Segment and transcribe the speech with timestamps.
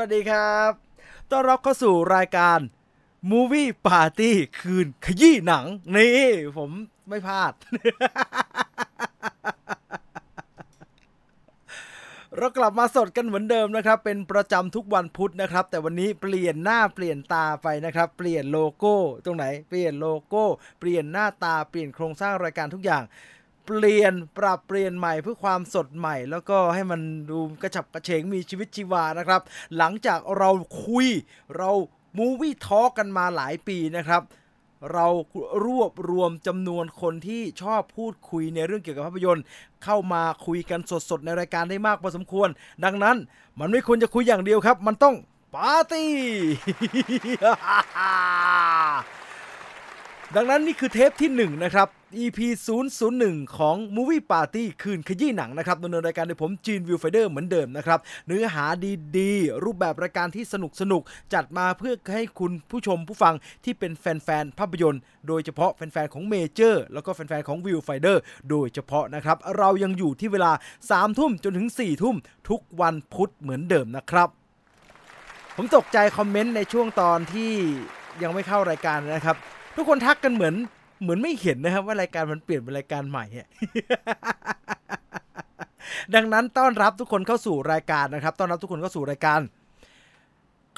[0.00, 0.70] วัสดีครับ
[1.30, 2.58] ต้อนรับเข้าสู่รายการ
[3.30, 5.64] Movie Party คืนขยี้หนัง
[5.96, 6.22] นี่
[6.56, 6.70] ผม
[7.08, 7.52] ไม่พลาด
[12.36, 20.44] เรากลับมาสดกันเหมือนเดิมนะครับ เป็นประจำทุกวันพุธนะครับ แต่วันนี้เปลี่ยนหน้าเปลี่ยนตาไปนะครับ เปลี่ยนโลโก้ ตรงไหน เปลี่ยนโลโก้
[20.80, 23.02] เปลี่ยนหน้าตา เปลี่ยนโครงสร้างรายการทุกอย่าง
[23.66, 29.40] เปลี่ยนปรับเปลี่ยนใหม่เพื่อความสดใหม่ แล้วก็ให้มันดูกระฉับกระเฉงมีชีวิตชีวานะครับ
[29.76, 30.50] หลังจากเรา
[30.84, 31.06] คุย
[31.56, 31.70] เรา
[32.18, 34.22] มูวี่ทอกันมาหลายปีนะครับ
[34.92, 35.06] เรา
[35.64, 39.44] รวบรวมจำนวนคนที่ชอบพูดคุยในเรื่องเกี่ยวกับภาพยนตร์
[39.84, 42.48] เข้ามาคุยกันสดๆ ในรายการได้มากพอสมควร
[42.84, 43.16] ดังนั้น
[43.60, 45.14] มันไม่ควรจะคุยอย่างเดียวครับ มันต้อง
[45.54, 46.12] ปาร์ตี้
[50.36, 52.38] ดังนั้นนี่คือเทปที่1นะครับ EP
[52.98, 58.64] 001 ของ Movie Party คืนขยี้หนังนะครับดำเนินรายการโดยผมจีน Viewfinder เหมือนเดิมนะครับ เนื้อหา
[59.18, 63.34] ดีๆ รูปแบบรายการที่สนุกสนุกๆจัดมาเพื่อให้คุณผู้ชมผู้ฟัง
[63.64, 70.52] ที่เป็นแฟนๆภาพยนตร์ โดยเฉพาะแฟนๆของเมเจอร์แล้วก็แฟนๆของ Viewfinder โดยเฉพาะนะครับ เรายังอยู่ที่เวลา
[70.84, 72.16] 3 ทุ่มจนถึง 4 ทุ่ม
[72.48, 74.28] ทุกวันพุธเหมือนเดิมนะครับ
[75.56, 77.52] ผมตกใจคอมเมนต์ในช่วงตอนที่
[78.22, 79.36] ยังไม่เข้ารายการนะครับ
[79.76, 80.56] ทุกคนทักกันเหมือน
[81.00, 83.24] เหมือนไม่เห็นนะครับว่ารายการมันเปลี่ยนเป็นรายการใหม่
[86.14, 89.40] ดังนั้นต้อนรับทุกคนเข้าสู่รายการนะครับ ต้อนรับทุกคนเข้าสู่รายการ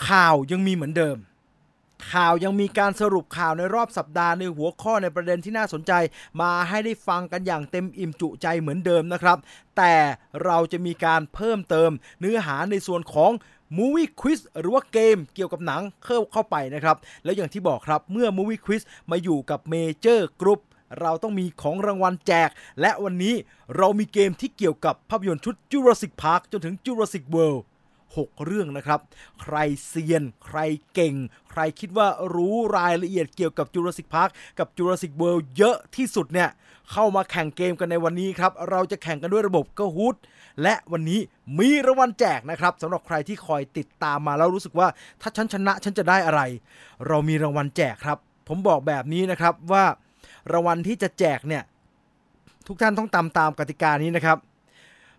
[0.08, 1.16] ข่าวยังมีเหมือนเดิม
[2.12, 5.92] ข่าวยังมีการสรุปข่าวในรอบสัปดาห์ในหัวข้อในประเด็นที่น่าสนใจ
[6.40, 9.38] มาให้ได้ฟังกันอย่างเต็มอิ่มจุใจเหมือนเดิมนะครับ
[9.76, 9.94] แต่
[10.44, 13.30] เราจะมีการเพิ่มเติมเนื้อหาในส่วนของ
[13.76, 20.60] Movie Quiz หรือว่าเกมเกี่ยวกับหนังเข้าเข้าไปนะครับ แล้วอย่างที่บอกครับเมื่อ Movie Quiz มาอยู่กับ Major Group
[21.00, 23.34] เราต้องมีของรางวัลแจก และวันนี้
[23.76, 27.62] เรามีเกมที่เกี่ยวกับภาพยนตร์ชุด Jurassic Park จนถึง Jurassic World
[28.16, 29.00] 6 เรื่องนะครับ
[29.42, 30.58] ใครเซียน ใคร
[30.94, 31.14] เก่ง
[31.50, 36.48] ใครคิดว่ารู้รายละเอียดเกี่ยวกับ Jurassic Park กับ Jurassic World เยอะที่สุดเนี่ย
[36.92, 40.16] เข้ามาแข่งเกมกันในวันนี้ครับ เราจะแข่งกันด้วยระบบก็ฮูด
[40.62, 41.20] และวันนี้
[41.58, 44.88] มีรางวัลแจกนะครับสำหรับใครที่คอยติดตามมาแล้วรู้สึกว่า
[45.20, 46.40] ถ้าฉันชนะฉันจะได้อะไร
[47.06, 49.84] เรามีรางวัลแจกครับ ผมบอกแบบนี้นะครับว่า
[50.52, 51.62] รางวัลที่จะแจกเนี่ย
[52.66, 54.38] ทุกท่านต้องตามตามกติกานี้นะครับ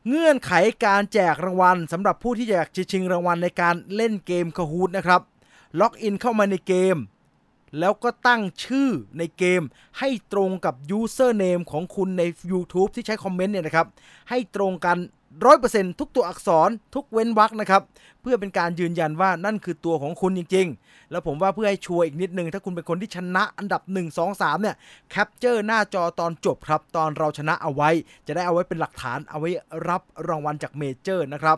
[0.08, 0.52] เงื่อนไข
[0.86, 5.22] การแจกรางวัลสำหรับผู้ที่อยากชิงรางวัลในการเล่นเกมคาฮูดนะครับ
[5.80, 6.98] ล็อกอินเข้ามาในเกม
[7.80, 9.62] แล้วก็ตั้งชื่อในเกม
[10.00, 13.88] ให้ตรงกับ username ของคุณใน YouTube ที่ใช้คอมเมนต์เนี่ยนะครับ
[14.30, 14.98] ให้ตรงกัน
[15.40, 17.82] 100%ทุกตัวอักษรทุกเว้นวรรคนะครับ
[18.22, 24.76] เพื่อเป็นการยืนยันว่านั่นคือตัวของคุณจริง ๆ แล้วผมว่าเพื่อให้ชัวร์อีกนิดนึง ถ้าคุณเป็นคนที่ชนะอันดับ 1 2 3 เนี่ย
[25.10, 27.90] capture หน้าจอตอนจบครับ ตอนเราชนะเอาไว้
[28.28, 29.50] จะได้เอาไว้เป็นหลักฐานเอาไว้
[29.90, 31.58] รับรางวัลจากเมเจอร์นะครับ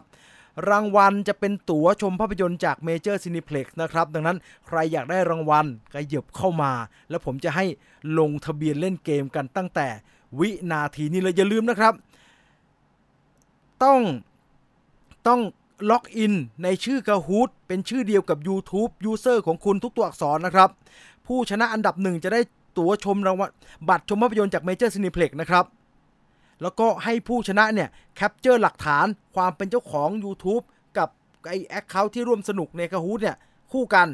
[0.69, 4.37] รางวัลจะเป็นตั๋วชมภาพยนตร์จากเมเจอร์ซินิเพล็กซ์นะครับ ดังนั้น
[4.67, 6.71] ใครอยากได้รางวัลก็เหยียบเข้ามา
[7.09, 7.65] แล้วผมจะให้
[8.19, 9.87] ลงทะเบียนเล่นเกมกันตั้งแต่
[10.39, 11.93] วินาทีนี้เลยอย่าลืมนะครับ
[13.83, 13.99] ต้อง
[15.27, 15.41] ต้อง
[15.89, 16.33] ล็อกอิน
[16.63, 20.69] ในชื่อ Kahoot เป็นชื่อเดียวกับ YouTube User ของคุณทุกตัวอักษรนะครับ
[21.27, 22.41] ผู้ชนะอันดับหนึ่งจะได้
[22.77, 23.49] ตั๋วชมรางวัล
[23.89, 25.65] บัตรชมภาพยนตร์จาก Major Cineplex นะครับ
[26.61, 29.05] แล้วก็ให้ผู้ชนะเนี่ย capture หลักฐาน
[29.35, 30.63] ความเป็นเจ้าของ YouTube
[30.97, 31.09] กับ
[31.47, 33.37] ไอ account ที่ร่วมสนุกใน Kahoot เนี่ย
[33.71, 34.07] คู่กัน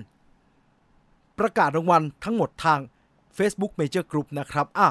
[1.40, 2.80] ประกาศรางวัลทั้งหมดทาง
[3.38, 4.88] Facebook Major Group นะครับอะ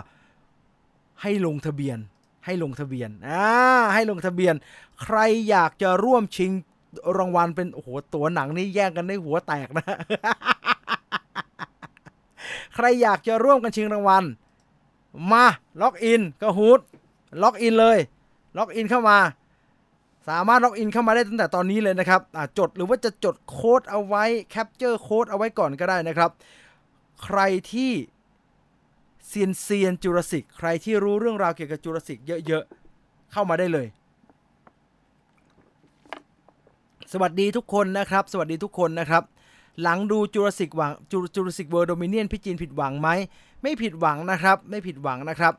[1.22, 1.98] ให้ลงทะเบียน
[2.46, 3.44] ให้ลงทะเบียนอ่า
[3.94, 4.54] ให้ลงทะเบียน
[5.02, 5.18] ใคร
[5.48, 6.52] อยากจะร่วมชิง
[7.18, 9.86] รางวัลเป็นโอ้โหตัวหนังนี่แย่งกันได้หัวแตกนะ
[12.74, 14.24] ใครอยากจะร่วมกันชิงรางวัล
[15.32, 15.44] มา
[15.80, 16.80] ล็อกอินก็ฮูด
[17.42, 17.98] ล็อกอินเลย
[18.58, 19.18] ล็อกอินเข้ามา
[20.28, 22.20] สามารถล็อกอินเข้ามาได้ตั้งแต่ตอนนี้เลยนะครับ
[22.58, 26.30] จดหรือว่าจะจดโค้ดเอาไว้ capture โค้ดเอาไว้ก่อนก็ได้นะครับ
[27.24, 27.40] ใคร
[27.72, 27.92] ที่
[29.28, 33.86] เซียนเซียนจูราสิกใครที่รู้เรื่องราวเกี่ยวกับจูราสิกเยอะๆ เข้ามาได้เลย
[37.12, 39.22] สวัสดีทุกคนนะครับ สวัสดีทุกคนนะครับ
[39.82, 40.92] หลังดูจูราสิกหวัง
[41.34, 43.08] Jurassic World Dominion พี่จีนผิดหวังไหม
[43.62, 45.54] ไม่ผิดหวังนะครับ ไม่ผิดหวังนะครับ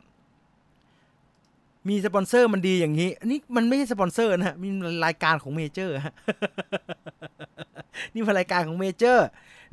[1.88, 4.68] มีสปอนเซอร์มันดีอย่างนี้อันนี้มันไม่ใช่สปอนเซอร์นะฮะมี
[5.04, 5.94] รายการของเมเจอร์
[8.12, 9.26] นี่เป็นรายการของเมเจอร์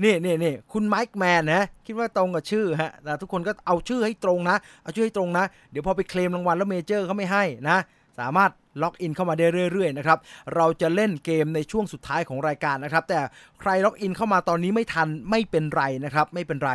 [0.04, 7.78] นี่นี่นี่คุณไมค์แมนนะคิดว่าตรงกับชื่อฮะแต่ทุกคนก็เอาชื่อให้ตรงนะ เอาชื่อให้ตรงนะ เดี๋ยวพอไปเคลมรางวัลแล้วเมเจอร์เขาไม่ให้นะ
[8.20, 8.52] สามารถ
[8.82, 10.20] ล็อกอินเข้ามาได้เรื่อยๆนะครับ
[10.56, 13.20] เราจะเล่นเกมในช่วงสุดท้ายของรายการนะครับ แต่
[13.62, 16.72] ใครล็อกอินเข้ามาตอนนี้ไม่ทันไม่เป็นไรนะครับ ไม่เป็นไร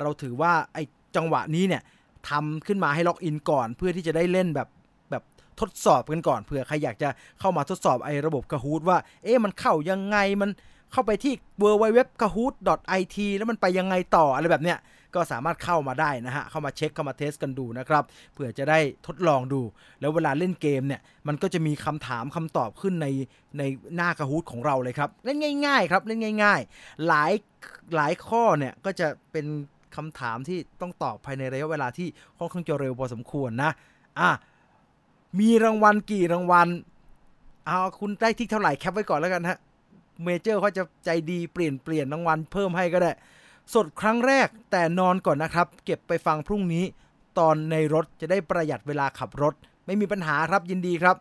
[0.00, 0.82] เราถือว่าไอ้
[1.16, 1.82] จังหวะนี้เนี่ย
[2.30, 4.68] ทำขึ้นมาให้ล็อกอินก่อน เพื่อที่จะได้เล่นแบบ
[5.10, 5.22] แบบ
[5.60, 7.08] ทดสอบกันก่อนเผื่อใครอยากจะ
[7.40, 10.50] เข้ามาทดสอบไอ้ระบบ Kahoot ว่า เอ๊ะมันเข้ายังไงมัน
[10.92, 11.32] เข้าไปที่
[11.62, 14.78] www.kahoot.it แล้วมันไปยังไงต่ออะไรแบบเนี้ย
[15.14, 19.60] ก็สามารถเข้ามาได้นะฮะ เข้ามาเช็คเข้ามาเทสกันดูนะครับเผื่อจะได้ทดลองดู
[20.00, 23.06] แล้วเวลาเล่นเกมเนี่ย มันก็จะมีคำถามคำตอบขึ้นใน
[23.58, 23.62] ใน
[23.96, 27.32] หน้ากระฮูดของเราเลยครับ เล่นง่าย ๆ ครับเล่นง่าย ๆ หลาย
[27.96, 29.46] หลายข้อเนี่ยก็จะเป็น
[29.96, 32.08] คำถามที่ต้องตอบภายในระยะเวลาที่
[32.38, 33.70] ค่อนข้างจะเร็วพอสมควรนะ
[34.20, 34.30] อะ
[35.40, 36.68] มีรางวัลกี่รางวัล
[37.66, 39.58] เอาคุณได้ที่เท่าไหร่แคปไว้ก่อนแล้วกันฮะ
[40.22, 43.12] เมเจอร์เขาจะใจดีเปลี่ยนเปลี่ยนรางวัลเพิ่มให้ก็ได้
[43.74, 46.84] สดครั้งแรกแต่นอนก่อนนะครับ เก็บไปฟังพรุ่งนี้
[47.38, 49.54] ตอนในรถจะได้ประหยัดเวลาขับรถ
[49.86, 51.16] ไม่มีปัญหาครับยินดีครับ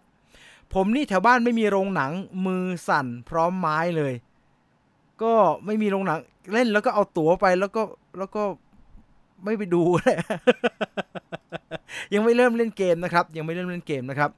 [0.74, 2.12] ผมนี่แถวบ้านไม่มีโรงหนัง
[2.46, 4.14] มือสั่นพร้อมไม้เลย
[5.24, 5.34] ก็
[5.66, 6.20] ไม่มีโรงหนัง
[6.54, 7.82] เล่นแล้วก็เอาตั๋วไปแล้วก็
[8.18, 8.44] แล้วก็
[9.44, 10.18] ไม่ไปดูเลย
[12.14, 14.32] ยังไม่เริ่มเล่นเกมนะครับ ยังไม่เริ่มเล่นเกมนะครับ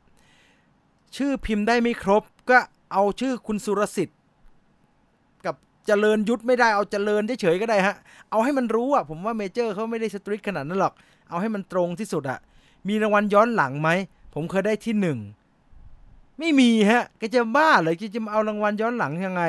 [1.16, 2.58] ชื่อพิมพ์ได้ไม่ครบก็
[2.94, 4.18] เอาชื่อคุณสุรสิทธิ์
[5.88, 7.96] เจริญยุทธไม่ได้เอาเจริญเฉยๆก็ได้ฮะ
[8.30, 10.94] เอาให้มันรู้อะผมว่าเมเจอร์เขาไม่ได้ strict ขนาดนั้นหรอก
[11.30, 12.40] เอาให้มันตรงที่สุดอะ
[12.88, 13.90] มีรางวัลย้อนหลังไหม
[14.34, 15.20] ผมเคยได้ที่หนึ่ง
[16.40, 19.44] ไม่มีฮะแกจะบ้าเลยจะมาเอารางวัลย้อนหลังยังไง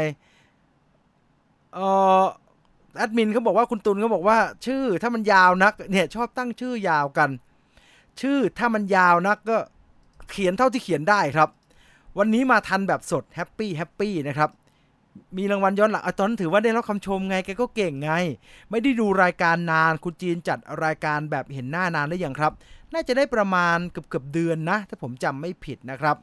[1.74, 1.86] เอ่
[2.20, 2.22] อ
[2.96, 7.30] แอดมินเขาบอกว่าคุณตุลเขาบอกว่า ชื่อถ้ามันยาวนัก เนี่ยชอบตั้งชื่อยาวกัน
[8.20, 9.58] ชื่อถ้ามันยาวนักก็
[10.30, 11.48] เขียนเท่าที่เขียนได้ครับ
[12.18, 14.50] วันนี้มาทันแบบสด happy happy นะครับ
[15.38, 18.12] มีรางวัลย้อนหลังตอนนั้นถือว่าได้รับคำชมไงแกก็เก่งไง
[18.70, 22.52] ไม่ได้ดูรายการนานคุณจีนจัดรายการแบบเห็นหน้านานได้ยังครับ
[22.92, 26.16] น่าจะได้ประมาณเกือบเกือบเดือนนะ ถ้าผมจำไม่ผิดนะครับ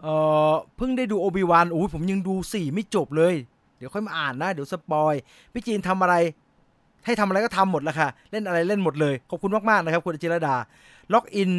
[0.00, 0.06] เอ
[0.50, 3.34] อเพิ่งได้ดู Obi-Wan โอ้ยผมยังดูสี่ไม่จบเลย
[3.76, 5.14] เดี๋ยวค่อยมาอ่านนะ เดี๋ยว spoil
[5.52, 6.14] พี่จีนทำอะไร
[7.04, 10.54] ให้ทำอะไรก็ทำหมดแล้วค่ะ เล่นอะไรเล่นหมดเลย ขอบคุณมากๆนะครับ คุณจิรดา
[11.12, 11.50] ล็อกอิน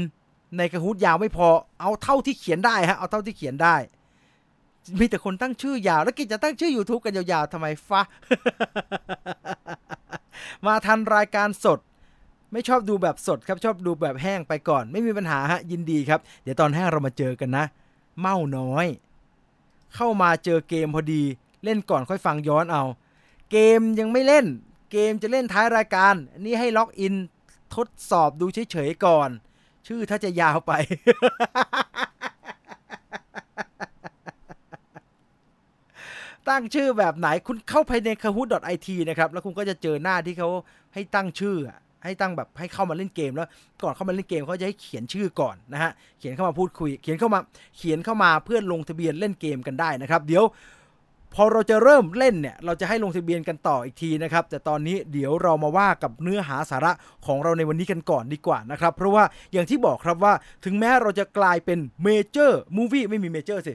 [0.58, 1.48] ใน Kahoot ยาวไม่พอ
[1.80, 3.76] เอาเท่าที่เขียนได้ฮะเอาเท่าที่เขียนได้
[5.00, 8.02] มีแต่คนตั้งชื่อยาว แล้วกิจจะตั้งชื่อ YouTube กันยาวๆทำไมฟะ
[10.66, 11.80] มาทันรายการสด
[12.52, 17.66] ไม่ชอบดูแบบสดครับ ชอบดูแบบแห้งไปก่อน ไม่มีปัญหาฮะ ยินดีครับ เดี๋ยวตอนแห้งเรามาเจอกันนะ
[18.20, 18.88] เมาน้อย
[19.96, 21.24] เข้ามาเจอเกมพอดี
[21.64, 22.84] เล่นก่อนค่อยฟังย้อนเอา
[23.52, 24.46] เกมยังไม่เล่น
[24.92, 26.14] เกมจะเล่นท้ายรายการ
[26.46, 27.14] นี่ให้ล็อกอิน
[27.76, 29.30] ทดสอบดูเฉยๆก่อน
[29.88, 30.72] ชื่อถ้าจะยาวไป
[36.50, 40.50] ตั้งชื่อแบบไหนคุณเข้าไปใน kahoot.it นะครับ แล้วคุณก็จะเจอหน้าที่เขา
[40.94, 41.58] ให้ตั้งชื่อ
[42.04, 43.48] ให้ตั้งแบบให้เข้ามาเล่นเกมแล้ว
[43.84, 47.40] ก่อนเข้ามาเล่นเกมเขาจะให้เขียนชื่อก่อนนะฮะเขียนเข้ามาพูดคุย เขียนเข้ามา
[47.78, 50.44] เขียนเข้ามาเพื่อลงทะเบียนเล่นเกมกันได้นะครับ เดี๋ยว
[51.34, 56.92] พอเราจะเริ่มเล่นเนี่ยเราจะให้ลงทะเบียนกันต่ออีกทีนะครับ แต่ตอนนี้เดี๋ยวเรามาว่ากับเนื้อหาสาระ
[57.26, 59.24] ของเราในวันนี้กันก่อนดีกว่านะครับ เพราะว่า
[59.54, 60.34] อย่างที่บอกครับว่า
[60.66, 63.74] ถึงแม้เราจะกลายเป็น Major Movie ไม่มี Major สิ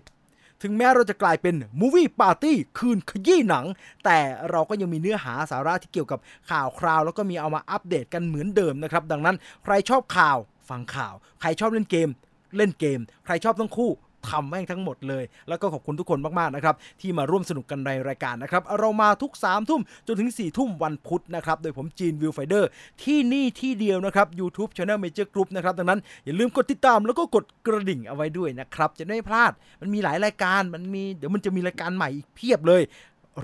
[0.62, 3.66] ถึงแม้เราจะกลายเป็นมูวี่ปาร์ตี้คืนขยี้หนัง
[4.04, 4.18] แต่
[4.50, 6.18] เราก็ยังมีเนื้อหาสาระที่เกี่ยวกับ
[6.50, 10.38] ข่าวคราว แล้วก็มีเอามาอัปเดตกันเหมือนเดิมนะครับ ดังนั้นใครชอบข่าว
[10.68, 12.08] ฟังข่าว ใครชอบเล่นเกม
[12.56, 13.90] เล่นเกม ใครชอบทั้งคู่
[14.28, 22.68] ทำแม่งทั้งหมดเลย แล้วก็ขอบคุณทุกคนมากๆนะครับที่มาร่วมสนุกกันในรายการนะครับ เรามาทุก3ามทุ่มจนถึง4ี่ทุ่มวันพุธนะครับ โดยผมจีนวิวไฟเดอร์
[23.02, 32.82] ที่นี่ที่เดียวนะครับ YouTube Channel Major Group นะครับ ดังนั้นอย่าลืมกดติดตามแล้วก็กดกระดิ่งเอาไว้ด้วยนะครับ จะไม่พลาดมันมีหลายรายการมันมีเดี๋ยวมันจะมีรายการใหม่อีกเพียบเลย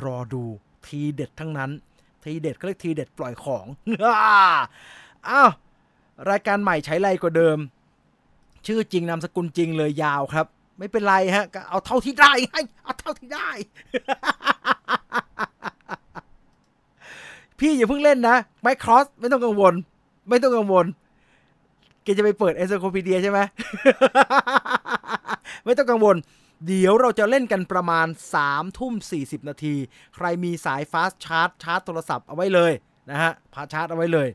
[0.03, 0.45] รอดู
[0.87, 1.71] ทีเด็ดทั้งนั้น
[2.23, 3.67] ทีเด็ดก็เรียกทีเด็ดปล่อยของ
[5.29, 5.51] อ้าว
[6.31, 7.59] รายการใหม่ใช้ไรกว่าเดิม
[8.67, 10.47] ชื่อจริงนามสกุลจริงเลยยาวครับ
[10.79, 13.49] ไม่เป็นไรฮะก็เอาเท่าที่ได้ให้เอาเท่าที่ได้
[17.59, 19.75] พี่อย่าเพิ่งเล่นนะไมครอสไม่ต้องกังวล
[20.29, 20.87] ไม่ต้องกังวล
[22.03, 23.41] แกจะไปเปิดเอ n ซโคพีเดียใช่ไหม
[25.65, 26.17] ไม่ต้องกังวล
[26.67, 28.07] เดี๋ยวเราจะเล่นกันประมาณ
[28.43, 29.75] 3ทุ่ม40 นาที
[30.15, 32.73] ใครมีสาย fast charge ชาร์จโทรศัพท์เอาไว้เลย
[33.11, 34.29] นะฮะ fast charge เอาไว้เลย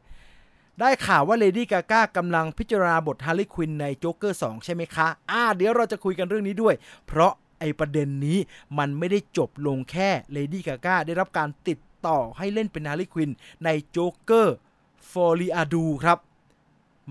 [0.80, 6.76] ได้ข่าวว่าเลดี้กาก้ากำลังพิจารณาบทฮาร์ลีควินในโจ๊กเกอร์2ใช่ไหมคะ อ่า เดี๋ยวเราจะคุยกันเรื่องนี้ด้วย
[7.08, 8.38] เพราะไอประเด็นนี้
[8.78, 13.32] มันไม่ได้จบลงแค่เลดี้กาก้าได้รับการติดต่อให้เล่นเป็นฮาร์ลีควิน
[13.66, 14.56] ในโจ๊กเกอร์
[15.12, 16.18] Folie à Deux ครับ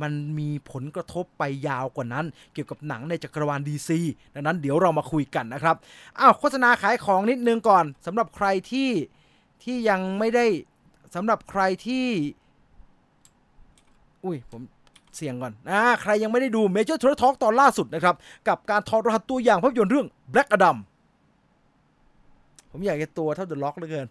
[0.02, 4.00] มันมีผลกระทบไปยาวกว่านั้น เกี่ยวกับหนังในจักรวาล DC
[4.34, 5.76] ดังนั้นเดี๋ยวเรามาคุยกันนะครับ
[6.18, 8.90] อ้าวโฆษณาขายของนิดนึงก่อนสำหรับใครที่
[9.62, 10.46] ที่ยังไม่ได้
[11.14, 12.06] สำหรับใครที่
[14.24, 14.62] อุ้ยผม
[15.16, 18.14] เสียงก่อนอ่าใครยังไม่ได้ดู Major Trailer Talk ตอนล่าสุดนะครับ
[18.48, 20.76] กับการถอดรหัสตัวอย่างภาพยนตร์เรื่อง Black Adam
[22.70, 24.06] ผมอยากจะตัวเท่า The Rock เหลือเกิน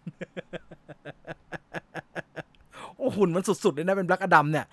[2.97, 4.65] โอ้หุ่นมันสุดๆเลยนะเป็น Black Adam เนี่ย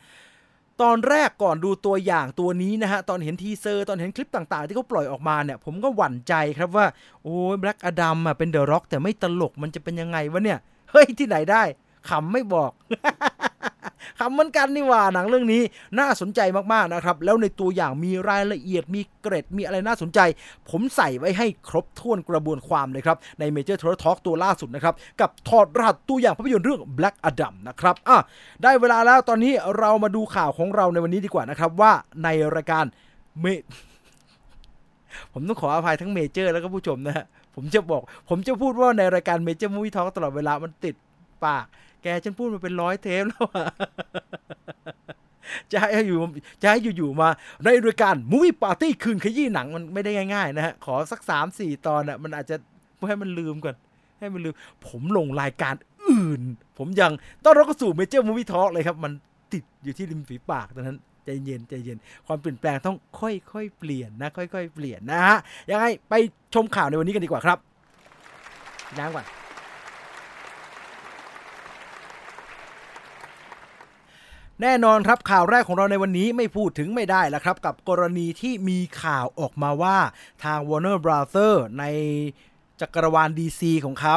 [0.82, 6.86] ตอนแรกก่อนดูตัวอย่างตัวนี้นะฮะ ตอนเห็น teaser ตอนเห็นคลิปต่างๆ ที่เขาปล่อยออกมาเนี่ย ผมก็หวั่นใจครับว่า
[7.22, 10.58] โอ้ย Black Adam อะเป็น The Rock แต่ไม่ตลกมันจะเป็นยังไงวะเนี่ย
[10.90, 11.62] เฮ้ย ที่ไหนได้
[12.08, 12.70] ขำไม่บอก
[14.18, 15.62] ขำเหมือนกันนี่ว่าหนังเรื่องนี้
[15.99, 16.40] น่าสนใจ
[16.73, 20.21] มากๆนะครับ แล้วในตัวอย่างมีรายละเอียดมีเกร็ดมีอะไรน่าสนใจ
[20.71, 28.18] ผมใส่ไว้ให้ครบถ้วนกระบวนความเลยครับ ใน Major Trailer Talk ตัวล่าสุดนะครับ กับถอดรหัสตัวอย่างภาพยนตร์เรื่อง Black Adam นะครับอะ
[28.62, 31.92] ได้เวลาแล้วตอนนี้เรามาดูข่าวของเราในวันนี้ดีกว่านะครับ ว่า
[32.25, 32.85] ในรายการ
[33.40, 33.47] เม
[35.33, 40.94] ผมต้องขออภัยทั้งเมเจอร์แล้วก็ผู้ชมนะฮะผมจะบอก ผมจะพูดว่าในรายการ Major Movie Talk ตลอดเวลามันติด
[41.44, 41.66] ปาก
[42.04, 43.66] แกฉันพูดมาเป็นร้อยเทปแล้วอะ
[45.73, 46.18] จะให้อยู่
[46.62, 47.28] จะให้อยู่ๆมา
[47.64, 52.56] ในรายการมูวี่ปาร์ตี้คืนขยี้หนังมันไม่ได้ง่าย ๆ นะฮะ ขอสักสามสี่ตอนอะมันอาจจะ
[53.08, 53.76] ให้มันลืมก่อน
[54.18, 54.54] ให้มันลืม
[54.87, 55.75] ผมลงรายการ
[56.11, 56.42] อื่น
[56.78, 57.12] ผมยัง
[57.44, 59.12] ต้องรับเข้าสู่เมเจอร์มูวี่ทอล์เลยครับ มัน
[59.52, 65.38] ติดอยู่ที่ริมฝีปากดังนั้นใจเย็นใจเย็น ความเปลี่ยนแปลงต้องค่อยๆเปลี่ยนนะ ค่อยๆ เปลี่ยนนะฮะ
[65.70, 66.14] ยังไงไป
[66.54, 67.58] ชมข่าวในวันนี้กันดีกว่าครับ
[68.99, 69.26] น้ำก่อน
[74.62, 79.99] แน่นอนครับข่าวแรกของเราในวันนี้ไม่พูดถึงไม่ได้แล้วครับ กับกรณีที่มีข่าวออกมาว่า
[80.44, 81.84] ทาง Warner Brother ใน
[82.80, 84.16] จักรวาล DC ของเขา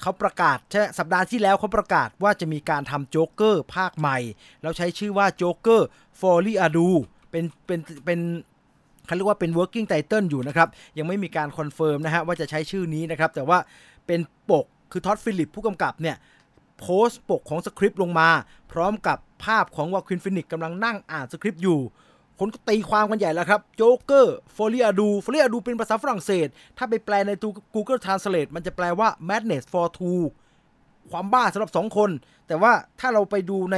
[0.00, 4.18] เขาประกาศใช่สัปดาห์ที่แล้วเขาประกาศว่าจะมีการทำโจ๊กเกอร์ภาคใหม่
[4.62, 5.86] แล้วใช้ชื่อว่าโจ๊กเกอร์
[6.20, 6.88] Folie à Deux
[7.30, 8.20] เป็นเป็นเป็น
[9.06, 13.58] เขาเรียกว่าเป็น working title อยู่นะครับ ยังไม่มีการ confirm นะฮะว่าจะใช้ชื่อนี้นะครับ แต่ว่า
[14.06, 16.16] เป็นปกคือท็อดฟิลิปผู้กำกับเนี่ย
[16.80, 18.28] โพสต์ปกของสคริปต์ลงมา
[18.72, 21.80] พร้อมกับ ภาพของวาคีนฟีนิกซ์กำลังนั่งอ่านสคริปต์อยู่
[22.38, 29.86] คนก็ตีความกันใหญ่แล้วครับ โจ๊กเกอร์ Folie à Deux Folie à Deux เป็นภาษาฝรั่งเศส ถ้าไปแปลในตัว Google Translate มันจะแปลว่า madness for
[29.98, 30.22] two
[31.10, 32.10] ความบ้าสำหรับสองคน
[32.46, 33.76] แต่ว่าถ้าเราไปดูใน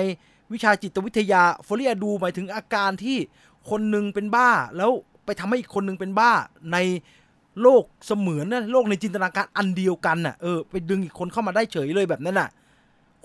[0.52, 3.16] วิชาจิตวิทยา folie à deux หมายถึงอาการที่
[3.70, 4.90] คนหนึ่งเป็นบ้า แล้ว
[5.24, 6.32] ไปทำให้อีกคนหนึ่งเป็นบ้า
[6.72, 6.78] ใน
[7.62, 12.48] โลกเสมือนนะโลกในจินตนาการอันเดียวกันน่ะเออไปดึงอีกคนเข้ามาได้เฉยเลยแบบนั้นน่ะ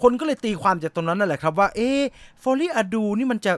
[0.01, 1.89] คนก็เลยตีความจากตรงนั้นนั่นแหละครับว่า เอ๊
[2.43, 3.53] Folie à Deux นี่มันจะ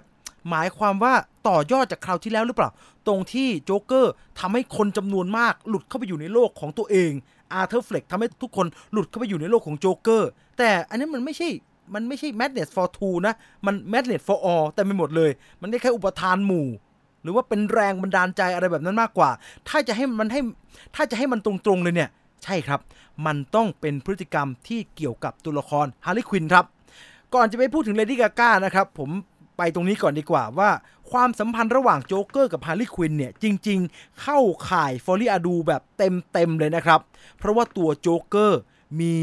[0.49, 1.13] หมายความว่า
[1.47, 2.69] ต่อยอดจากคราวที่แล้วหรือเปล่า
[3.07, 7.11] ตรงที่โจ๊กเกอร์ทำให้คนจำนวนมากหลุดเข้าไปอยู่ในโลกของตัวเอง
[7.53, 11.49] อาร์เธอร์เฟล็กทำให้ทุกคนหลุดเข้าไปอยู่ในโลกของโจ๊กเกอร์ แต่อันนี้มันไม่ใช่
[11.93, 13.33] มันไม่ใช่ madness for two นะ
[13.65, 15.31] มัน madness for all แต่ไม่หมดเลย
[15.61, 16.67] มันได้แค่อุปทานหมู่
[17.23, 19.29] หรือว่าเป็นแรงบันดาลใจอะไรแบบนั้นมากกว่า
[19.69, 20.41] ถ้าจะให้มันให้
[20.95, 22.09] ถ้าจะให้มันตรงๆเลยเนี่ย
[22.43, 22.79] ใช่ครับ
[23.25, 26.65] มันต้องเป็นพฤติกรรมที่เกี่ยวกับตัวละครฮาร์ลีควินครับ
[27.33, 29.09] ก่อนจะไปพูดถึงเลดี้กาก้านะครับ ผม
[29.57, 30.69] ไปตรงนี้ก่อนดีกว่าว่า
[31.11, 36.99] ความสัมพันธ์ระหว่างโจ๊กเกอร์กับฮาร์ลีควินเนี่ยจริงๆ เข้าข่าย folie à deux แบบเต็มๆเลยนะครับ
[37.37, 38.59] เพราะว่าตัวโจ๊กเกอร์
[38.99, 39.15] มี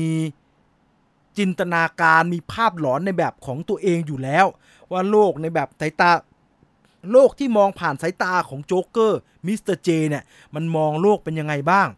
[1.38, 4.46] จินตนาการมีภาพหลอนในแบบของตัวเองอยู่แล้ว
[4.90, 6.10] ว่าโลกในแบบสายตา
[7.12, 11.88] โลกที่มองผ่านสายตาของโจ๊กเกอร์ Mister J เนี่ยมันมองโลกเป็นยังไงบ้าง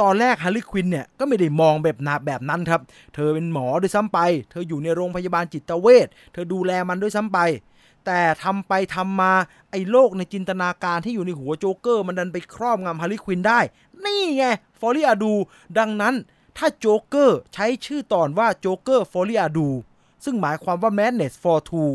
[0.00, 2.80] ตอนแรกฮาร์ลีควินเนี่ยก็ไม่ได้มองแบบนาแบบนั้นครับ
[3.14, 4.18] เธอเป็นหมอด้วยซ้ำไป
[4.50, 7.38] เธออยู่ในโรงพยาบาลจิตเวชเธอดูแลมันด้วยซ้ำไป
[8.06, 9.32] แต่ทำไปทำมา
[9.70, 13.60] ไอ้โลกในจินตนาการที่อยู่ในหัวโจ๊กเกอร์มันดันไปครอบงำฮาร์ลีควินได้
[14.04, 14.44] นี่ไง
[14.80, 15.32] Folie à Deux
[15.78, 16.14] ดังนั้น
[16.56, 19.68] ถ้าโจ๊กเกอร์ใช้ชื่อตอนว่าโจ๊กเกอร์ folie à deux
[20.24, 21.90] ซึ่งหมายความว่า Madness for Two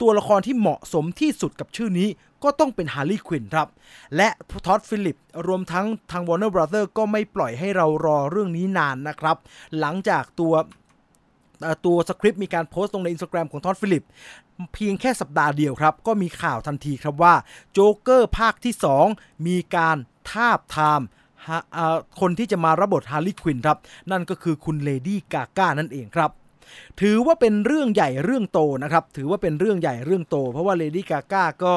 [0.00, 2.08] ตัวละครที่เหมาะสมที่สุดกับชื่อนี้
[2.44, 3.68] ก็ต้องเป็นฮาร์ลีควินครับ
[4.16, 4.28] และ
[4.66, 5.16] ท็อดฟิลิป
[5.46, 9.36] รวมทั้งทาง Warner Brother ก็ไม่ปล่อยให้เรารอเรื่องนี้นานนะครับ
[9.78, 10.54] หลังจากตัว
[11.86, 14.04] ตัวสคริปต์มีการโพสต์ลงใน Instagram ของท็อดฟิลิป
[14.74, 17.34] เพียงแค่สัปดาห์เดียวครับ ก็มีข่าวทันทีครับว่า
[17.72, 18.74] โจ๊กเกอร์ภาคที่
[19.08, 19.96] 2 มีการ
[20.30, 21.00] ทาบทาม
[22.20, 23.78] คนที่จะมารับบทฮาร์ลีควินครับ
[24.10, 26.30] นั่นก็คือคุณเลดี้กาก้านั่นเองครับ
[27.00, 31.74] ถือว่าเป็นเรื่องใหญ่เรื่องโตนะครับ ถือว่าเป็นเรื่องใหญ่เรื่องโต เพราะว่าเลดี้กาก้าก็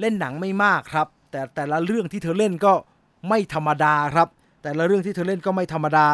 [0.00, 2.72] เล่นหนังไม่มากครับ แต่แต่ละเรื่องที่เธอเล่นก็
[3.28, 4.28] ไม่ธรรมดาครับ
[4.64, 6.06] แต่ละเรื่องที่เธอเล่นก็ไม่ธรรมดา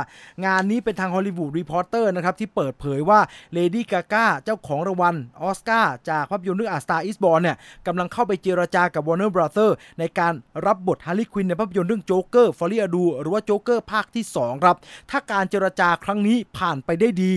[0.46, 3.20] งานนี้เป็นทาง Hollywood Reporter นะครับ ที่เปิดเผยว่า
[3.52, 7.56] เลดี้กาก้าเจ้าของรางวัลออสการ์จากภาพยนตร์เรื่อง A Star Is Born เนี่ย
[7.86, 10.32] กำลังเข้าไปเจรจากับ Warner Brother ในการ
[10.66, 14.76] รับบทฮาร์ลีควินในภาพยนตร์เรื่องโจ๊กเกอร์ Folie à Deux หรือว่าโจ๊กเกอร์ภาคที่ 2 ครับ
[15.10, 17.34] ถ้าการเจรจาครั้งนี้ผ่านไปได้ดี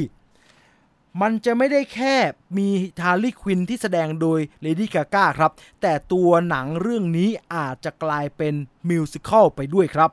[1.21, 2.15] มันจะไม่ได้แค่
[2.57, 2.67] มี
[3.03, 5.51] ฮาร์ลีควินที่แสดงโดยเลดี้กาก้าครับ
[5.81, 8.53] แต่ตัวหนังเรื่องนี้อาจจะกลายเป็น
[8.89, 10.11] musical ไปด้วยครับ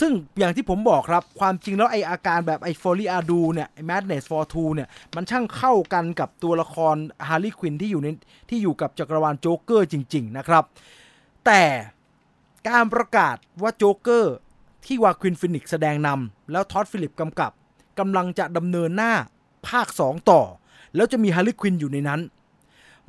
[0.00, 6.96] ซึ่งอย่างที่ผมบอกครับ ความจริงแล้วไอ้อาการแบบไอ้ folie à deux เนี่ยไอ้ madness for two เนี่ย มันช่างเข้ากันกับตัวละคร
[7.28, 8.08] ฮาร์ลีควินที่อยู่ใน
[8.48, 10.64] ที่อยู่กับจักรวาลโจ๊กเกอร์จริง ๆ นะครับ
[11.46, 11.62] แต่
[12.68, 14.34] การประกาศว่าโจ๊กเกอร์
[14.84, 17.52] ที่วาคีนฟีนิกซ์แสดงนำแล้วท็อดด์ฟิลลิปส์กำกับ
[17.98, 19.12] กำลังจะดำเนินหน้า
[19.68, 20.42] ภาค 2 ต่อ
[20.94, 22.20] แล้วจะมีฮาร์ลีควินอยู่ในนั้น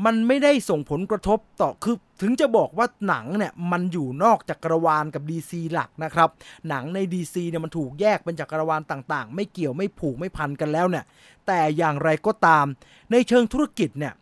[0.05, 6.29] มันไม่ได้ส่งผลกระทบต่อคือถึงจะบอกว่าหนังเนี่ยมันอยู่นอกจักรวาลกับ DC หลักนะครับ
[6.69, 11.05] หนังใน DC เนี่ยมันถูกแยกเป็นจักรวาลต่างๆ ไม่เกี่ยวไม่ผูกไม่พันกันแล้วเนี่ย
[11.47, 12.65] แต่อย่างไรก็ตาม
[13.11, 14.13] ในเชิงธุรกิจเนี่ย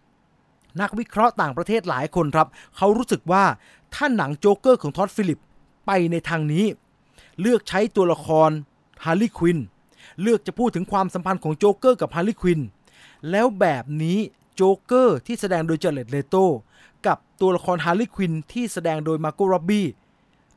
[0.81, 3.43] นักวิเคราะห์ต่างประเทศหลายคนครับ เขารู้สึกว่า
[3.93, 5.41] ถ้าหนังโจ๊กเกอร์ของท็อดด์ฟิลลิปส์
[5.85, 6.65] ไปในทางนี้
[7.41, 8.49] เลือกใช้ตัวละคร
[9.05, 9.59] ฮาร์ลีควิน
[10.21, 12.59] เลือกจะพูดถึงความสัมพันธ์ของโจ๊กเกอร์กับฮาร์ลีควิน
[13.31, 14.17] แล้วแบบนี้
[14.55, 16.35] โจ๊กเกอร์ที่แสดงโดยจาเร็ดเลโต
[17.07, 19.87] กับตัวละครฮาร์ลีควินที่แสดงโดยมาร์โกร็อบบี้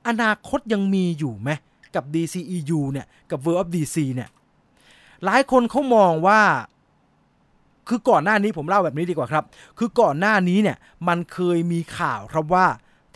[0.09, 1.51] อนาคตยังมีอยู่ไหม
[1.95, 4.29] กับ DCEU เนี่ยกับ World of DC เนี่ย
[5.25, 6.41] หลายคนเขามองว่า
[7.89, 9.45] คือก่อนหน้านี้ผมเล่าแบบนี้ดีกว่าครับ
[9.79, 10.77] คือก่อนหน้านี้เนี่ย
[11.09, 12.67] มันเคยมีข่าวครับว่า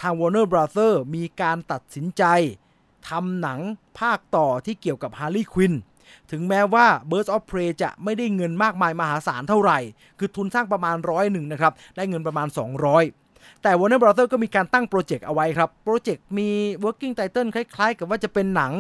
[0.01, 2.25] ทาง Warner Brother มีการตัดสินใจ
[3.09, 3.61] ทำหนัง
[3.99, 5.75] ภาคต่อที่เกี่ยวกับฮาร์ลีควิน
[6.31, 9.79] ถึงแม้ว่า Birds of Prey จะไม่ได้เงินมากมายมหาศาลเท่าไหร่
[10.19, 16.49] คือทุนสร้างประมาณร้อยหนึ่งนะครับ ได้เงินประมาณ 200แต่ Warner Brother ก็มีการตั้งโปรเจกต์เอาไว้ครับ โปรเจกต์มี
[16.85, 18.73] working title คล้ายๆ กับว่าจะเป็นหนัง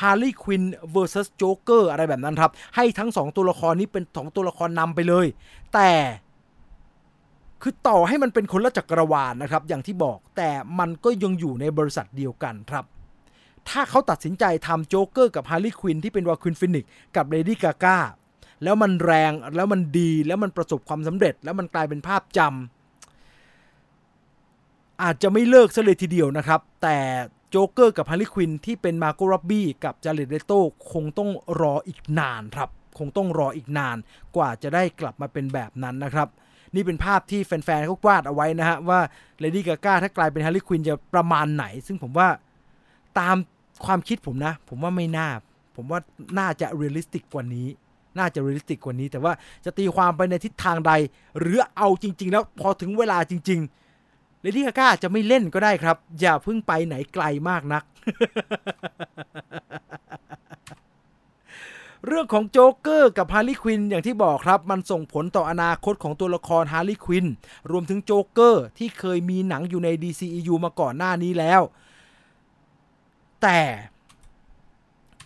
[0.00, 0.64] Harley Quinn
[0.94, 5.26] vs Joker อะไรแบบนั้นครับ ให้ทั้ง 2 ตัวละครนี้เป็น2ตัวละครนำไปเลย
[5.74, 5.90] แต่
[7.62, 12.84] คือต่อให้มันเป็นคนละจักรวาลนะครับ อย่างที่บอกแต่มันก็ยังอยู่ในบริษัทเดียวกันครับ
[13.70, 17.98] ถ้าเขาตัดสินใจทำโจ๊กเกอร์กับฮาร์ลีควินที่เป็นวาคีนฟีนิกซ์กับเลดี้กาก้า
[18.64, 26.98] แล้วมันแรงแล้วมันดีแล้วมันประสบความสำเร็จ แล้วมันกลายเป็นภาพจำอาจจะไม่เลิกซะเลยทีเดียวนะครับ แต่
[27.50, 30.60] โจ๊กเกอร์กับฮาร์ลีควินที่เป็นมาร์โกร็อบบี้กับจาเร็ดเลโต้
[30.92, 31.30] คงต้อง
[31.60, 32.68] รออีกนานครับ
[32.98, 33.96] คงต้องรออีกนาน
[34.36, 36.28] กว่าจะได้กลับมาเป็นแบบนั้นนะครับ
[36.74, 39.00] นี่เป็นภาพที่แฟนๆเขาวาดเอาไว้นะฮะว่า
[39.40, 42.28] เลดี้กาก้าถ้ากลายเป็นฮาร์ลีควินจะประมาณไหน ซึ่งผมว่า
[43.18, 43.36] ตาม
[43.84, 45.28] ความคิดผมนะ ผมว่าไม่น่า
[45.76, 46.00] ผมว่า
[46.38, 47.68] น่าจะ realistic กว่านี้
[48.18, 49.32] น่าจะ realistic กว่านี้ แต่ว่า
[49.64, 50.92] จะตีความไปในทิศทางใด
[51.38, 53.60] หรือเอาจริง ๆ แล้วพอถึงเวลาจริง
[54.00, 57.82] ๆ เลดี้กาก้าจะไม่เล่นก็ได้ครับ อย่าเพิ่งไปไหนไกลมากนัก
[62.06, 67.26] เรื่องของโจ๊กเกอร์กับฮาร์ลีควินอย่างที่บอกครับ มันส่งผลต่ออนาคตของตัวละครฮาร์ลีควิน
[67.70, 71.62] รวมถึงโจ๊กเกอร์ที่เคยมีหนังอยู่ใน DCEU มาก่อนหน้านี้แล้ว
[73.44, 73.60] แต่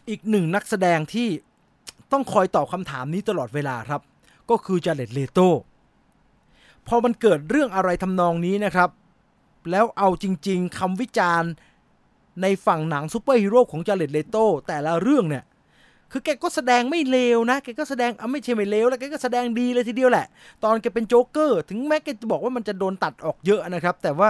[0.08, 1.28] อีกหนึ่งนักแสดงที่
[2.12, 4.02] ต้องคอยตอบคำถามนี้ตลอดเวลาครับ
[4.50, 5.38] ก็คือจาเร็ดเลโต
[6.86, 8.90] พอมันเกิดเรื่องอะไรทำนองนี้นะครับ
[9.70, 11.50] แล้วเอาจริง ๆคำวิจารณ์
[12.42, 14.36] ในฝั่งหนังซูเปอร์ฮีโร่ของจาเร็ดเลโต
[14.68, 15.44] แต่ละเรื่องเนี่ย
[16.12, 20.26] คือแกก็แสดงไม่เลวนะ แกก็แสดงเอาไม่ใช่ไม่เลวแล้วแกก็แสดงดีเลยทีเดียวแหละ
[20.64, 24.28] ตอนแกเป็นโจ๊กเกอร์ ถึงแม้แกจะบอกว่ามันจะโดนตัดออกเยอะนะครับ แต่ว่า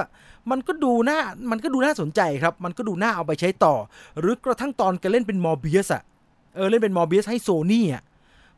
[0.50, 1.18] มันก็ดูน่า
[1.50, 3.74] มันก็ดูน่าสนใจครับ มันก็ดูน่าเอาไปใช้ต่อ
[4.20, 6.02] หรือกระทั่งตอนแกเล่นเป็นมอร์เบียสอะ
[6.56, 8.02] เออ เล่นเป็นมอร์เบียสให้โซนี่อะ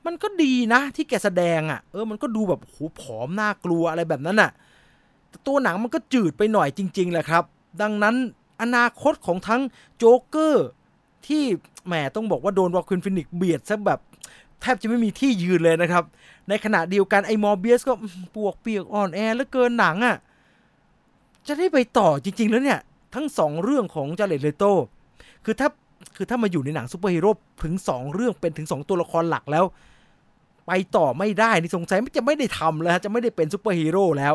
[0.07, 4.51] มันก็ดีนะที่แกแสดงอะเออ มันก็ดูแบบโหผอมน่ากลัวอะไรแบบนั้นอะ
[5.29, 7.45] แต่ตัวหนังมันก็จืดไปหน่อยจริงๆแหละครับ
[7.83, 8.17] ดังนั้น
[8.63, 9.63] อนาคตของทั้ง
[9.99, 10.67] โจ๊กเกอร์
[11.27, 11.43] ที่
[11.87, 14.01] แหมต้องบอกว่าโดนวาคีนฟีนิกซ์เบียดซะแบบ
[14.61, 16.05] แทบจะไม่มีที่ยืนเลยนะครับ
[16.49, 17.95] ในขณะเดียวกันไอ้มอร์เบียสก็
[18.35, 20.17] ปวกเปียกอ่อนแอแล้วเกินหนังอะ่ะ
[21.47, 22.81] จะได้ไปต่อจริง ๆ แล้วเนี่ย
[23.15, 24.65] ทั้งสองเรื่องของจาเร็ดเลโต
[25.45, 25.69] คือถ้า
[26.17, 27.31] คือถ้ามาอยู่ในหนังซูเปอร์ฮีโร่
[27.65, 29.65] ถึงสองเรื่องเป็นถึงสองตัวละครหลักแล้ว
[30.67, 34.35] ไปต่อไม่ได้นี่สงสัยไม่จะไม่ได้ทำแล้วจะไม่ได้เป็นซูเปอร์ฮีโร่แล้ว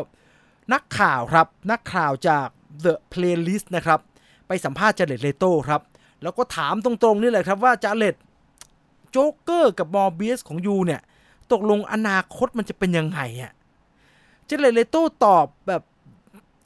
[0.72, 2.46] นักข่าวครับ นักข่าวจาก
[2.84, 4.00] The Playlist นะครับ
[4.48, 5.80] ไปสัมภาษณ์จาเร็ดเลโตครับ
[6.22, 8.14] แล้วก็ถามตรงๆนี่แหละครับว่าจาเร็ด
[9.10, 11.00] โจ๊กเกอร์กับมอร์เบียสของ you เนี่ย
[11.52, 13.52] ตกลงอนาคตมันจะเป็นยังไงอะ
[14.48, 15.82] จาเร็ดเลโต้ตอบแบบ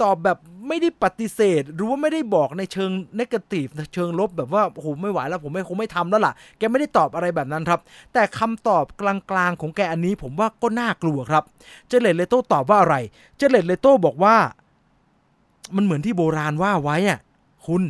[0.02, 7.80] ตอบแบบไม่ได้ปฏิเสธ หรือว่าไม่ได้บอกในเชิง negative เชิงลบแบบว่าโอ้โหไม่ไหวแล้วผมไม่คงไม่ทำแล้วล่ะ แกไม่ได้ตอบอะไรแบบนั้นครับ
[8.12, 11.44] แต่คำตอบกลางๆของแกอันนี้ผมว่าก็น่ากลัวครับ
[11.88, 12.96] จาเร็ดเลโต้ตอบว่าอะไร
[13.36, 14.36] จาเร็ดเลโต้บอกว่า
[15.76, 17.18] มันเหมือนที่โบราณว่าไว้อะ
[17.66, 17.82] คุณ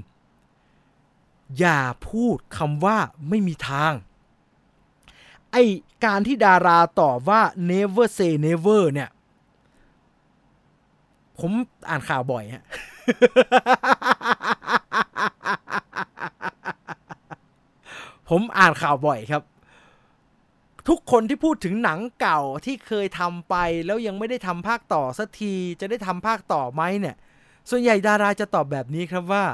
[1.59, 3.93] อย่าพูดคำว่าไม่มีทาง
[5.53, 5.57] ไอ
[6.05, 9.11] การที่ดาราตอบว่า never say never เนี่ย
[11.39, 11.53] ผม
[11.89, 12.65] อ่านข่าวบ่อยฮะ
[18.29, 19.43] ผมอ่านข่าวบ่อยครับ
[20.89, 23.55] ทุกคนที่พูดถึงหนังเก่าที่เคยทำไป
[23.87, 27.17] แล้วยังไม่ได้ทำภาคต่อสักที จะได้ทำภาคต่อไหมเนี่ย
[27.71, 29.45] ส่วนใหญ่ดาราจะตอบแบบนี้ครับว่า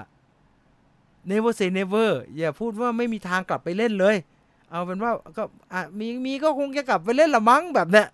[1.31, 4.17] never say never อย่าพูดว่าไม่มีทางกลับไปเล่นเลย
[4.71, 5.43] เอาเป็นว่าก็
[5.99, 8.09] มีมีก็คงจะกลับไปเล่นละมั้งแบบเนี้ย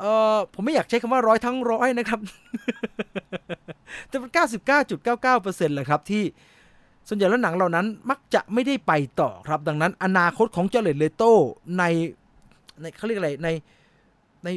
[0.00, 0.04] เอ
[0.34, 2.20] อผมไม่อยากใช้คำว่าร้อยทั้งร้อยนะครับ
[4.08, 6.24] แต่เป็นเก้าสิบเก้าจุดเก้าเก้าเปอร์เซ็นต์เลยครับที่
[7.08, 11.22] ส่วนใหญ่แล้วหนังเหล่านั้นมักจะไม่ได้ไปต่อครับ ดังนั้น อนาคตของจาเร็ดเลโต
[11.78, 11.84] ใน
[12.80, 13.48] ในเขาเรียกอะไรใน
[14.44, 14.48] ใน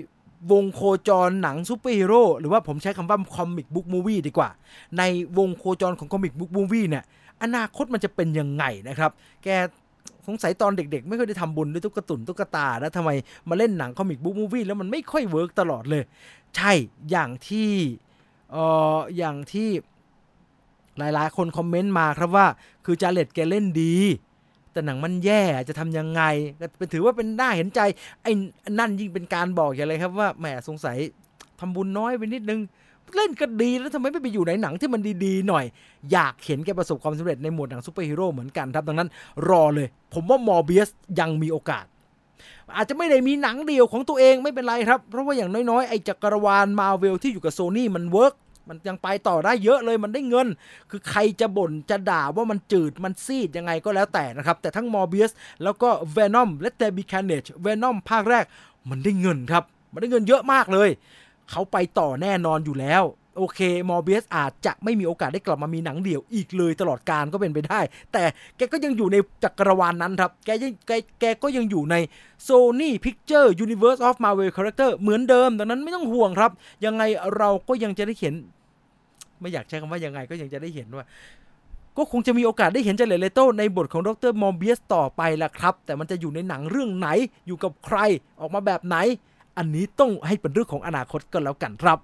[0.52, 4.50] วงโคจรหนังซูเปอร์ฮีโร่หรือว่าผมใช้คำว่า comic book movie ดีกว่า
[4.98, 5.04] ใน
[5.38, 7.04] วงโคจรของ comic book movie เนี่ย
[7.44, 9.12] อนาคตมันจะเป็นยังไงนะครับ
[9.44, 9.48] แก
[10.28, 13.10] สงสัยตอนเด็กๆ ไม่ค่อยได้ทำบุญด้วยตุ๊กตุนตุ๊กตาแล้วทำไม
[13.50, 16.04] มาเล่นหนัง comic book movie แล้วมันไม่ค่อย work ตลอดเลย
[16.56, 16.72] ใช่
[17.12, 17.72] อย่างที่
[18.52, 18.64] เอ่
[18.98, 19.70] ออย่างที่
[20.98, 22.48] หลายๆ คน comment มาครับว่า
[22.86, 23.96] คือจาเร็ดแกเล่นดี
[24.74, 26.22] แต่หนังมันแย่จะทำยังไง
[26.78, 27.80] เป็นถือว่าเป็นน่าเห็นใจ
[28.24, 28.32] ไอ้
[28.80, 30.98] นั่นยิ่งเป็นการบอกอย่างไรครับว่าแหมสงสัย
[31.60, 32.62] ทำบุญน้อยไปนิดนึง
[33.16, 35.66] เล่นก็ดีแล้วทำไมไม่ไปอยู่ในหนังที่มันดีๆหน่อย
[36.12, 39.10] อยากเห็นแกประสบความสำเร็จในหมวดหนังซูเปอร์ฮีโร่เหมือนกันครับดังนั้น
[39.50, 41.86] รอเลย ผมว่ามอร์เบียสยังมีโอกาส
[42.76, 48.34] อาจจะไม่ได้มีหนังเดียวของตัวเองไม่เป็นไรครับ เพราะว่าอย่างน้อยๆ ไอ้จักรวาลมาเวลที่อยู่กับโซนี่มัน work
[48.68, 50.48] มันยังไปต่อได้เยอะเลยมันได้เงิน
[50.90, 55.32] คือใครจะบ่นจะด่าว่ามันจืดมันซีดยังไงก็แล้วแต่นะครับ แต่ทั้งมอร์เบียส
[55.64, 58.46] แล้วก็เวนอมและ Let There Be Carnage เวนอมภาคแรก
[58.90, 60.90] มันได้เงินครับ มันได้เงินเยอะมากเลย
[61.50, 63.04] เขาไปต่อแน่นอนอยู่แล้ว
[63.38, 67.80] โอเคมอร์เบียสอาจจะไม่มีโอกาสได้กลับมามีหนังเดี่ยวอีกเลยตลอดการก็เป็นไปได้
[68.14, 68.24] แต่
[68.58, 71.96] แกก็ยังอยู่ในจักรวาลนั้นครับ แกยังแกแกก็ยังอยู่ใน
[72.48, 76.52] Sony Picture Universe of Marvel Character เหมือนเดิม ดังนั้นไม่ต้องห่วงครับ
[76.86, 77.04] ยังไง
[77.38, 78.34] เราก็ยังจะได้เห็น
[79.40, 81.06] ไม่อยากใช้คำว่ายังไงก็ยังจะได้เห็นว่า
[81.98, 84.34] ก็คงจะมีโอกาสได้เห็นจาเร็ด เลโตในบทของดร.
[84.42, 87.08] มอร์เบียสต่อไปละครับ แต่มันจะอยู่ในหนังเรื่องไหน
[87.48, 87.98] อยู่กับใคร
[88.40, 88.98] ออกมาแบบไหน
[89.58, 92.00] อันนี้ต้องให้เป็นเรื่องของอนาคตก็แล้วกันครับ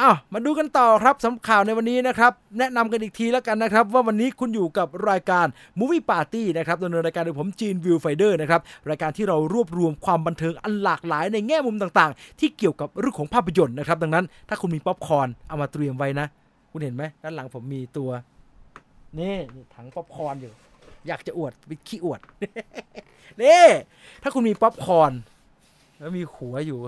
[0.00, 5.46] อ้าวมาดูกันต่อครับสำหรับข่าวในวันนี้นะครับ แนะนำกันอีกทีแล้วกันนะครับ ว่าวันนี้คุณอยู่กับรายการ
[5.78, 16.26] Movie Party นะครับดำเนินรายการโดยผมจีน Viewfinder นะครับ รายการที่เรารวบรวมความบันเทิงอันหลากหลายในแง่มุมต่างๆ ที่เกี่ยวกับเรื่องของภาพยนตร์นะครับ ดังนั้นถ้าคุณมีป๊อปคอร์นเอามาเตรียมไว้นะ
[16.72, 18.10] คุณเห็นไหมด้านหลังผมมีตัว
[19.18, 19.36] นี่
[19.74, 20.52] ถังป๊อปคอร์นอยู่
[21.08, 22.20] อยากจะอวดไปขี้อวด
[23.42, 23.64] นี่
[24.22, 25.12] ถ้าคุณมีป๊อปคอร์น
[25.98, 26.80] แล้วมีหัวอยู่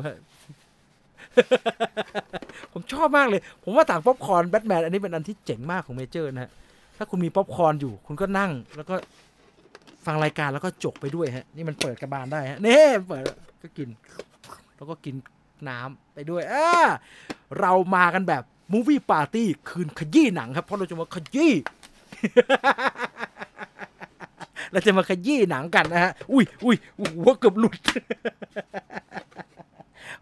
[2.73, 6.51] ผมชอบมากเลย ผมว่าถังป๊อปคอร์นแบทแมนอันนี้เป็นอันที่เจ๋งมากของเมเจอร์นะฮะ
[6.97, 8.95] ถ้าคุณมีป๊อปคอร์นอยู่ คุณก็นั่ง แล้วก็
[10.07, 13.23] ฟังรายการแล้วก็จกไปด้วยฮะ นี่มันเปิดกระบาลได้ฮะ นี่เปิด
[13.63, 13.89] ก็กิน
[14.77, 15.15] แล้วก็กิน
[15.69, 16.69] น้ำไปด้วยอ่า
[17.61, 18.43] เรามากันแบบ
[18.73, 21.53] Movie Party คืนขยี้หนังครับ เพราะเราจะมาขยี้
[24.73, 26.77] เราจะมาขยี้หนังกันนะฮะ อุ้ยอุ้ย
[27.19, 27.77] หัวเกือบหลุด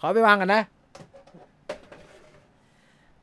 [0.01, 0.63] ขอไปวางกันนะ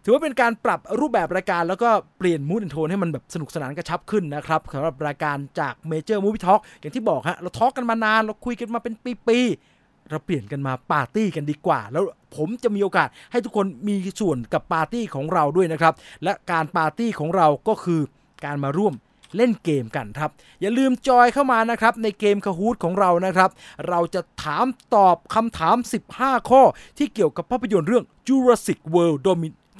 [0.04, 8.94] ถือว่าเป็นการปรับรูปแบบรายการแล้วก็เปลี่ยน mood and tone ให้มันแบบสนุกสนานกระชับขึ้นนะครับสำหรับรายการจากเมเจอร์มูฟ i ่ทอ k อย่างที่บอกฮะเรา talk กันมานาน เราคุยกันมาเป็น
[9.28, 12.04] ปีๆเราเปลี่ยนกันมาปาร์ตี้กันดีกว่า แล้ว
[12.36, 18.02] ผมจะมีโอกาสให้ทุกคนมีส่วนกับปาร์ตี้ของเราด้วยนะครับ และการปาร์ตี้ของเราก็คือ
[18.46, 18.94] การมาร่วม
[19.38, 23.50] เล่นเกมกันครับ อย่าลืมจอยเข้ามานะครับในเกม Kahoot ของเรานะครับ
[23.90, 25.76] เราจะถามตอบคำถาม
[26.14, 26.62] 15 ข้อ
[26.98, 29.20] ที่เกี่ยวกับภาพยนตร์เรื่อง Jurassic World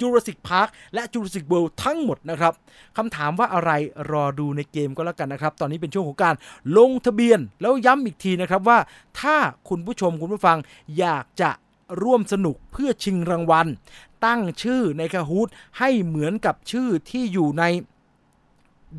[0.00, 2.52] Jurassic Park และ Jurassic World ทั้งหมดนะครับ
[2.96, 3.70] คำถามว่าอะไร
[4.10, 6.34] รอดูในเกมก็แล้วกันนะครับ ตอนนี้เป็นช่วงของการ
[6.78, 8.78] ลงทะเบียน แล้วย้ำอีกทีนะครับว่า
[9.20, 9.36] ถ้า
[9.68, 10.58] คุณผู้ชมคุณผู้ฟัง
[10.98, 11.50] อยากจะ
[12.02, 13.66] ร่วมสนุกเพื่อชิงรางวัล
[14.26, 17.64] ตั้งชื่อใน Kahoot ให้เหมือนกับชื่อที่อยู่ใน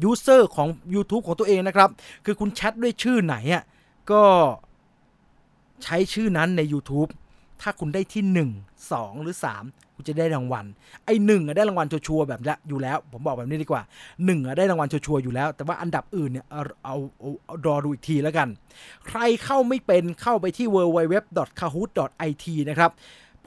[0.03, 1.89] user ของ YouTube ของตัวเองนะครับ
[2.25, 3.63] คือคุณแชทด้วยชื่อไหนอะ
[4.11, 4.23] ก็
[5.83, 7.09] ใช้ชื่อนั้นใน YouTube
[7.61, 10.65] ถ้าคุณได้ที่ 1 2 หรือ 3 คุณจะได้รางวัล
[11.05, 13.81] ไอ้หนึ่งได้รางวัลชัวร์แบบนั้นอยู่แล้ว ผมบอกแบบนี้ดีกว่า
[14.25, 18.47] หนึ่งได้รางวัลชัวร์อยู่แล้ว แต่ว่าอันดับอื่นเนี่ยเอาเอาเอารอดูอีกทีแล้วกัน
[19.07, 22.91] ใครเข้าไม่เป็นเข้าไปที่ www.kahoot.it นะครับ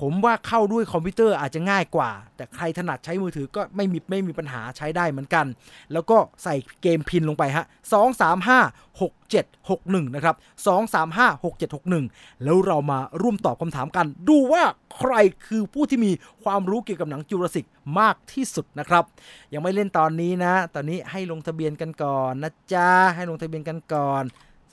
[0.01, 5.47] ผมว่าเข้าด้วยคอมพิวเตอร์อาจจะง่ายกว่า แต่ใครถนัดใช้มือถือก็ไม่มีไม่มีปัญหาใช้ได้เหมือนกัน
[5.93, 10.35] แล้วก็ใส่เกมพินลงไปฮะ 2 3 5 6 7 6 1 นะครับ
[10.67, 11.83] 2 3 5 6 7 6
[12.13, 14.63] 1 แล้วเรามาร่วมตอบคำถามกัน ดูว่า
[14.97, 15.15] ใคร
[15.47, 16.13] คือผู้ที่มี
[16.45, 17.67] ความรู้เกี่ยวกับหนังจูราสิก
[17.99, 19.05] มากที่สุดนะครับ
[19.53, 24.23] ยังไม่เล่นตอนนี้นะ ตอนนี้ให้ลงทะเบียนกันก่อนนะจ๊ะ ให้ลงทะเบียนกันก่อน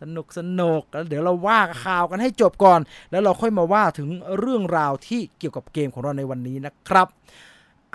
[0.01, 2.79] สนุกสนุกแล้วเดี๋ยวเราว่าข่าวกันให้จบก่อน
[3.11, 7.07] แล้วเราค่อยมาว่าถึงเรื่องราวที่เกี่ยวกับเกมของเราในวันนี้นะครับ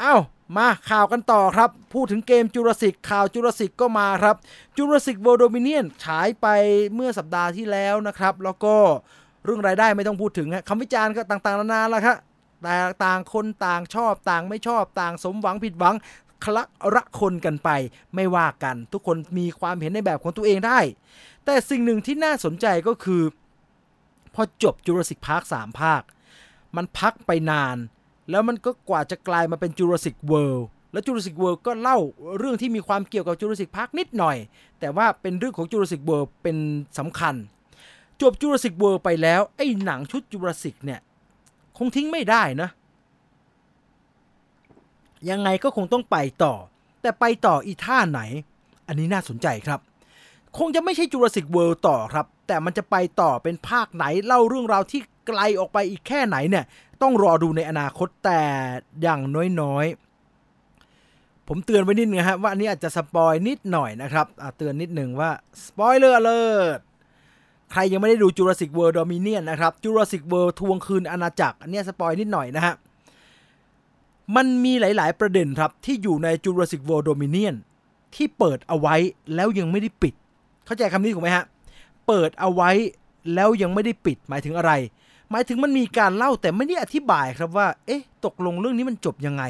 [0.03, 0.21] อ้าว
[0.57, 4.37] มาข่าวกันต่อครับ พูดถึงเกมจูราสิกข่าวจูราสิกก็มาครับ
[4.77, 6.47] จูราสิกเวิลด์โดมิเนียนฉายไป
[6.95, 8.75] เมื่อสัปดาห์ที่แล้วนะครับ แล้วก็
[9.45, 12.17] เรื่องรายได้ไม่ต้องพูดถึงคำวิจารณ์ก็ต่างๆนานาแล้วครับ
[12.63, 15.95] แต่ต่างคนต่างชอบต่างไม่ชอบต่างสมหวังผิดหวัง
[16.45, 17.71] คละระคนกันไป
[18.15, 20.79] ไม่ว่ากัน ทุกคนมีความเห็นในแบบของตัวเองได้
[21.45, 23.23] แต่สิ่งหนึ่งที่น่าสนใจก็คือ
[24.35, 26.03] พอจบ Jurassic Park 3ภาค
[26.77, 27.77] มันพักไปนาน
[28.31, 31.99] แล้วมันก็กว่าจะกลายมาเป็น Jurassic World แล้ว Jurassic World ก็เล่า
[32.39, 34.37] เรื่องที่มีความเกี่ยวกับ Jurassic Park นิดหน่อย
[34.81, 36.57] แต่ว่าเป็นเรื่องของ Jurassic World เป็น
[36.99, 37.35] สำคัญ
[38.21, 41.01] จบ Jurassic World ไปแล้วไอ้หนังชุด Jurassic เนี่ย
[41.79, 42.69] คงทิ้งไม่ได้นะ
[45.31, 46.55] ยังไงก็คงต้องไปต่อ
[47.03, 48.21] แต่ไปต่ออีท่าไหน
[48.89, 49.81] อันนี้น่าสนใจครับ
[50.59, 56.65] คงจะไม่ใช่จูราสสิกเวิลด์ต่อครับ แต่มันจะไปต่อเป็นภาคไหนเล่าเรื่องราวที่ไกลออกไปอีกแค่ไหนเนี่ย
[57.03, 58.41] ต้องรอดูในอนาคตแต่
[59.03, 59.21] อย่าง
[59.61, 65.31] น้อยๆ ผมเตือนไว้นิดนึงครับว่าอันนี้อาจจะ spoil นิดหน่อยนะครับเตือนนิดหนึ่งว่า
[65.67, 66.73] spoiler alert
[67.73, 72.75] ใครยังไม่ได้ดู Jurassic World Dominion นะครับ Jurassic World ทวงคืนอาณาจักรอันนี้ spoil นิดหน่อยนะฮะ
[74.37, 77.55] มันมีหลาย ๆ ประเด็นครับที่อยู่ใน Jurassic World Dominion
[78.15, 78.97] ที่เปิดเอาไว้
[79.35, 80.15] แล้วยังไม่ได้ปิด
[80.67, 81.45] เข้าใจคำนี้ถูกไหมฮะ
[82.07, 82.71] เปิดเอาไว้
[83.35, 84.73] แล้วยังไม่ได้ปิดหมายถึงอะไร
[85.31, 89.43] หมายถึงมันมีการเล่าแต่ไม่ได้อธิบายครับว่า เอ๊ะ ตกลงเรื่องนี้มันจบยังไง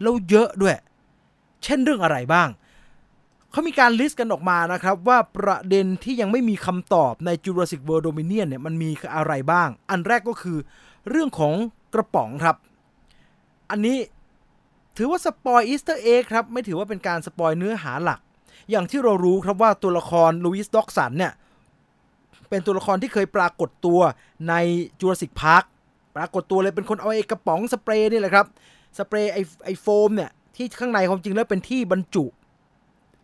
[0.00, 0.76] แล้วเยอะด้วย
[1.64, 2.48] เช่นเรื่องอะไรบ้าง
[3.50, 10.58] เขามีการ list กันออกมานะครับว่าประเด็นที่ยังไม่มีคำตอบใน Jurassic World Dominion เนี่ยมันมีอะไรบ้าง อันแรกก็คือ
[11.10, 11.52] เรื่องของ
[11.94, 12.56] กระป๋องครับ
[13.70, 13.96] อันนี้
[14.96, 18.20] ถือว่า spoil Easter egg ครับ ไม่ถือว่าเป็นการ spoil เนื้อหาหลัก
[18.70, 21.32] อย่างที่เรารู้ครับว่าตัวละครลูอิสด็อดจ์สันเนี่ย
[22.48, 24.00] เป็นตัวละครที่เคยปรากฏตัว
[24.48, 24.54] ใน
[25.00, 25.64] Jurassic Park
[26.16, 28.46] ปรากฏตัวเลยเป็นคนเอาไอ้กระป๋องสเปรย์นี่แหละครับ
[28.98, 32.24] สเปรย์ไอ้ไอ้โฟมเนี่ยที่ข้างในความจริงแล้วเป็นที่บรรจุ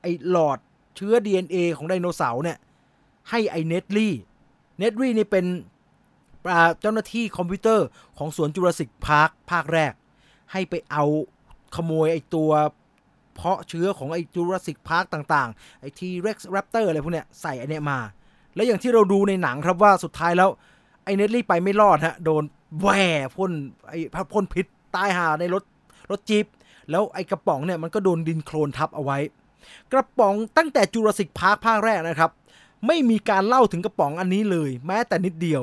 [0.02, 0.58] ไอหลอด
[0.96, 2.58] เชื้อ DNA ของไดโนเสาร์เนี่ย
[3.30, 4.14] ให้ไอเนดรี้
[4.78, 5.46] เนดรี้นี่เป็น
[6.80, 7.86] เจ้าหน้าที่คอมพิวเตอร์
[8.18, 9.92] ของสวน Jurassic Park ภาคแรก
[10.52, 11.04] ให้ไปเอา
[11.74, 12.50] ขโมยไอตัว
[13.34, 17.98] เพาะเชื้อของไอ Jurassic Park ต่างๆ ไอ T-Rex Raptor อะไรพวกเนี้ยใส่อันเนี้ยมา
[18.54, 20.50] แล้วอย่างที่เราดูในหนังครับว่าสุดท้ายแล้ว
[21.04, 22.42] ไอเนดรี้ไปไม่รอดฮะโดน
[22.80, 22.88] แหว
[23.36, 23.52] พ่น
[23.88, 23.92] ไอ
[24.32, 25.62] พ่นพิษตายห่าในรถ
[26.10, 26.46] รถจีบ
[26.90, 29.18] แล้วไอกระป๋องเนี่ยมันก็โดนดินโคลนทับเอาไว้
[29.92, 32.30] กระป๋องตั้งแต่ Jurassic Park ภาคแรกนะครับ
[32.86, 35.62] ไม่มีการเล่าถึงกระป๋องอันนี้เลย แม้แต่นิดเดียว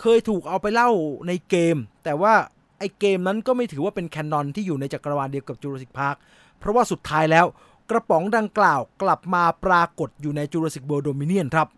[0.00, 0.90] เคยถูกเอาไปเล่า
[1.26, 2.34] ในเกม แต่ว่า
[2.82, 6.16] ไอเกมนั้นก็ไม่ถือว่าเป็น canon ที่อยู่ในจักรวาลเดียวกับ Jurassic Park
[6.58, 7.46] เพราะว่าสุดท้ายแล้ว
[7.90, 11.68] กระป๋องดังกล่าวกลับมาปรากฏอยู่ใน Jurassic World Dominion ครับ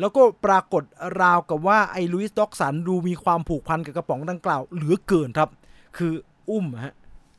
[0.00, 0.82] แล้วก็ปรากฏ
[1.22, 5.48] ราวกับว่าไอ้ Lewis Dodgson ดูมีความผูกพันกับกระป๋องดังกล่าวเหลือเกินครับ
[5.96, 6.12] คือ
[6.50, 6.94] อุ้มฮะ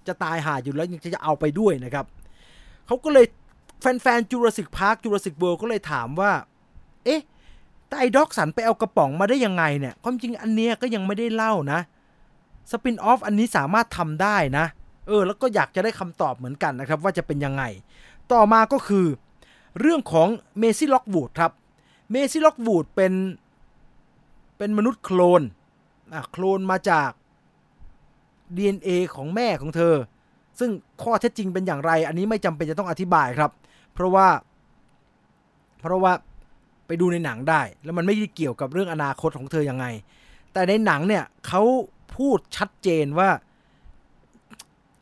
[0.08, 2.06] จะตายห่าอยู่แล้วยังจะเอาไปด้วยนะครับ
[2.88, 3.26] เขาก็เลย
[3.82, 6.32] แฟนๆ Jurassic Park Jurassic World ก็เลยถามว่า
[7.06, 7.22] เอ๊ะ
[7.88, 11.80] แต่ไอ้ Dodgson ไปเอากระป๋องมาได้ยังไงเนี่ยความจริงอันเนี้ยก็ยังไม่ได้เล่านะ
[12.72, 14.66] spin-off อันนี้สามารถทำได้นะ
[15.08, 17.64] เออ แล้วก็อยากจะได้คำตอบเหมือนกันนะครับ ว่าจะเป็นยังไง
[18.32, 19.06] ต่อมาก็คือ
[19.80, 20.28] เรื่องของ
[20.60, 21.52] เมซี่ล็อกวูดครับ
[22.12, 23.14] เมซี่ล็อกวูดเป็น
[24.58, 25.42] เป็นมนุษย์โคลน
[26.14, 27.10] อะโคลนมาจาก
[28.58, 29.96] DNA ของแม่ของเธอ
[30.60, 30.70] ซึ่ง
[31.02, 33.52] ข้อเท็จจริงเป็นอย่างไร อันนี้ไม่จำเป็นจะต้องอธิบายครับ
[33.94, 34.28] เพราะว่า
[35.80, 36.14] เพราะว่า
[36.88, 39.86] ไปดูในหนังได้ แล้วมันไม่ได้เกี่ยวกับเรื่องอนาคตของเธอยังไง
[40.54, 41.62] แต่ในหนังเนี่ยเขา
[42.16, 43.30] พูดชัดเจนว่า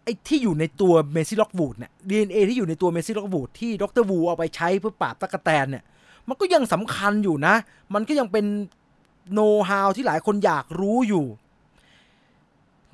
[0.04, 4.06] ไอ้ที่อยู่ในตัว Maisie Lockwood เนี่ยดีเที่อยู่ในตัว Maisie Lockwood ที่ดร.
[4.10, 5.84] Wu เอาไปใช้เพื่อปราบตั๊กแตนเนี่ย
[6.28, 7.56] มันก็ยังสำคัญอยู่นะ
[7.94, 8.46] มันก็ยังเป็น
[9.34, 11.26] โน้ตฮาวที่หลายคนอยากรู้อยู่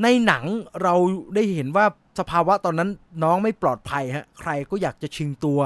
[0.03, 0.43] ในหนัง
[0.81, 0.93] เรา
[1.35, 1.85] ได้เห็นว่า
[2.19, 2.89] สภาวะตอนนั้น
[3.23, 5.59] น้องไม่ปลอดภัยฮะ ใครก็อยากจะชิงตัว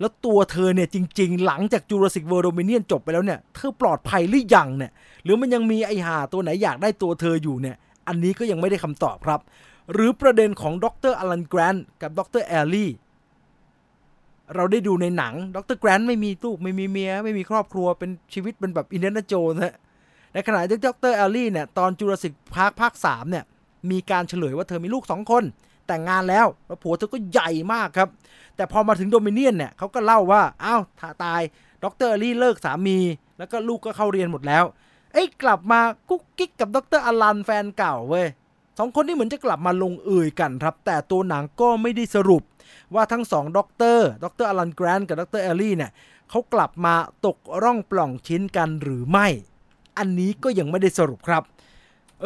[0.00, 4.92] แล้วตัวเธอเนี่ยจริง ๆ หลังจาก Jurassic World Dominion จบไปแล้วเนี่ย เธอปลอดภัยหรือยังเนี่ย
[5.24, 7.76] หรือมันยังมีไอ้ห่าตัวไหนอยากได้ตัวเธออยู่เนี่ย
[8.08, 9.40] อันนี้ก็ยังไม่ได้คำตอบครับ
[9.92, 11.14] หรือประเด็นของดร.
[11.18, 12.44] Alan Grant กับดร.
[12.46, 12.90] Ellie
[14.54, 15.78] เราได้ดูในหนังดร.
[15.80, 19.74] Grant ไม่มีลูกไม่มีเมีย ไม่มีครอบครัวเป็นชีวิตเป็นแบบ Indiana Jones ฮะ
[20.32, 21.14] ในขณะที่ดร.
[21.16, 23.44] Ellie เนี่ยตอน Jurassic Park ภาคสามเนี่ย
[23.90, 25.44] มีการเฉลยว่าเธอมีลูกสองคน
[25.90, 28.08] แต่งงานแล้ว แล้วผัวเธอก็ใหญ่มากครับ
[28.56, 31.40] แต่พอมาถึง Dominion เนี่ยเขาก็เล่าว่าอ้าวถ้าตาย
[31.82, 32.10] ดร.
[32.10, 32.98] Ellie เลิกสามี
[33.38, 34.64] แล้วก็ลูกก็เข้าเรียนหมดแล้ว
[35.12, 37.00] เอ้กลับมากุ๊กกิ๊กกับดร.
[37.06, 38.26] Alan แฟนเก่าเว้ย
[38.78, 42.42] สองคนนี้เหมือนจะกลับมาลงเอยกันครับ แต่ตัวหนังก็ไม่ได้สรุป
[42.94, 44.46] ว่าทั้งสองด็อกเตอร์ดร.
[44.48, 45.42] Alan Grant กับดร.
[45.42, 45.90] Ellie เนี่ย
[46.30, 46.94] เขากลับมา
[47.26, 49.26] ตกร่องปล่องชิ้นกันหรือไม่
[49.98, 51.42] อันนี้ก็ยังไม่ได้สรุปครับ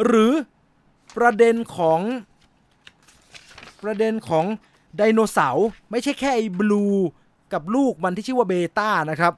[0.05, 0.31] หรือ
[1.17, 1.99] ประเด็นของ
[3.85, 4.45] ประเด็นของ
[4.97, 6.85] ไดโนเสาร์ไม่ใช่แค่ไอ้บลู
[7.53, 9.33] กับลูกมันที่ชื่อว่าเบต้านะครับ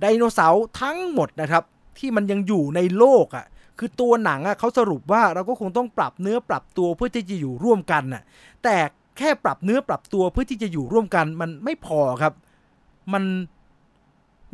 [0.00, 1.64] ไดโนเสาร์ทั้งหมดนะครับ
[1.98, 3.46] ที่มันยังอยู่ในโลกอะ่ะ
[3.78, 8.22] คือตัวหนังอะ่ะเขาสรุปว่าเราก็คงต้องปรับเนื้อปรับตัวเพื่อที่จะอยู่ร่วมกันน่ะ
[8.64, 8.76] แต่
[9.18, 12.32] แค่ปรับเนื้อปรับตัวเพื่อที่จะอยู่ร่วมกันมันไม่พอครับ
[13.12, 13.24] มัน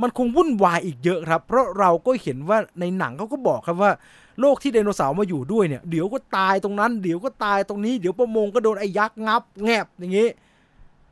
[0.03, 3.93] มันคงวุ่นวายอีกเยอะครับ เพราะเราก็เห็นว่าในหนังเขาก็บอกครับว่า
[4.41, 10.29] โลกที่ไดโนเสาร์มาอยู่ด้วยเนี่ยเดี๋ยวก็ตายตรงนั้นเดี๋ยวก็ตายตรงนี้เดี๋ยวประมงก็โดนไอ้ยักษ์งับ แงบอย่างงี้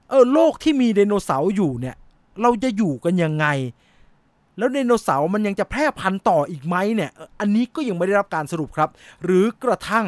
[0.08, 1.96] เออโลกที่มีไดโนเสาร์อยู่เนี่ย
[2.42, 3.46] เราจะอยู่กันยังไง
[4.58, 8.90] แล้วไดโนเสาร์มันยังจะแพร่พันธุ์ต่ออีกไหมเนี่ย อันนี้ก็ยังไม่ได้รับการสรุปครับ
[9.24, 10.06] หรือกระทั่ง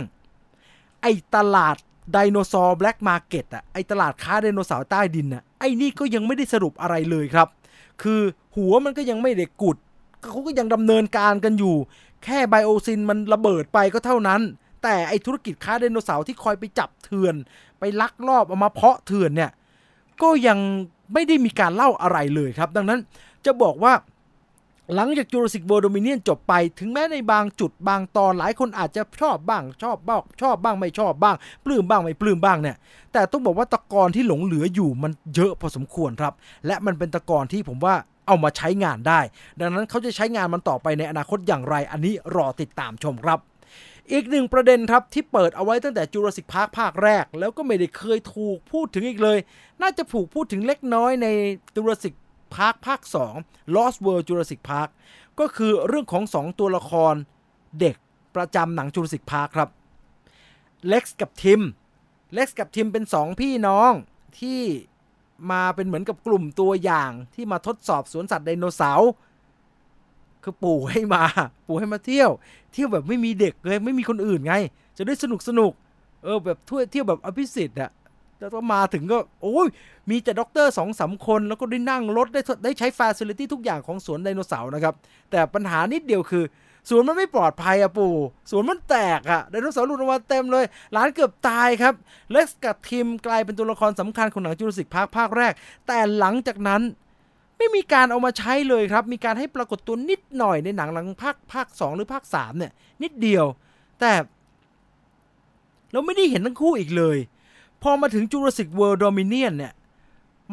[1.03, 1.77] ไอ้ตลาด
[2.13, 7.49] ไดโนเสาร์ black market อะไอ้ตลาดค้าไดโนเสาร์ใต้ดินอะไอ้นี่ก็ยังไม่ได้สรุปอะไรเลยครับ
[8.03, 8.21] คือ
[8.57, 9.77] หัวมันก็ยังไม่ได้กุด
[10.25, 11.77] เขาก็ยังดำเนินการกันอยู่
[12.25, 14.41] แค่ Biosyn มันระเบิดไปก็เท่านั้น
[14.83, 17.35] แต่ไอ้ธุรกิจค้าไดโนเสาร์ที่คอยไปจับเถื่อน
[17.79, 19.51] ไปลักลอบเอามาเพาะเถื่อนเนี่ย
[20.23, 20.59] ก็ยัง
[21.13, 23.01] ไม่ได้มีการเล่าอะไรเลยครับ ดังนั้น
[23.45, 23.95] จะบอกว่า
[24.95, 32.77] หลังจาก Jurassic World Dominion จบไป ถึงแม้ในบางจุดบางตอนหลายคนอาจจะชอบบ้าง ชอบบ้างชอบบ้างไม่ชอบบ้าง ปลื้มบ้างไม่ปลื้มบ้างเนี่ย
[33.13, 36.35] แต่ต้องบอกว่าตะกอนที่หลงเหลืออยู่มันเยอะพอสมควรครับ
[36.67, 37.95] และมันเป็นตะกอนที่ผมว่า
[38.31, 39.21] เอามาใช้งานได้
[39.61, 43.39] ดังนั้นเขาจะใช้งานมันต่อไปในอนาคตอย่างไร อันนี้รอติดตามชมครับ
[44.13, 49.39] อีกหนึ่งประเด็นครับที่เปิดเอาไว้ตั้งแต่ Jurassic Park ภาคแรก แล้วก็ไม่ได้เคยถูกพูดถึงอีกเลย
[49.83, 51.27] น่าจะถูกพูดถึงเล็กน้อยใน
[51.75, 52.15] Jurassic
[52.55, 53.01] Park ภาค
[53.39, 54.89] 2 Lost World Jurassic Park
[55.41, 57.15] ก็คือเรื่องของ 2 ตัวละคร
[57.81, 57.97] เด็ก
[58.37, 59.69] ประจำหนัง Jurassic Park ครับ
[60.89, 61.61] Lex กับ Tim
[62.35, 63.93] Lex กับทิมเป็น 2 พี่น้อง
[64.41, 64.61] ที่
[65.51, 69.11] มาเป็นเหมือนกับกลุ่มตัวอย่างที่มาทดสอบสวนสัตว์ไดโนเสาร์
[70.43, 71.23] คือปู่ให้มา
[71.67, 72.31] ปู่ให้มาเที่ยว
[72.73, 74.55] เที่ยวแบบไม่มีเด็กเลยไม่มีคนอื่นไง
[74.97, 75.73] จะได้สนุกสนุก
[76.25, 77.91] เออแบบทั่วเที่ยวแบบอภิสิทธิ์อะ
[78.41, 79.69] แล้วก็มาถึงก็โอ้ย
[80.11, 84.95] มีแต่ด็อกเตอร์สองสามคน แล้วก็ได้นั่งรถได้ได้ใช้ facility ทุกอย่างของสวนไดโนเสาร์นะครับ
[85.31, 86.45] แต่ปัญหานิดเดียวคือ
[86.89, 88.15] สวนมันไม่ปลอดภัยอะปู่
[88.51, 91.95] สวนมันแตกอะไดโนเสาร์หลุดออกมาเต็มเลยหลานเกือบตายครับ
[92.31, 95.53] Lex กับทีมกลายเป็นตัวละครสำคัญของหนัง Jurassic Park ภาคแรก
[95.87, 96.83] แต่หลังจากนั้น
[97.57, 103.45] ไม่มีการเอามาใช้เลยครับ มีการให้ปรากฏตัวนิดหน่อยในหนังหลังภาคภาค 2หรือภาค 3 เนี่ย นิดเดียว
[104.01, 104.13] แต่
[105.93, 107.17] เราไม่ได้เห็นทั้งคู่อีกเลย
[107.83, 109.73] พอมาถึง Jurassic World Dominion เนี่ย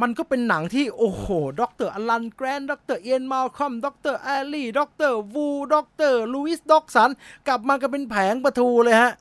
[0.01, 1.25] มันก็เป็นหนังที่โอ้โห
[1.61, 7.09] ด็อกเตอร์ Alan Grant ด็อกเตอร์ Ian Malcolm ด็อกเตอร์ Ellie ด็อกเตอร์ Wu ด็อกเตอร์ Lewis Dodgson
[7.47, 9.11] กลับมากันเป็นแผงปลาทูเลยฮะ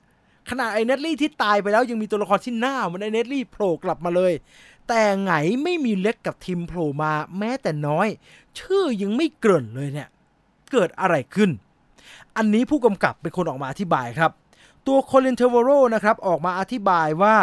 [0.51, 4.33] ขนาดไอ้ Nedry ที่ตายไปแล้วยังมีตัวละครที่หน้าเหมือนไอ้ Nedry โผล่กลับมาเลย
[4.89, 8.09] แต่ไงไม่มี Lex กับทีมโผล่มาแม้แต่น้อย
[8.59, 10.09] ชื่อยังไม่เกริ่นเลยเนี่ย
[10.73, 11.51] เกิดอะไรขึ้น
[12.37, 14.31] อันนี้ผู้กำกับเป็นคนออกมาอธิบายครับ
[14.87, 17.37] ตัว Colin Trevorrow นะครับออกมาอธิบายว่า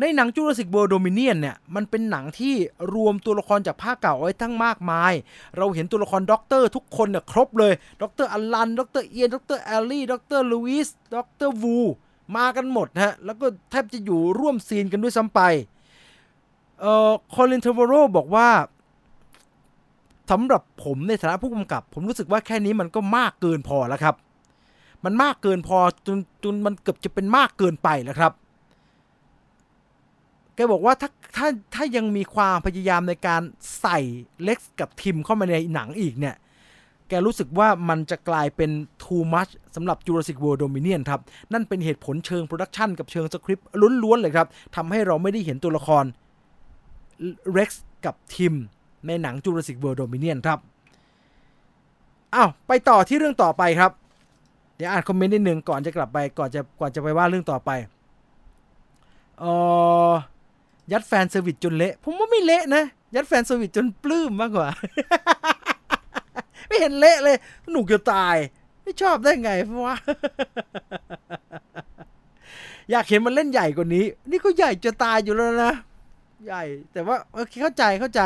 [0.00, 2.54] ในหนัง Jurassic World Dominion เนี่ยมันเป็นหนังที่
[2.94, 5.12] รวมตัวละครจากภาคเก่าไว้ทั้งมากมาย
[5.56, 11.76] เราเห็นตัวละครด็อกเตอร์ทุกคนเนี่ยครบเลยด็อกเตอร์ Alan ด็อกเตอร์ Ian ด็อกเตอร์ Ellie ด็อกเตอร์ Lewis ด็อกเตอร์ Wu
[12.36, 15.40] มากันหมดฮะแล้วก็แทบจะอยู่ร่วมซีนกันด้วยซ้ำไป
[16.80, 18.48] เอ่อคอลินเทเวโรบอกว่า
[20.30, 24.14] สำหรับผมในฐานะผู้กำกับ ผมรู้สึกว่าแค่นี้มันก็มากเกินพอแล้วครับ
[25.04, 28.32] มันมากเกินพอจนจนมันเกือบจะเป็นมากเกินไปแล้วครับ
[30.56, 33.42] แกบอกว่าถ้าถ้าถ้ายังมีความพยายามในการ
[33.80, 33.98] ใส่
[34.42, 36.34] เล็กกับทิมเข้ามาในหนังอีกเนี่ย
[37.08, 38.70] แกรู้สึกว่ามันจะกลายเป็น
[39.02, 41.20] too much สำหรับ Jurassic World Dominion ครับ
[41.52, 43.66] นั่นเป็นเหตุผลเชิง production กับเชิงสคริปต์
[44.02, 46.04] ล้วนๆเลยครับทำให้เราไม่ได้เห็นตัวละคร
[47.56, 47.70] Rex
[48.04, 48.54] กับทิม
[49.06, 50.58] ในหนัง Jurassic World Dominion ครับ
[52.34, 53.92] อ้าวไปต่อที่เรื่องต่อไปครับ
[54.76, 57.70] เดี๋ยวอ่านคอมเมนต์นิดนึงก่อนจะกลับไปก่อนจะก่อนจะไปว่าเรื่องต่อไป
[59.40, 59.44] เอ
[60.10, 60.12] อ
[60.92, 64.68] ยัด fan service จนเละ ผมว่าไม่เละนะ ยัด fan service จนปลื้มมากกว่า
[66.68, 67.36] ไม่เห็นเละเลย
[67.70, 68.36] หนูจะตาย
[68.82, 69.96] ไม่ชอบได้ไงเพราะว่า
[72.90, 75.74] อยากเห็นมันเล่นใหญ่กว่านี้ นี่ก็ใหญ่จะตายอยู่แล้วนะ
[76.46, 77.16] ใหญ่ แต่ว่า
[77.62, 78.22] เข้าใจเข้าใจ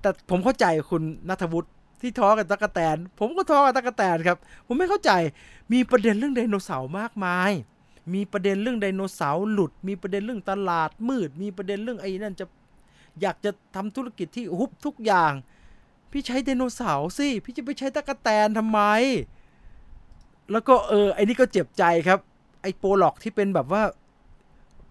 [0.00, 1.68] แต่ผมเข้าใจคุณนัทวุฒิ
[2.00, 5.12] ที่ท้อกับตะกะแตน ผมก็ท้อกับตะกะแตนครับ ผมไม่เข้าใจ
[5.72, 7.50] มีประเด็นเรื่องไดโนเสาร์มากมาย
[8.12, 12.46] มีประเด็นเรื่องไดโนเสาร์หลุด มีประเด็นเรื่องตลาดมืด มีประเด็นเรื่องไอ้นั่นจะ
[13.20, 15.32] อยากจะทำธุรกิจที่ฮุบทุกอย่าง
[16.10, 18.80] พี่ใช้ไดโนเสาร์สิพี่จะไปใช้ตั๊กแตนทำไม
[20.52, 22.18] แล้วก็เออไอ้นี่ก็เจ็บใจครับ
[22.62, 23.82] ไอ้ prologue ที่เป็นแบบว่า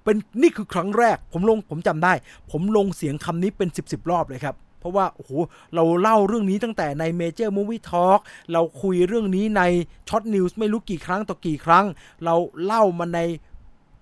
[0.03, 2.13] เป็นนี่คือครั้งแรก ผมลงผมจำได้
[2.51, 5.31] ผมลงเสียงคำนี้เป็นสิบสิบรอบเลยครับ เพราะว่าโอ้โห
[5.75, 8.19] เราเล่าเรื่องนี้ตั้งแต่ใน Major Movie Talk
[8.53, 9.61] เราคุยเรื่องนี้ใน
[10.09, 11.85] Short News ไม่รู้กี่ครั้งต่อกี่ครั้ง
[12.25, 13.19] เราเล่ามาใน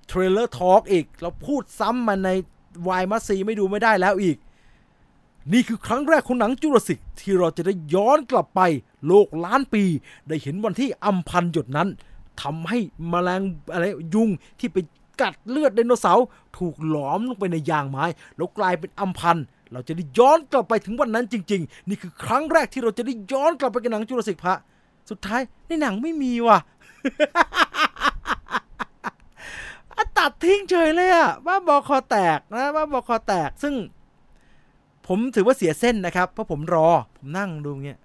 [0.07, 2.29] Trailer Talk อีก เราพูดซ้ำมาใน
[2.87, 4.37] Why Must See ไม่ดูไม่ได้แล้วอีก
[5.53, 8.61] นี่คือครั้งแรกของหนังจุลศิกที่เราจะได้ย้อนกลับไป
[9.07, 9.83] โลกล้านปี
[10.27, 11.89] ได้เห็นวันที่อำพันหยดนั้น
[12.41, 12.77] ทำให้
[13.11, 13.41] แมลง
[13.73, 14.29] อะไรยุง
[14.59, 14.77] ที่ไป
[15.21, 16.25] กัดเลือดไดโนเสาร์
[16.57, 18.05] ถูกหลอมลงไปในยางไม้
[18.35, 19.37] แล้วกลายเป็นอำพัน
[19.73, 24.55] เราจะได้ย้อนกลับไปถึงวันนั้นจริง ๆ นี่คือครั้งแรกที่เราจะได้ย้อนกลับไปกับหนัง Jurassic Park
[25.09, 26.57] สุดท้ายในหนังไม่มีว่ะ
[30.17, 33.73] ตัดทิ้งเฉยเลยอะว่าบอคอแตกนะว่าบอคอแตกซึ่ง
[35.07, 37.99] ผมถือว่าเสียเส้นนะครับ เพราะผมรอ ผมนั่งดูเงี้ย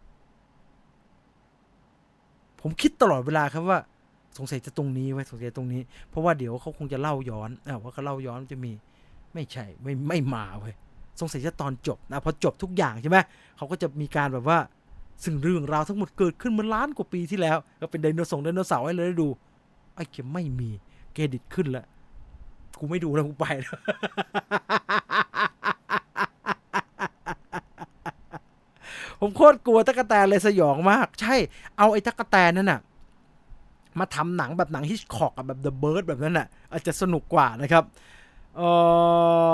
[2.60, 3.78] ผมคิดตลอดเวลาครับว่า
[4.36, 8.72] สงสัยจะตรงนี้ไว้สงสัยตรงนี้ เพราะว่าเดี๋ยวเขาคงจะเล่าย้อนอ่าว่าเขาเล่าย้อนจะมี
[9.34, 10.74] ไม่ใช่ไม่ไม่มาเว้ย
[11.20, 13.18] สงสัยจะตอนจบนะพอจบทุกอย่างใช่ไหม
[13.56, 14.58] เขาก็จะมีการแบบว่า
[15.24, 19.28] ซึ่งเรื่องราวทั้งหมดเกิดขึ้นเมื่อล้านกว่าปีที่แล้ว ก็เป็นไดโนเสาร์ไดโนเสาร์ให้เลยได้ดู
[19.94, 20.70] ไอ้เกมไม่มี
[21.12, 21.86] เครดิตขึ้นแล้ว
[22.78, 23.78] กูไม่ดูแล้วกูไปแล้ว
[29.20, 31.34] ผมโคตรกลัวตะกแตนเลยสยองมาก ใช่
[31.78, 32.80] เอาไอ้ตะกแตนนั่นน่ะ
[33.98, 37.84] มาทำหนังแบบหนังฮิชคอกแบบ The Bird แบบนั้นน่ะ อาจจะสนุกกว่านะครับ
[38.56, 38.60] เอ
[39.50, 39.52] อ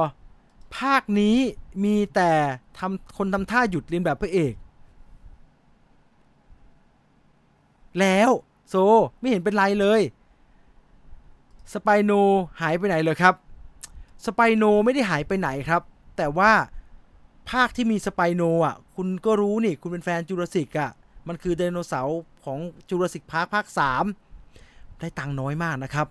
[0.79, 1.37] ภาคนี้
[1.85, 2.33] มีแต่
[2.79, 4.55] ทำคนทำท่าหยุดเลียนแบบพระเอก
[8.01, 8.31] แล้ว
[8.68, 8.75] โซ
[9.18, 10.01] ไม่เห็นเป็นไรเลย
[11.73, 12.12] Spino
[12.61, 13.35] หายไปไหนเลยครับ
[14.25, 15.83] Spino ไม่ได้หายไปไหนครับ
[16.16, 16.53] แต่ว่า
[17.51, 20.91] ภาคที่มี Spino อะ คุณก็รู้นี่ คุณเป็นแฟนจูราสิกอะ
[21.29, 22.59] มันคือไดโนเสาร์ของ
[22.89, 23.66] Jurassic Park ภาค
[24.35, 26.07] 3 ได้ตังค์น้อยมากนะครับ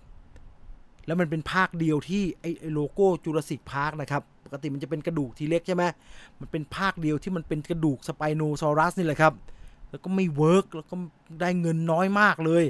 [1.06, 5.84] แล้วมันเป็นภาคเดียวที่ไอ้โลโก้ Jurassic Park นะครับปกติมันจะเป็นกระดูก T-Rex ใช่ไหม
[6.40, 9.32] มันเป็นภาคเดียวที่มันเป็นกระดูก Spinosaurus นี่แหละครับ
[9.90, 10.94] แล้วก็ไม่เวิร์กแล้วก็
[11.40, 12.64] ได้เงินน้อยมากเลย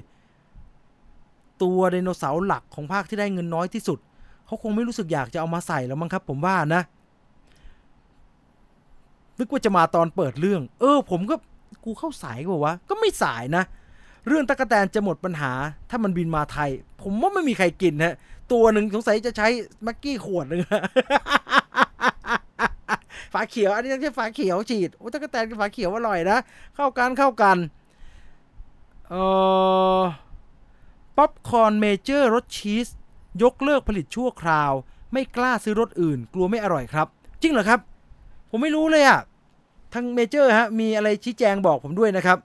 [1.62, 3.98] ตัวไดโนเสาร์หลักของภาคที่ได้เงินน้อยที่สุด
[4.46, 6.82] เขาคงไม่รู้สึกอยากจะเอามาใส่แล้วมั้งครับผมว่านะ
[9.38, 11.34] นึกว่าจะมาตอนเปิดเรื่อง เออ ผมก็
[11.84, 13.64] กูเข้าสายกว่าวะก็ไม่สายนะ
[14.26, 15.52] เรื่องตะกแตนจะหมดปัญหา
[15.90, 16.70] ถ้ามันบินมาไทย
[17.02, 18.14] ผมว่าไม่มีใครกินฮะ
[18.52, 19.48] ตัวหนึ่งสงสัยจะใช้
[19.86, 20.60] มักกี้ขวดหนึ่ง
[23.32, 26.38] ฝาเขียว อันนี้ต้องใช้ฝาเขียวฉีดโอ้ตะกแตนกับฝาเขียวอร่อยนะ
[26.76, 27.56] เข้ากันเข้ากัน
[29.08, 29.22] เอ่
[29.98, 30.00] อ
[31.16, 32.88] ป๊อปคอนเมเจอร์รสชีส
[33.42, 34.72] ยกเลิกผลิตชั่วคราว
[35.12, 37.06] ไม่กล้าซื้อรสอื่น กลัวไม่อร่อยครับ
[37.42, 37.80] จริงเหรอครับ
[38.50, 39.20] ผมไม่รู้เลยอะ
[39.94, 42.38] ทางเมเจอร์ฮะมีอะไรชี้แจงบอกผมด้วยนะครับ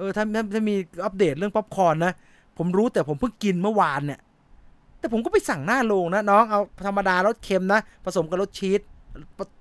[0.00, 0.74] เออถ้าถ้าถ้ามี
[1.04, 2.12] อัปเดตเรื่องป๊อปคอร์นนะ
[2.58, 4.20] ผมรู้แต่ผมเพิ่งกินเมื่อวานเนี่ย
[4.98, 8.80] แต่ผมก็ไปสั่งหน้าโรงนะ น้องเอาธรรมดารสเค็มนะ ผสมกับรสชีส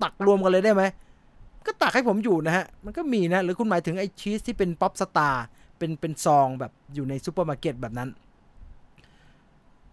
[0.01, 0.83] ตักรวมกันเลยได้ไหม
[1.65, 5.43] ก็ตักให้ผมอยู่นะฮะ มันก็มีนะ หรือคุณหมายถึงไอ้ชีสที่เป็นป๊อปสตาร์
[5.77, 8.09] เป็นเป็นซองแบบอยู่ในซูเปอร์มาร์เก็ตแบบนั้น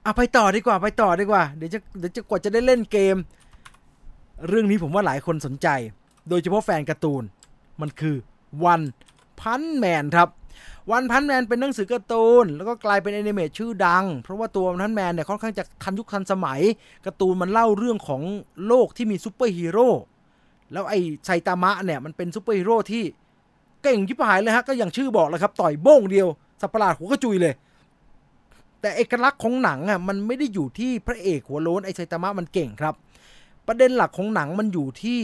[0.02, 3.16] เอาไปต่อดีกว่าไปต่อดีกว่า เดี๋ยวจะเดี๋ยวจะกว่าจะได้เล่นเกม
[4.48, 5.68] เรื่องนี้ผมว่าหลายคนสนใจ
[6.28, 7.22] โดยเฉพาะแฟนการ์ตูน
[7.80, 8.16] มันคือ
[8.64, 8.80] One
[9.40, 10.28] Punch Man ครับ
[10.92, 16.60] One Punch Man เป็นหนังสือการ์ตูน แล้วก็กลายเป็นแอนิเมะชื่อดัง เพราะว่าตัว One Punch Man เนี่ยค่อนข้างจะทันยุคทันสมัย
[17.06, 18.22] การ์ตูนมันเล่าเรื่องของ
[18.66, 19.88] โลกที่มีซูเปอร์ฮีโร่
[20.72, 23.02] แล้วไอ้ไซตามะเนี่ยมันเป็นซูเปอร์ฮีโร่ที่
[23.82, 26.28] เก่งชิบหายเลยฮะก็อย่างชื่อบอกแล้วครับ ต่อยโบ้งเดียว
[26.60, 27.54] สัตว์ประหลาดหัวกระจุยเลย
[28.80, 32.94] แต่เอกลักษณ์ของหนังอะมันไม่ได้อยู่ที่พระเอกหัวโล้นไอ้ไซตามะมันเก่งครับ
[33.66, 35.20] ประเด็นหลักของหนังมันอยู่ที่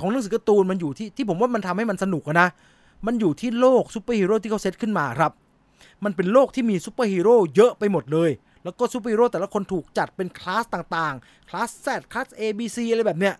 [0.00, 2.48] ของหนังสือการ์ตูนมันอยู่ที่ที่ผมว่ามันทำให้มันสนุกนะ
[3.06, 5.32] มันอยู่ที่โลกซูเปอร์ฮีโร่ที่เขาเซตขึ้นมาครับ
[6.04, 8.30] มันเป็นโลกที่มีซูเปอร์ฮีโร่เยอะไปหมดเลย
[8.64, 13.34] แล้วก็ซูเปอร์ฮีโร่แต่ละคนถูกจัดเป็นคลาสต่างๆ คลาส Z คลาส A B C อะไรแบบเนี้ย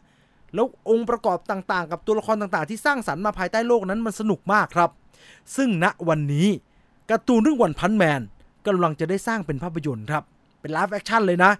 [0.55, 4.91] แล้วองค์ประกอบต่างๆ กับตัวละครต่างๆ ที่สร้างสรรค์มาภายใต้โลกนั้นมันสนุกมากครับ
[5.57, 6.49] ซึ่งณวันนี้
[7.11, 8.21] การ์ตูนเรื่อง One Punch Man
[8.67, 10.25] กำลังจะได้สร้างเป็นภาพยนตร์ครับ
[10.61, 11.53] เป็น live action เลยนะ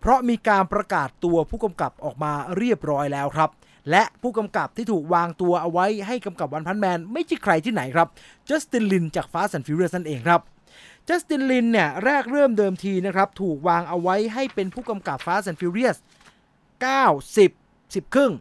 [0.00, 3.50] เพราะมีการประกาศตัวผู้กำกับออกมาเรียบร้อยแล้วครับ
[3.90, 8.08] และผู้กำกับที่ถูกวางตัวเอาไว้ให้กำกับ One Punch Man ไม่ใช่ใครที่ไหนครับ
[8.48, 10.40] จัสตินลินจาก Fast and Furious นั่นเองครับ
[11.08, 15.96] จัสตินลินเนี่ยแรกเริ่มเดิมทีนะครับถูกวางเอาไว้ให้เป็นผู้กำกับ Fast and Furious
[16.84, 18.32] 9 10 10 ครึ่ง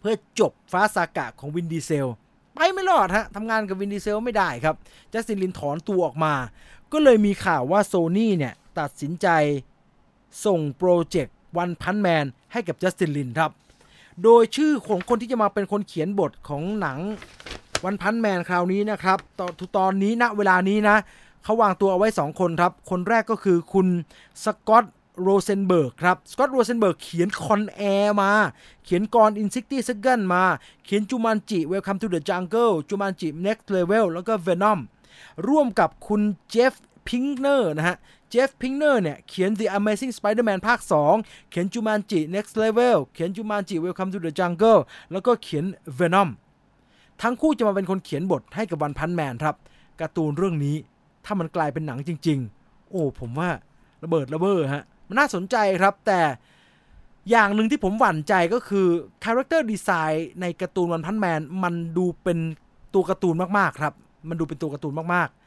[0.00, 2.10] เพื่อจบ Fast Saga ของวินดีเซล
[2.54, 4.76] ไปไม่รอดฮะทำงานกับวินดีเซลไม่ได้ครับ
[5.12, 6.34] จัสตินลินถอนตัวออกมา
[6.92, 9.28] ก็เลยมีข่าวว่าโซนี่เนี่ยตัดสินใจ
[10.44, 13.50] ส่งโปรเจกต์ One Punch Man ให้กับจัสตินลินครับ
[14.24, 16.98] โดยชื่อของคนที่จะมาเป็นคนเขียนบทของหนัง
[17.84, 20.96] One Punch Man คราวนี้นะครับตอนตอนนี้ณเวลานี้นะ
[21.44, 23.86] เขาวางตัวเอาไว้ 2 คนครับ คนแรกก็คือคุณ
[24.44, 24.84] สกอต
[25.22, 28.32] โรเซนเบิร์กครับ สกอตโรเซนเบิร์กเขียน Con Air มา
[28.84, 30.42] เขียน Gone in Sixty Seconds มา
[30.84, 34.78] เขียน Jumanji Welcome to the Jungle Jumanji Next Level แล้วก็ Venom
[35.48, 36.74] ร่วมกับคุณเจฟ
[37.08, 37.96] พิงเนอร์นะฮะ
[38.34, 40.80] เจฟพิงเนอร์เนี่ย เขียน The Amazing Spider-Man ภาค
[41.14, 44.80] 2 เขียน Jumanji Next Level เขียน Jumanji Welcome to the Jungle
[45.12, 45.64] แล้วก็เขียน
[45.98, 46.28] Venom
[47.22, 49.56] ทั้งคู่จะมาเป็นคนเขียนบทให้กับ One Punch Man ครับ
[50.00, 50.76] การ์ตูนเรื่องนี้
[51.24, 53.50] ถ้ามันกลายเป็นหนังจริง ๆ โอ้ ผมว่า
[54.04, 56.20] ระเบิดระเบ้อฮะ มันน่าสนใจครับแต่
[57.30, 58.86] อย่างหนึ่งที่ผมหวั่นใจก็คือ
[59.24, 62.38] character design ในการ์ตูน One Punch Man มันดูเป็น
[62.94, 63.94] ตัวการ์ตูนมากๆครับ
[64.28, 65.41] มันดูเป็นตัวการ์ตูนมากๆ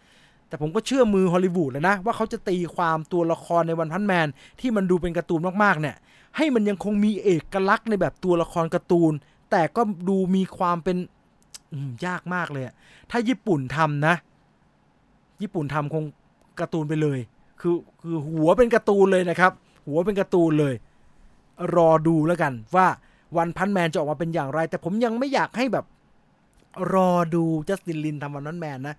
[0.56, 4.28] แต่ผมก็เชื่อมือฮอลลีวูดแล้วนะ ว่าเขาจะตีความตัวละครใน One Punch Man
[4.60, 5.96] ที่มันดูเป็นการ์ตูนมากๆ เนี่ย
[6.38, 9.14] ให้มันยังคงมีเอกลักษณ์ในแบบตัวละครการ์ตูน
[9.52, 10.98] แต่ก็ดูมีความเป็น
[12.06, 12.64] ยากมากเลย
[13.12, 14.16] ถ้าญี่ปุ่นทำนะ
[15.42, 16.04] ญี่ปุ่นทำคง
[16.60, 17.20] การ์ตูนไปเลย
[17.62, 19.52] คือคือหัวเป็นการ์ตูนเลยนะครับ
[19.88, 20.74] หัวเป็นการ์ตูนเลย
[21.76, 22.88] รอดูแล้วกันว่า
[23.38, 25.86] วันพันแมนจะออกมาเป็นอย่างไร แต่ผมยังไม่อยากให้แบบ
[26.94, 28.96] รอดูจัสตินลินทำวันนั้นแมนนะ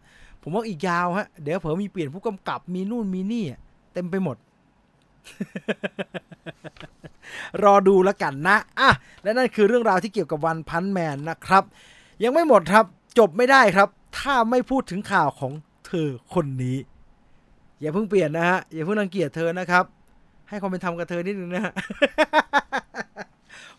[0.48, 3.44] ผมว่าอีกยาวฮะ เดี๋ยวเผื่อมีเปลี่ยนผู้กำกับมีนู่นมีนี่
[3.92, 4.36] เต็มไปหมด
[7.64, 8.90] รอดูแล้วกันนะอะ
[9.22, 11.64] และนั่นคือเรื่องราวที่เกี่ยวกับวันพันแมนนะครับ
[12.22, 12.84] ยังไม่หมดครับ
[13.18, 13.88] จบไม่ได้ครับ
[14.18, 15.52] ถ้าไม่พูดถึงข่าวของ
[15.86, 16.76] เธอคนนี้
[17.80, 19.84] อย่าเพิ่งเปลี่ยนนะฮะ อย่าเพิ่งรังเกียจเธอนะครับ
[20.48, 21.72] ให้ความเป็นธรรมกับเธอนิดนึงนะฮะ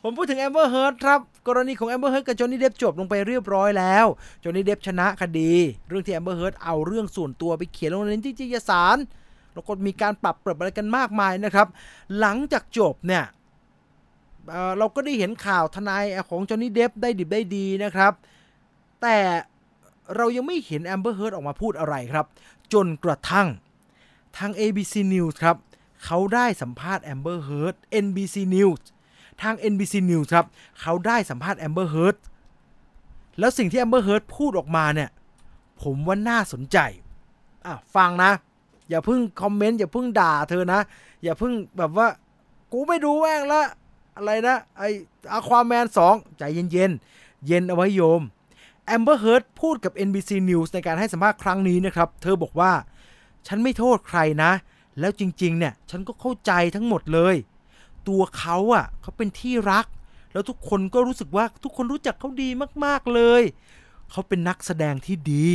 [0.04, 4.06] ผมพูดถึงแอมเบอร์เฮิร์ดครับกรณีของแอมเบอร์เฮิร์ดกับจอห์นนี่เดปป์จบลงไปเรียบร้อยแล้ว
[4.43, 5.54] จอห์นนี่เดปป์ชนะคดี
[5.88, 8.98] เรื่องที่แอมเบอร์เฮิร์ดเอาเรื่องส่วนตัวไปเขียนลงในนิตยสาร
[9.54, 11.68] แล้วก็มีการปรับเปรับอะไรกันมากมายนะครับ
[12.20, 13.24] หลังจากจบเนี่ย
[14.50, 18.14] เราก็ได้เห็นข่าวทนายของจอห์นนี่เดปป์ได้ดิบได้ดีนะครับ
[19.02, 19.18] แต่
[20.16, 22.26] เรายังไม่เห็นแอมเบอร์เฮิร์ตออกมาพูดอะไรครับ
[22.74, 23.48] จนกระทั่ง
[24.38, 25.58] ทาง ABC News ครับ
[26.06, 27.76] เขาได้สัมภาษณ์แอมเบอร์เฮิร์ด
[28.06, 28.82] NBC News
[29.42, 30.46] ทาง NBC News ครับ
[30.82, 32.16] เขาได้สัมภาษณ์แอมเบอร์เฮิร์ด
[33.40, 35.10] แล้วสิ่งที่แอมเบอร์เฮิร์ดพูดออกมาเนี่ย
[35.82, 36.78] ผมว่าน่าสนใจ
[37.66, 38.32] อะ ฟังนะ
[38.90, 40.80] อย่าเพิ่งคอมเมนต์ อย่าเพิ่งด่าเธอนะ
[41.24, 42.08] อย่าเพิ่งแบบว่า
[42.72, 43.64] กูไม่ดูแม่งละ
[44.16, 44.84] อะไรนะ ไอ
[45.32, 46.92] อะควาแมนสองใจเย็นเย็น
[47.46, 48.22] เย็นเอาไว้โยม
[48.86, 52.72] แอมเบอร์เฮิร์ดพูดกับ NBC News ในการให้สัมภาษณ์ครั้งนี้นะครับ เธอบอกว่า
[53.48, 54.52] ฉันไม่โทษใครนะ
[55.00, 57.36] แล้วจริง ๆ เนี่ย ฉันก็เข้าใจทั้งหมดเลย
[58.08, 59.86] ตัวเขาอะ่ะเขาเป็นที่รัก
[60.34, 62.49] แล้วทุกคนก็รู้สึกว่าทุกคนรู้จักเขาดี
[62.86, 63.43] มากๆเลย
[64.12, 65.47] เขาเป็นนักแสดงที่ดี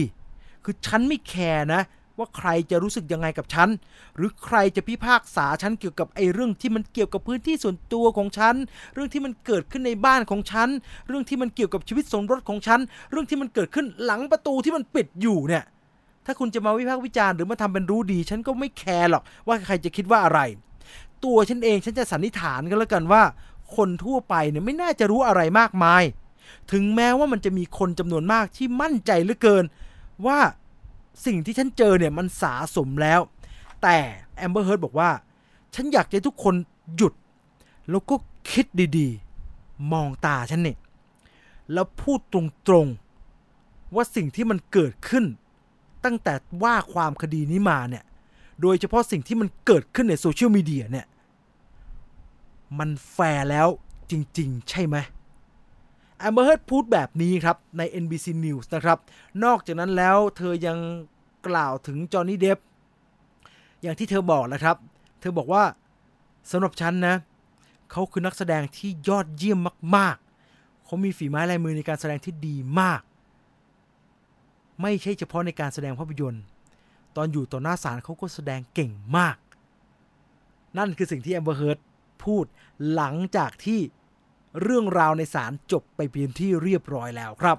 [0.65, 1.83] คือฉันไม่แคร์นะ
[2.19, 3.69] ว่าใครจะรู้สึกยังไงกับฉัน
[4.17, 8.55] หรือใครจะพิพากษาฉันเกี่ยวกับไอ้เรื่องที่มันเกี่ยวกับพื้นที่ส่วนตัวของฉัน
[8.95, 10.69] เรื่องที่มันเกิดขึ้นในบ้านของฉัน
[11.09, 12.81] เรื่องที่มันเกี่ยวกับชีวิตสมรสของฉัน
[13.11, 15.65] เรื่องที่มันเกิดขึ้นหลังประตูที่มันปิดอยู่เนี่ย
[16.27, 20.41] ถ้าคุณจะมาวิพากษ์วิจารณ์หรือมาทำเป็นรู้ดี ฉันก็ไม่แคร์หรอกว่าใครจะคิดว่าอะไร
[21.25, 23.23] ตัวฉันเองฉันจะสันนิษฐานกันแล้วกันว่า
[23.77, 26.03] คนทั่วไปเนี่ยไม่น่าจะรู้อะไรมากมาย
[26.73, 29.65] ถึงแม้ว่ามันจะมีคนจำนวนมากที่มั่นใจเหลือเกิน
[30.27, 30.39] ว่า
[31.27, 33.21] สิ่งที่ฉันเจอเนี่ยมันสาสมแล้ว
[33.83, 33.97] แต่
[34.37, 35.11] แอมเบอร์เฮิร์ตบอกว่า
[35.75, 36.55] ฉันอยากให้ทุกคน
[36.97, 37.15] หยุด
[37.91, 38.15] แล้วก็
[38.51, 38.67] คิด
[38.99, 40.79] ดีๆ มองตาฉันเนี่ย
[41.73, 42.35] แล้วพูดต
[42.73, 45.25] รงๆ ว่าสิ่งที่มันเกิดขึ้น
[46.05, 48.05] ตั้งแต่ว่าความคดีนี้มาเนี่ย
[48.63, 51.07] โดยเฉพาะสิ่งที่มันเกิดขึ้นในโซเชียลมีเดียเนี่ย
[52.79, 53.69] มันแฟร์แล้ว
[54.11, 54.97] จริง ๆ ใช่ไหม
[56.19, 58.99] แอมเบอร์เฮิร์ตพูดแบบนี้ครับ ใน NBC News นะครับ
[59.45, 60.79] นอกจากนั้นแล้วเธอยัง
[61.47, 62.59] กล่าวถึงจอห์นนี่เดฟ
[63.83, 64.77] อย่างที่เธอบอกนะครับ
[65.21, 65.65] เธอบอกว่า
[66.51, 67.15] สำหรับฉันนะ
[67.91, 69.59] เขาคือนักแสดงที่ยอดเยี่ยม
[69.97, 70.17] มาก
[70.51, 73.01] ๆ เขามีฝีไม้ลายมือในการแสดงที่ดีมาก
[74.81, 76.43] ไม่ใช่เฉพาะในการแสดงภาพยนตร์
[77.17, 79.37] ตอนอยู่ต่อหน้าศาลเขาก็แสดงเก่งมาก
[80.79, 81.79] นั่นคือสิ่งที่แอมเบอร์เฮิร์ต
[82.25, 82.45] พูด
[82.95, 83.81] หลังจากที่
[84.63, 87.59] เรื่องราวในศาลจบไปเป็นที่เรียบร้อยแล้วครับ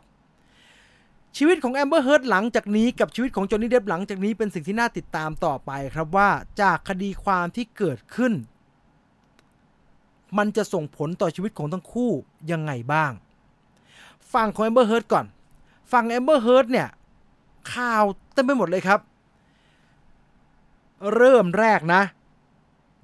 [1.38, 6.30] ชีวิตของแอมเบอร์เฮิร์ตหลังจากนี้กับชีวิตของจอห์นนี่เดฟหลังจากนี้เป็นสิ่งที่น่าติดตามต่อไปครับว่า
[6.61, 8.34] จากคดีความที่เกิดขึ้น
[10.38, 12.11] มันจะส่งผลต่อชีวิตของทั้งคู่
[12.51, 13.11] ยังไงบ้าง
[14.34, 15.26] ฝั่งของแอมเบอร์เฮิร์ตก่อน
[15.91, 16.88] ฝั่งแอมเบอร์เฮิร์ตเนี่ย
[17.74, 18.03] ข่าว
[18.34, 18.99] เต็มไปหมดเลยครับ
[21.16, 22.01] เริ่มแรกนะ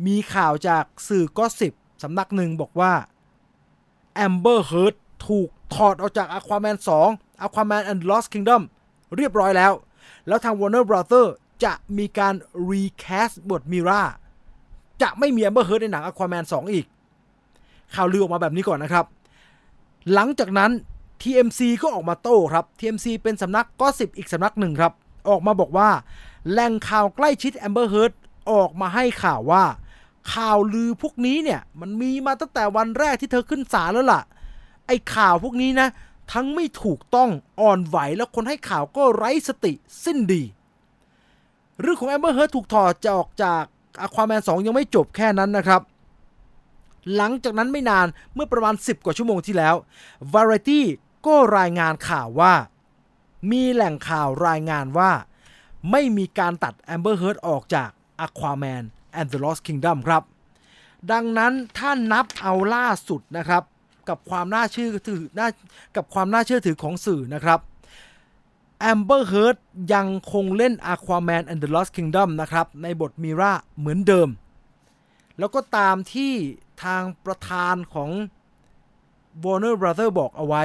[0.07, 1.73] มีข่าวจากสื่อ gossip
[2.03, 2.93] สำนักหนึ่งบอกว่า
[4.15, 4.95] แอมเบอร์เฮิร์ต
[5.27, 6.77] ถูกถอดออกจาก Aquaman
[7.09, 8.61] 2 Aquaman and Lost Kingdom
[9.15, 9.71] เรียบร้อยแล้ว
[10.27, 11.25] แล้วทาง Warner Brother
[11.63, 12.33] จะมีการ
[12.71, 14.01] recast บทมิรา
[15.01, 16.85] จะไม่มีแอมเบอร์เฮิร์ตในหนัง Aquaman 2 อีก
[17.95, 19.05] ข่าวลือออกมาแบบนี้ก่อนนะครับ
[20.13, 20.71] หลังจากนั้น
[21.21, 24.93] TMC ก็ออกมาโต้ครับ TMC เป็นสำนักก็สิบอีกสำนักหนึ่งครับ
[25.29, 25.89] ออกมาบอกว่า
[26.51, 28.13] แหล่งข่าวใกล้ชิดแอมเบอร์เฮิร์ต
[28.51, 29.63] ออกมาให้ข่าวว่า
[30.33, 34.21] ข่าวลือพวกนี้เนี่ยมันมีมาตั้งแต่วันแรกที่เธอขึ้นศาลแล้วล่ะ
[34.87, 35.87] ไอ้ข่าวพวกนี้นะ
[36.33, 37.29] ทั้งไม่ถูกต้อง
[37.61, 39.73] อ่อนไหวแล้วคนให้ข่าวก็ไร้สติ
[40.05, 40.43] สิ้นดี
[41.81, 43.63] เรื่องของแอมเบอร์เฮิร์ตถูกถอดจะออกจาก
[44.01, 45.81] อควาแมน2ยังไม่จบแค่นั้นนะครับ
[47.15, 49.75] หลังจากนั้นไม่นานเมื่อประมาณ 10 กว่าชั่วโมงที่แล้ว
[50.33, 50.79] Variety
[51.27, 52.53] ก็รายงานข่าวว่า
[53.51, 55.11] มีแหล่งข่าวรายงานว่า
[55.91, 57.89] ไม่มีการตัดแอมเบอร์เฮิร์ตออกจาก
[58.25, 58.83] Aquaman
[59.19, 60.23] and the Lost Kingdom ครับ
[61.11, 63.63] ดังนั้นถ้านับเอาล่าสุดนะครับ
[64.09, 65.23] กับความน่าเชื่อถือ
[65.95, 67.59] กับความน่าเชื่อถือของสื่อนะครับ
[68.79, 69.57] แอมเบอร์เฮิร์ต
[69.93, 74.29] ยังคงเล่น Aquaman and the Lost Kingdom นะครับ ในบทมิราเหมือนเดิม
[75.39, 76.33] แล้วก็ตามที่
[76.83, 78.09] ทางประธานของ
[79.43, 80.63] Warner Brother บอกเอาไว้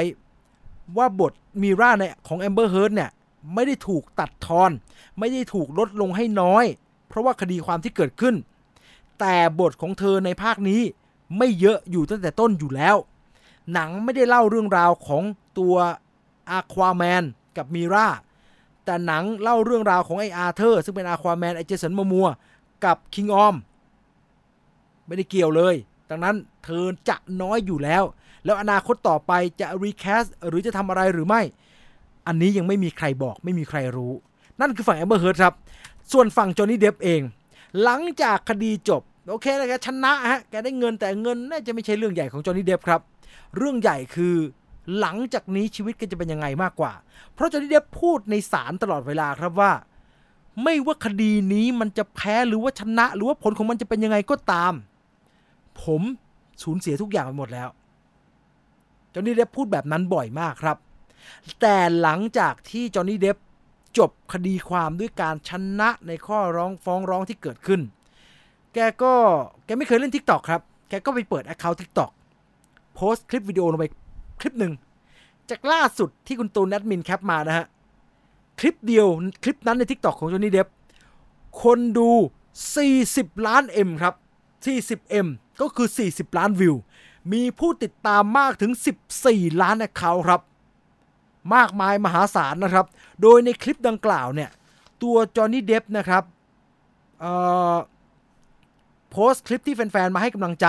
[0.97, 1.33] ว่าบท
[1.63, 3.11] มิราในของ Amber Heard เนี่ย
[3.55, 4.71] ไม่ได้ถูกตัดทอน
[5.19, 6.65] ไม่ได้ถูกลดลงให้น้อย
[7.09, 8.35] เพราะว่าคดีความที่เกิดขึ้น
[9.21, 10.81] แต่บทของเธอในภาคนี้
[11.39, 12.97] ไม่เยอะอยู่ตั้งแต่ต้นอยู่แล้ว
[13.73, 15.23] หนังไม่ได้เล่าเรื่องราวของ
[15.59, 15.77] ตัว
[16.51, 17.25] อาควาแมน
[17.57, 18.09] กับมีรา
[18.85, 22.29] แต่หนังเล่าเรื่องราวของไออาเธอร์ ซึ่งเป็นอาควาแมนไอเจสันมัว
[22.85, 23.55] กับ King Orm
[25.07, 25.75] ไม่ได้เกี่ยวเลย
[26.11, 28.03] ดังนั้นเธอจะน้อยอยู่แล้ว
[28.45, 31.43] แล้วอนาคตต่อไปจะ recast หรือจะทำอะไรหรือไม่
[32.27, 34.13] อันนี้ยังไม่มีใครบอกไม่มีใครรู้
[34.61, 35.55] นั่นคือฝั่งแอมเบอร์เฮิร์ตครับ
[36.13, 37.21] ส่วนฝั่งจอห์นนี่เดฟเอง
[37.83, 43.01] หลังจากคดีจบ โอเคแล้วแกชนะฮะแกได้เงินแต่เงินน่าจะไม่ใช่เรื่องใหญ่ของจอห์นนี่เดฟครับ
[43.57, 44.37] เรื่องใหญ่คือ
[44.99, 46.93] หลังจากนี้ชีวิตก็จะเป็นยังไงมากกว่า
[47.35, 49.73] เพราะจอห์นนี่เดฟพูดในศาลตลอดเวลาครับว่า
[50.63, 54.73] ไม่ว่าคดีนี้มันจะแพ้หรือว่าชนะ หรือว่าผลของมันจะเป็นยังไงก็ตาม
[55.83, 56.03] ผม
[56.63, 57.69] สูญเสียทุกอย่างไปหมดแล้ว
[59.13, 60.77] จอห์นนี่เดฟพูดแบบนั้นบ่อยมากครับ
[61.61, 63.37] แต่หลังจากที่จอห์นนี่เดฟ
[63.99, 67.81] จบคดีความด้วยการชนะในข้อร้องฟ้องร้องที่เกิดขึ้น
[68.75, 69.15] แกก็
[69.65, 72.11] แกไม่เคยเล่น TikTok ครับ แกก็ไปเปิด Account TikTok
[72.95, 73.87] โพสต์คลิปวิดีโอลงไป
[74.41, 74.73] คลิปหนึ่ง
[75.51, 77.67] จากล่าสุดที่คุณตูนแอดมินแคปมานะฮะ
[78.61, 79.07] คลิปเดียว
[79.43, 80.69] คลิปนั้นใน TikTok ของจอห์นนี่เดฟ
[81.63, 82.11] คนดู
[82.79, 84.15] 40 ล้าน M ครับ
[84.65, 85.27] 40M
[85.61, 86.75] ก็คือ 40 ล้านวิว
[87.33, 88.73] มีผู้ติดตามมากถึง
[89.17, 90.41] 14 ล้าน Account ครับ
[91.55, 92.87] มากมายมหาศาลนะครับ
[93.23, 94.51] โดยในคลิปดังกล่าวเนี่ย
[95.03, 96.23] ตัวจอห์นนี่เดฟนะครับ
[99.11, 100.67] โพสต์คลิปที่แฟนๆ มาให้กำลังใจ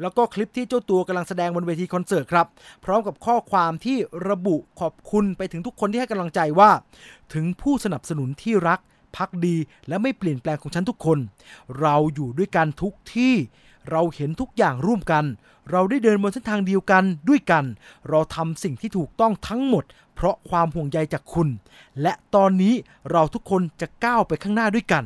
[0.00, 2.46] แล้วก็คลิปที่เจ้าตัวกำลังแสดงบนเวทีคอนเสิร์ตครับ
[2.84, 3.96] พร้อมกับข้อความที่
[4.28, 6.70] ระบุขอบคุณไปถึงทุกคนที่ให้กำลังใจว่า
[7.34, 8.80] ถึงผู้สนับสนุนที่รัก
[9.16, 9.56] พักดี
[9.88, 11.18] และไม่เปลี่ยนแปลงของฉันทุกคน
[11.80, 13.34] เราอยู่ด้วยกันทุกที่
[13.90, 15.24] เราเห็นทุกอย่างร่วมกัน
[15.70, 17.64] เราได้เดินบนเส้นทางเดียวกันด้วยกัน
[18.08, 19.84] เราทำสิ่งที่ถูกต้องทั้งหมด
[20.20, 21.48] เพราะความห่วงใยจากคุณ
[22.02, 22.74] และตอนนี้
[23.10, 25.04] เราทุกคนจะก้าวไปข้างหน้าด้วยกัน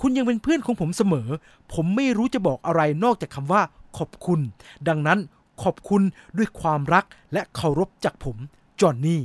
[0.00, 1.28] คุณยังเป็นเพื่อนของผมเสมอ
[1.72, 3.62] ผมไม่รู้จะบอกอะไรนอกจากคำว่า
[3.98, 4.40] ขอบคุณ
[4.88, 5.18] ดังนั้น
[5.62, 6.02] ขอบคุณ
[6.36, 8.36] ด้วยความรักและเคารพจากผม
[8.80, 9.20] จอห์นนี่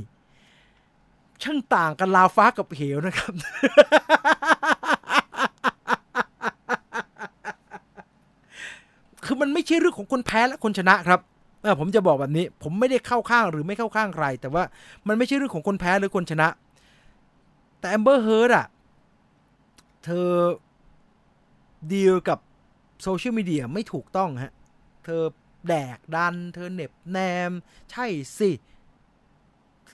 [1.42, 3.32] ช่างต่างกันราวฟ้ากับเหวนะครับ
[9.24, 11.20] คือมันไม่ใช่เรื่องของคนแพ้และคนชนะครับ
[11.68, 14.62] อผมจะบอกแบบนี้ ผมไม่ได้เข้าข้างหรือไม่เข้าข้างใคร แต่ว่า
[15.06, 16.48] มันไม่ใช่เรื่องของคนแพ้หรือคนชนะ
[17.78, 18.66] แต่แอมเบอร์เฮิร์ดอะ
[20.04, 20.30] เธอ
[21.92, 22.38] ดีลกับ
[23.02, 24.52] โซเชียลมีเดียไม่ถูกต้องฮะ
[25.04, 25.22] เธอ
[25.68, 27.18] แดกดัน เธอเหน็บแน
[27.50, 27.52] ม
[27.90, 28.06] ใช่
[28.38, 28.50] สิ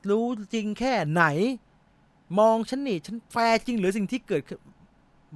[0.09, 1.25] รู้จริงแค่ไหน
[2.39, 4.59] มองฉันนี่ ฉันแฟร์จริงหรือสิ่งที่เกิดขึ้น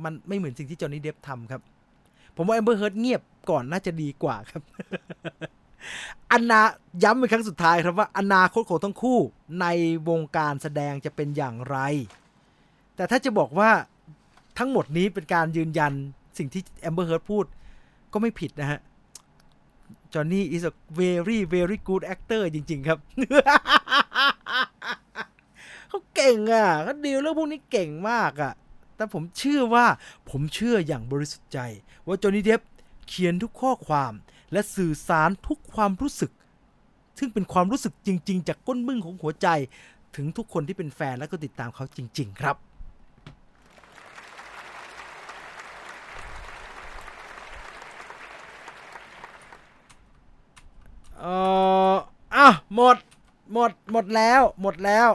[0.04, 1.60] มันไม่เหมือนสิ่งที่จอห์นนี่เดฟทำครับ
[2.36, 4.62] ผมว่าแอมเบอร์เฮิร์ดเงียบก่อนน่าจะดีกว่าครับ
[6.32, 6.62] อนา
[7.02, 9.18] ย้ำเป็นครั้งสุดท้ายครับว่าอนาคตของทั้งคู่
[9.60, 9.66] ใน
[10.08, 11.76] วงการแสดงจะเป็นอย่างไร
[12.96, 13.70] แต่ถ้าจะบอกว่า
[14.58, 15.92] ทั้งหมดนี้เป็นการยืนยัน
[16.38, 17.44] สิ่งที่แอมเบอร์เฮิร์ d พูด
[18.12, 18.80] ก็ไม่ผิดนะฮะ
[20.12, 22.98] จอห์นนี่ is a very very good actor จริง ๆ ครับ
[25.88, 28.52] เขาเก่งอะเขาดีลเรื่องพวกนี้เก่งมากอะ
[28.96, 29.86] แต่ผมเชื่อว่า
[30.30, 31.58] ผมเชื่ออย่างบริสุทธิ์ใจ
[32.06, 32.60] ว่าจอห์นนี่เดฟ
[33.08, 34.12] เขียนทุกข้อความ
[34.52, 36.30] และสื่อสารทุกความรู้สึก
[37.18, 39.48] ซึ่งเป็นความรู้สึกจริง ๆ จากก้นบึ้งของหัวใจ
[40.16, 42.56] ถึงทุกคนที่เป็นแฟนและก็ติดตามเขาจริง ๆ ครับ
[51.18, 51.34] เอ่
[51.92, 51.94] อ
[52.34, 52.96] อะหมด
[53.52, 55.08] หมด หมดแล้ว หมดแล้ว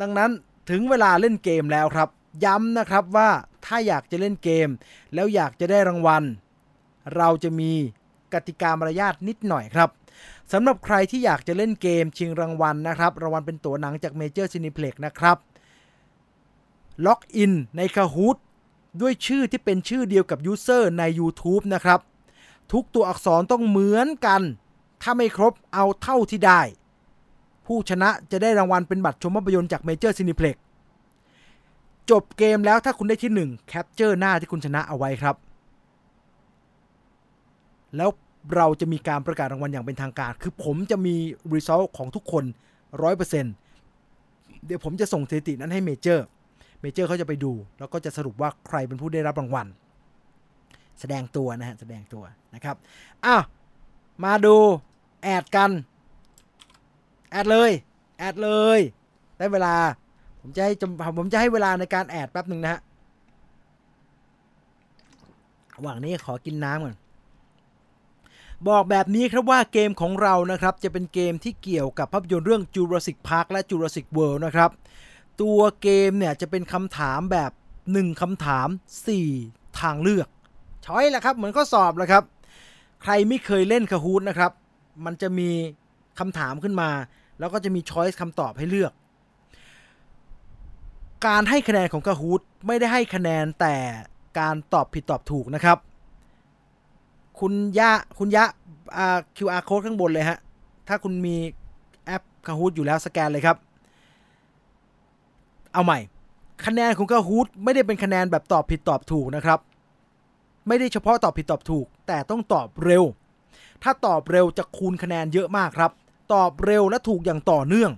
[0.00, 0.30] ดังนั้น
[0.70, 2.08] ถึงเวลาเล่นเกมแล้วครับ
[2.44, 3.30] ย้ำนะครับว่า
[3.64, 4.68] ถ้าอยากจะเล่นเกม
[5.14, 6.22] แล้วอยากจะได้รางวัล
[7.16, 7.72] เราจะมี
[8.34, 9.88] กติกามารยาทนิดหน่อยครับ
[10.52, 15.36] สำหรับใครที่อยากจะเล่นเกมชิงรางวัลนะครับ รางวัลเป็นตั๋วหนังจากเมเจอร์ซีนีเพล็กซ์นะครับ
[17.06, 18.36] ล็อกอินใน Kahoot
[19.00, 22.00] ด้วยชื่อที่เป็นชื่อเดียวกับ user ใน YouTube นะครับ
[22.72, 24.42] ทุกตัวอักษรต้องเหมือนกัน
[25.02, 26.60] ถ้าไม่ครบเอาเท่าที่ได้
[27.66, 30.56] ผู้ชนะจะได้รางวัลเป็นบัตรชมภาพยนตร์จากเมเจอร์ซีนีเพล็กซ์
[32.10, 35.36] จบเกมแล้วถ้าคุณได้ที่1 capture หน้าที่คุณชนะเอาไว้ครับ
[37.96, 38.10] แล้ว
[38.56, 41.14] เราจะมีการประกาศรางวัลอย่างเป็นทางการ คือผมจะมี
[41.54, 42.44] result ของทุกคน
[43.30, 46.26] 100%เดี๋ยวผมจะส่งสถิตินั้นให้เมเจอร์
[46.80, 49.66] เมเจอร์เขาจะไปดู แล้วก็จะสรุปว่าใครเป็นผู้ได้รับรางวัล
[51.00, 52.24] แสดงตัวนะฮะ แสดงตัว
[52.54, 52.76] นะครับ
[53.24, 53.42] อ้าว
[54.24, 54.56] มาดู
[55.22, 55.70] แอดกัน
[57.30, 57.70] แอดเลย
[58.18, 58.80] แอดเลย
[59.38, 59.74] ได้เวลา
[60.40, 60.72] ผมจะให้
[61.18, 62.80] ผมจะให้เวลาในการแอดแป๊บหนึ่งนะฮะ
[65.76, 66.96] ระหว่างนี้ขอกินน้ำก่อน
[68.68, 74.70] บอกแบบนี้ครับว่าเกมของเรานะครับจะเป็นเกมที่เกี่ยวกับภาพยนตร์เรื่อง Jurassic Park และ Jurassic World นะครับ
[75.40, 77.52] ตัวเกมเนี่ยจะเป็นคำถามแบบ
[77.86, 78.68] 1คำถาม
[79.26, 80.28] 4 ทางเลือก
[80.86, 82.24] ช้อยแหละครับ เหมือนข้อสอบแหละครับ
[83.02, 84.52] ใครไม่เคยเล่นคาฮูดนะครับ
[85.04, 85.50] มันจะมี
[86.18, 86.90] คำถามขึ้นมา
[87.38, 88.92] แล้วก็จะมีช้อยส์คำตอบให้เลือก
[91.26, 93.76] การให้คะแนนของคาฮูดไม่ได้ให้คะแนนแต่
[94.38, 95.78] การตอบผิดตอบถูกนะครับ
[97.40, 98.44] คุณยะคุณยะ
[98.96, 100.38] อ่า QR code ข้างบนเลยฮะ
[100.88, 101.36] ถ้าคุณมี
[102.06, 103.56] แอปคาฮูดอยู่แล้วสแกนเลยครับ
[105.72, 105.98] เอาใหม่
[106.66, 109.58] คะแนนของ Kahoot ไม่ได้เป็นคะแนนแบบตอบผิดตอบถูกนะครับ
[110.68, 113.04] ไม่ได้เฉพาะตอบผิดตอบถูก แต่ต้องตอบเร็ว
[113.82, 115.90] ถ้าตอบเร็วจะคูณคะแนนเยอะมากครับ
[116.34, 117.90] ตอบเร็วและถูกอย่างต่อเนื่อง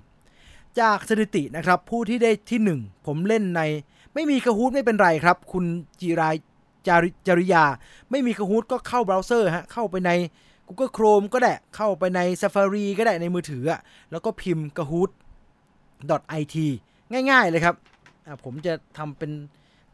[0.80, 3.60] จากสถิตินะครับ ผู้ที่ได้ที่ 1 ผมเล่นใน
[4.14, 5.64] ไม่มี Kahoot ไม่เป็นไรครับ คุณ
[6.00, 6.34] จีราย
[6.86, 7.64] จาริจริยา
[8.10, 10.10] ไม่มี Kahoot ก็เข้าเบราว์เซอร์ฮะ เข้าไปใน
[10.68, 13.80] Google Chrome ก็ได้ เข้าไปใน Safari ก็ได้ในมือถืออะ
[14.10, 15.10] แล้วก็พิมพ์ kahoot
[16.38, 16.52] it
[17.30, 17.74] ง่าย ๆ เลยครับ
[18.44, 19.30] ผมจะทำเป็น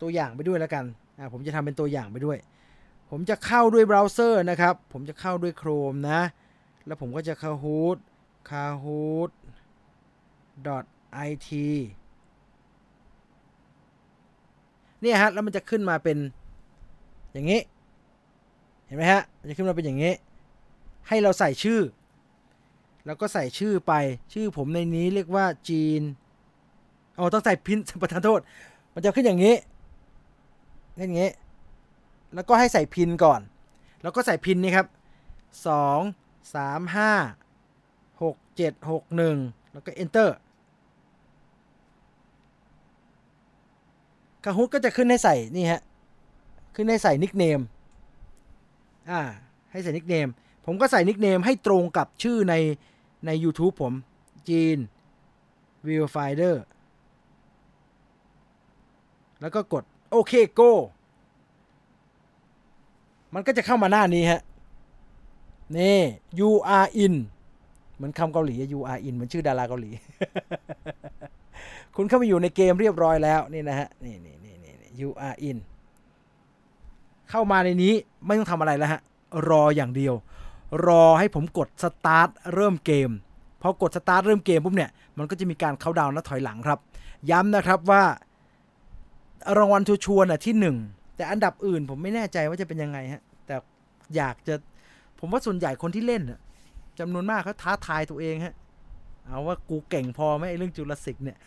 [0.01, 0.85] ตัวอย่างไปด้วยแล้วกัน
[1.33, 2.39] ผมจะทำเป็นตัวอย่างไปด้วย
[3.11, 6.21] ผมจะเข้าด้วยเบราว์เซอร์นะครับ ผมจะเข้าด้วย Chrome นะ
[6.87, 7.99] แล้วผมก็จะ kahoot
[8.51, 9.31] kahoot
[11.29, 11.37] it
[15.01, 16.19] เนี่ยฮะ แล้วมันจะขึ้นมาเป็น
[17.39, 17.63] อย่างนี้
[18.87, 20.13] เห็นไหมฮะมันจะขึ้นมาเป็นอย่างนี้
[21.09, 21.81] ให้เราใส่ชื่อ
[23.07, 23.93] แล้วก็ใส่ชื่อไป
[24.33, 26.03] ชื่อผมในนี้เรียกว่าจีน
[27.15, 28.41] เอาต้องใส่พินประทานโทษ
[28.95, 29.55] มันจะขึ้นอย่างนี้
[30.99, 31.31] ขึ้นอย่างนี้
[32.35, 33.41] แล้วก็ให้ใส่พินก่อน
[34.03, 34.87] แล้วก็ใส่พินนี่ครับ
[35.67, 36.01] สอง
[36.55, 37.13] สามห้า
[38.23, 39.37] หกเจ็ดหกหนึ่ง
[39.73, 40.31] แล้วก็ enter
[44.45, 45.81] คาฮุกก็จะขึ้นให้ใส่นี่ฮะ
[46.81, 47.61] ขึ้นให้ใส่นิกเนม
[49.11, 49.21] อ่า
[49.71, 50.29] ให้ใส่นิกเนม
[50.67, 52.55] ผมก็ใส่นิกเนมให้ตรงกับชื่อใน
[53.27, 53.93] ใน YouTube ผม
[54.49, 54.79] จีน
[55.87, 56.57] Viewfinder
[59.41, 60.71] แล้วก็กดโอเค go
[63.35, 64.41] มันก็จะเข้ามาหน้านี้ฮะ
[65.79, 65.99] นี่
[66.39, 67.15] you are in
[67.95, 69.91] เหมือนคำเกาหลี you are in เหมือนชื่อดาราเกาหลี
[71.97, 75.59] คุณเข้าไปอยู่ในเกมเรียบร้อยแล้ว นี่นะฮะ นี่นี่นี่นี่ you are in
[77.31, 77.93] เข้ามาในนี้
[78.27, 79.01] ไม่ต้องทำอะไรแล้วฮะ
[79.49, 80.15] รออย่างเดียว
[80.87, 83.11] รอให้ผมกดสตาร์ทเริ่มเกม
[83.63, 86.79] พอกดสตาร์ทเริ่มเกมปุ๊บเนี่ยมันก็จะมีการเข้าดาวน์และถอยหลังครับ
[87.31, 88.03] ย้ำนะครับว่า
[89.59, 90.77] รางวัลชัวร์ๆน่ะที่หนึ่ง
[91.17, 93.57] แต่อันดับอื่นผมไม่แน่ใจว่าจะเป็นยังไงฮะแต่
[94.17, 94.55] อยากจะ
[95.19, 96.23] ผมว่าส่วนใหญ่คนที่เล่น
[96.99, 98.55] จำนวนมากเขาท้าทายตัวเองฮะ
[99.25, 101.39] เอาว่ากูเก่งพอไหมไอ้เรื่องจุลศิกเนี่ย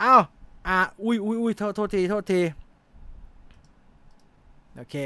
[0.00, 0.20] อ้าว
[0.68, 2.40] อะอุ้ยอุ้ยอุ้ยโทษโทษทีโทษที
[4.76, 4.96] โอเค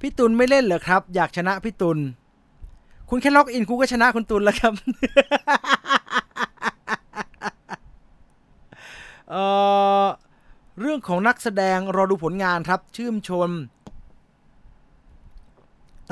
[0.00, 1.98] พี่ตุลไม่เล่นเหรอครับ อยากชนะพี่ตุล
[3.10, 4.72] คุณแค่ล็อกอินกูก็ชนะคุณตุลแล้วครับ
[9.30, 9.42] เอ่
[10.02, 10.06] อ
[10.80, 13.50] เรื่องของนักแสดงรอดูผลงานครับ ชื่นชม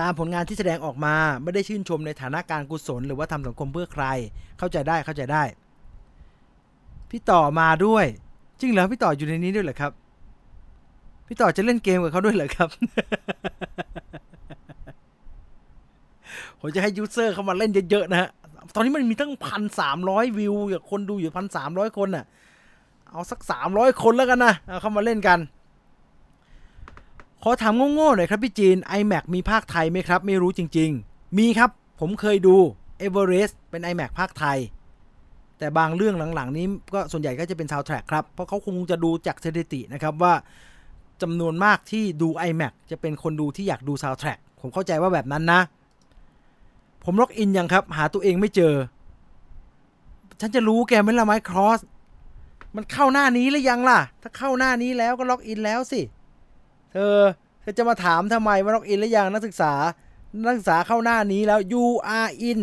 [0.00, 4.04] ตามผลงานที่แสดงออกมา ไม่ได้ชื่นชมในฐานะการกุศล หรือว่าทำสังคมเพื่อใคร
[4.58, 5.42] เข้าใจได้เข้าใจได้
[7.10, 8.04] พี่ต่อมาด้วย
[8.60, 9.92] จริงเหรอพี่ต่ออยู่ในนี้ด้วยเหรอครับ
[11.26, 12.68] พี่ต่อจะเล่นเกมกับเขาด้วยเหรอครับ
[16.60, 18.28] ผมจะให้ยูเซอร์เข้ามาเล่นเยอะๆนะฮะ
[18.74, 22.24] ตอนนี้มันมีตั้งพันสามร้อยวิวอย่างคนดูอยู่พันสามร้อยคนน่ะ
[23.10, 25.38] เอาสักสามร้อยคนแล้วกันนะ เอาเข้ามาเล่นกัน
[27.42, 31.70] ขอถามโง่ๆหน่อยครับพี่จีน iMac มีภาคไทยไหมครับ ไม่รู้จริง ๆ มีครับ
[32.00, 32.56] ผมเคยดู
[33.06, 34.58] Everest เป็น iMac ภาคไทย
[35.58, 40.34] แต่บางเรื่องหลังๆ นี้ก็ส่วนใหญ่ก็จะเป็น soundtrack ครับ เพราะเขาคงจะดูจากสถิตินะครับว่า
[41.22, 45.60] จำนวนมากที่ดู iMac จะเป็นคนดูที่อยากดู soundtrack ผมเข้าใจว่าแบบนั้นนะ
[47.04, 48.74] ผมล็อกอินยังครับ หาตัวเองไม่เจอ
[50.40, 51.80] ฉันจะรู้แกไหมล่ะไมครอส
[52.76, 56.00] มันเข้าหน้านี้หรือยังล่ะ ถ้าเข้าหน้านี้แล้วก็ล็อกอินแล้วสิ
[56.92, 57.18] เธอ
[57.60, 59.72] เธอจะมาถามทำไมว่าล็อกอินหรือยังนักศึกษา
[60.46, 61.86] นักศึกษาเข้าหน้านี้แล้ว you
[62.18, 62.60] are in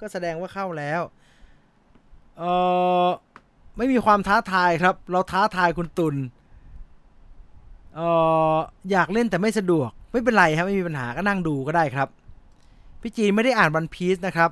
[0.00, 1.00] ก็แสดงว่าเข้าแล้ว
[2.38, 2.42] เอ
[3.06, 3.08] อ
[3.76, 6.14] ไม่มีความท้าทายครับ เราท้าทายคุณตุล
[7.94, 8.00] เอ
[8.54, 8.56] อ
[8.90, 12.08] อยากเล่นแต่ไม่สะดวก ไม่เป็นไรครับไม่มีปัญหาก็นั่งดูก็ได้ครับ
[13.02, 14.50] พี่จีนไม่ได้อ่านวันพีซนะครับ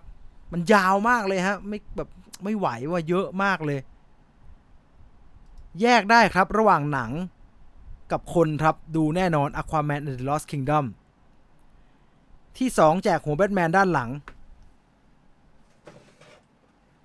[0.52, 2.08] มันยาวมากเลยฮะไม่แบบ
[2.44, 3.80] ไม่ไหวว่าเยอะมากเลย
[5.82, 7.10] แยกได้ครับระหว่างหนัง
[8.12, 10.84] กับคนครับดูแน่นอน Aquaman and the Lost Kingdom
[12.58, 14.10] ที่ 2 แจกหัวแบทแมนด้านหลัง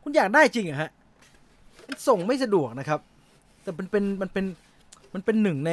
[0.01, 0.91] คุณอยากได้จริงเหรอฮะ
[1.87, 2.99] มันส่งไม่สะดวกนะครับ
[3.61, 4.45] แต่มันเป็นมันเป็น
[5.13, 5.71] มันเป็นหนึ่งใน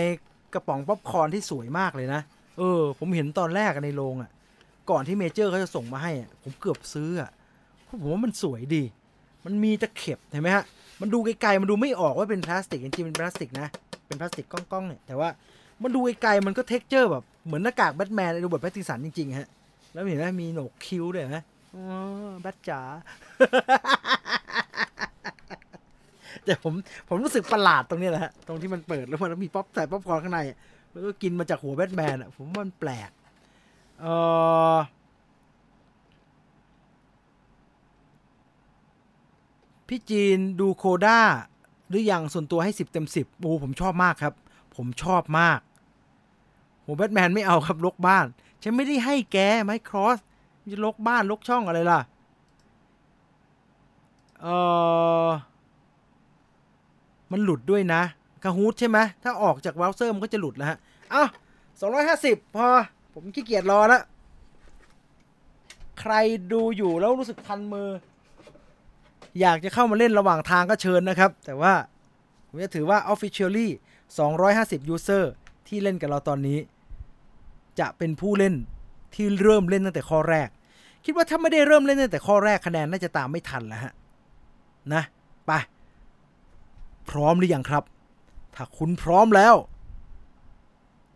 [0.55, 2.21] กระป๋องป๊อปคอร์นที่สวยมากเลยนะ
[2.59, 4.31] เออ ผมเห็นตอนแรกในโรงอะ่ะ
[4.91, 7.31] ก่อนที่เมเจอร์เขาจะส่งมาให้อะผมเกือบซื้ออะ่ะ
[7.85, 8.83] เพราะผมว่ามันสวยดี
[9.47, 10.65] มันมีตะเข็บเห็นไหมฮะ
[11.01, 13.69] มันดูไกลๆ มันดูไม่ออกว่าเป็นพลาสติกจริงๆเป็นพลาสติกนะ
[14.07, 15.29] เป็นพลาสติกก้องๆเนี่ย แต่ว่า
[15.83, 19.49] มันดูไกลๆ มันก็ texture แบบเหมือนหน้ากากแบทแมนดูแบบแพตตินสันจริงๆฮะ
[19.93, 21.45] แล้วเห็นไหมมีโหนกคิ้วด้วยนะ
[21.75, 21.85] อ๋อ
[22.41, 22.81] แบทจ๋า
[26.49, 26.75] แต่ผม
[27.09, 30.41] ผมรู้สึกประหลาดตรงนี้แหละฮะตรงที่มันเปิดแล้วมันมีป๊อปใส่ป๊อปคอร์นข้างใน
[30.93, 33.11] แล้วก็กินมาจากหัวแบทแมนอะผมว่ามันแปลก
[34.01, 34.07] เอ
[34.75, 34.77] อ
[39.89, 41.21] พี่จีนดูโคด้า
[41.89, 44.35] หรือยังส่วนตัวให้สิบเต็มสิบโอ้ผมชอบมากครับ
[44.77, 45.61] ผมชอบมาก
[46.83, 48.27] โหแบทแมนไม่เอาครับลกบ้าน
[48.63, 50.19] ฉันไม่ได้ให้แกไมครอส
[50.73, 52.01] จะลกบ้านลกช่องอะไรล่ะ
[54.43, 54.47] เอ
[55.27, 55.29] อ
[57.33, 58.03] มันหลุดด้วยนะ
[58.43, 60.79] คาฮูดใช่ไหมถ้าออกจากเบราว์เซอร์มันก็จะหลุดแล้วฮะ
[61.11, 61.25] เอ้า
[61.81, 62.67] สองร้อยห้าสิบพอ
[63.15, 64.03] ผมขี้เกียจรอแล้ว
[66.01, 66.13] ใคร
[66.53, 67.89] ดูอยู่แล้วรู้สึกคันมือ
[69.41, 71.73] อยากจะเข้ามาเล่นระหว่างทางก็เชิญนะครับ แต่ว่า
[72.49, 73.69] ผมจะถือว่า Officially
[74.33, 75.25] 250 User
[75.69, 76.59] ที่เล่นกับเราตอนนี้
[77.81, 78.55] จะเป็นผู้เล่น
[79.15, 80.49] ที่เริ่มเล่นตั้งแต่ข้อแรก
[81.05, 83.93] คิดว่าถ้าไม่ได้เริ่มเล่นตั้งแต่ข้อแรกคะแนนน่าจะตามไม่ทันแล้วฮะ
[84.95, 85.03] นะ
[85.47, 85.53] ไป
[87.11, 87.85] พร้อมหรือยังครับ
[88.55, 89.55] ถ้าคุณพร้อมแล้ว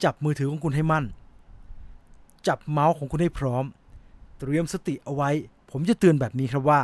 [0.05, 1.05] จับมือถือของคุณให้มั่น
[2.47, 3.65] จับเมาส์ของคุณให้พร้อม
[4.39, 5.31] เตรียมสติเอาไว้
[5.71, 6.81] ผมจะเตือนแบบนี้ครับว่า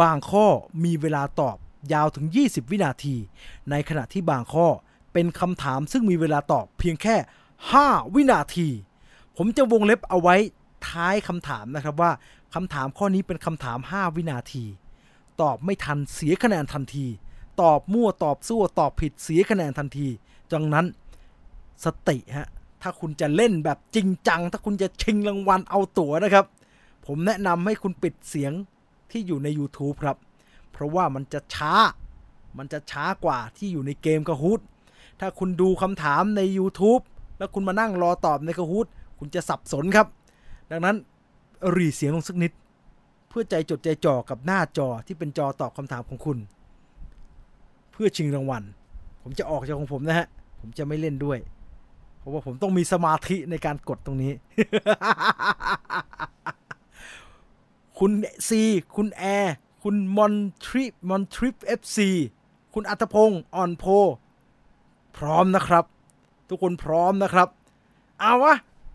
[0.00, 0.46] บางข้อ
[0.84, 1.56] มีเวลาตอบ
[1.92, 3.16] ยาวถึง 20 วินาที
[3.70, 4.66] ในขณะที่บางข้อ
[5.12, 7.16] เป็นคำถามซึ่งมีเวลาตอบเพียงแค่
[7.64, 8.68] 5 วินาที
[9.36, 10.36] ผมจะวงเล็บเอาไว้
[10.88, 12.10] ท้ายคำถามนะครับว่า
[12.54, 14.64] คำถามข้อนี้เป็นคำถาม 5 วินาที
[15.40, 17.06] ตอบไม่ทันเสียคะแนนทันที
[17.62, 20.08] ตอบมั่วตอบซั่วตอบผิดเสียคะแนนทันที
[20.52, 20.86] ดังนั้น
[21.84, 22.48] สติฮะ
[22.82, 26.46] ถ้าคุณจะเล่นแบบจริงจัง ถ้าคุณจะชิงรางวัลเอาตั๋วนะครับ
[27.06, 28.52] ผมแนะนำให้คุณปิดเสียง
[29.10, 30.16] ที่อยู่ใน YouTube ครับ
[30.72, 31.72] เพราะว่ามันจะช้า
[32.58, 34.60] มันจะช้ากว่าที่อยู่ในเกมกระฮูด
[35.20, 37.02] ถ้าคุณดูคำถามใน YouTube
[37.38, 38.86] แล้วคุณมานั่งรอตอบในกระฮูด
[39.18, 40.06] คุณจะสับสนครับ
[40.70, 40.96] ดังนั้น
[41.76, 42.52] รีเสียงลงสักนิด
[43.28, 46.38] เพื่อใจจดใจจ่อกับหน้าจอที่เป็นจอตอบคำถามของคุณ
[47.94, 48.62] เพื่อชิงรางวัล
[49.22, 50.26] ผมจะออกจากของผมนะฮะ
[50.60, 51.38] ผมจะไม่เล่นด้วย
[52.18, 54.32] เพราะว่าผมต้องมีสมาธิในการกดตรงนี้
[57.98, 58.12] คุณ
[58.48, 58.62] ซี
[58.96, 60.34] คุณแอร์คุณมอน
[60.64, 62.10] ทริปมอนทริปเอฟซี
[62.74, 63.84] คุณอัตพงศ์อ่อนโพ
[65.16, 65.84] พร้อมนะครับ
[66.48, 67.48] ทุกคนพร้อมนะครับ
[68.20, 68.54] เอาวะ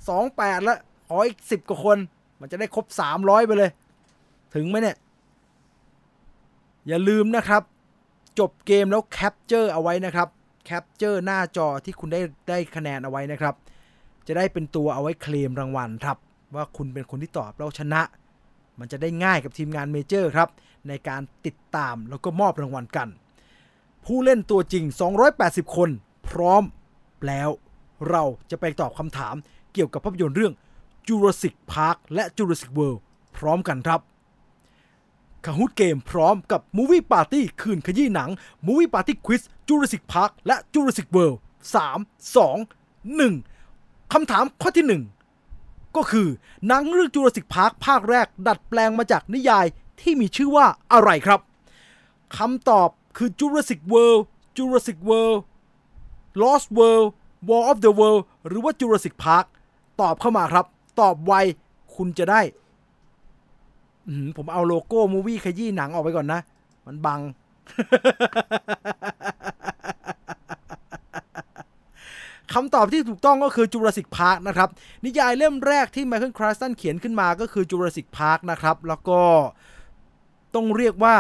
[0.10, 1.98] สองแปดแล้วขออีกสิบกว่าคน
[2.40, 3.70] มันจะได้ครบสามร้อยไปเลย
[4.56, 4.98] ถึงไหมเนี่ย
[6.88, 7.64] อย่าลืมนะครับ
[8.40, 10.28] จบเกมแล้วแคปเจอร์เอาไว้นะครับ
[10.66, 13.56] แคปเจอร์หน้าจอที่คุณได้ได้คะแนนเอาไว้นะครับ
[14.28, 16.18] จะได้เป็นตัวเอาไว้เคลมรางวัลครับ
[16.56, 18.02] ว่าคุณเป็นคนที่ตอบแล้วชนะ
[18.80, 20.50] มันจะได้ง่ายกับทีมงานเมเจอร์ครับ
[20.88, 23.08] ในการติดตามแล้วก็มอบรางวัลกัน
[24.06, 24.84] ผู้เล่นตัวจริง
[25.30, 25.90] 280 คน
[26.30, 26.64] พร้อม
[27.28, 27.50] แล้ว
[28.10, 29.36] เราจะไปตอบคำถาม
[29.74, 30.54] เกี่ยวกับภาพยนตร์เรื่อง
[31.08, 33.00] Jurassic Park และ Jurassic World
[33.38, 34.02] พร้อมกันครับ
[35.46, 38.30] Kahoot เกมพร้อมกับ Movie Party คืนขยี้หนัง
[38.66, 41.40] Movie Party Quiz จูราสิกพาร์คและจูราสิกเวิลด์
[41.76, 42.00] สาม
[42.36, 42.58] สอง
[43.16, 43.34] หนึ่ง
[44.14, 45.04] คำถามข้อที่หนึ่ง
[45.96, 46.28] ก็คือ
[46.68, 49.66] หนังเรื่องจูราสิกพาร์คภาคแรกดัดแปลงมาจากนิยาย
[50.02, 51.40] ที่มีชื่อว่าอะไรครับ
[52.38, 54.26] คำตอบคือจูราสิกเวิลด์
[54.58, 55.42] จูราสิกเวิลด์
[56.42, 57.08] Lost World
[57.48, 59.46] War of the World หรือว่า Jurassic Park
[60.02, 60.66] ตอบเข้ามาครับ
[61.00, 61.34] ตอบไว
[61.96, 62.42] คุณจะได้
[64.38, 66.40] ผมเอาโลโก้ Movie ขยี้หนังออกไปก่อนนะ
[66.86, 67.20] มันบัง
[72.54, 74.70] คำตอบที่ถูกต้องก็คือ Jurassic Park นะครับ
[75.06, 79.22] นิยายเล่มแรกที่ไมเคิลไครช์ตันเขียนขึ้นมาก็คือ Jurassic Park นะครับ แล้วก็
[80.56, 81.16] ต้องเรียกว่า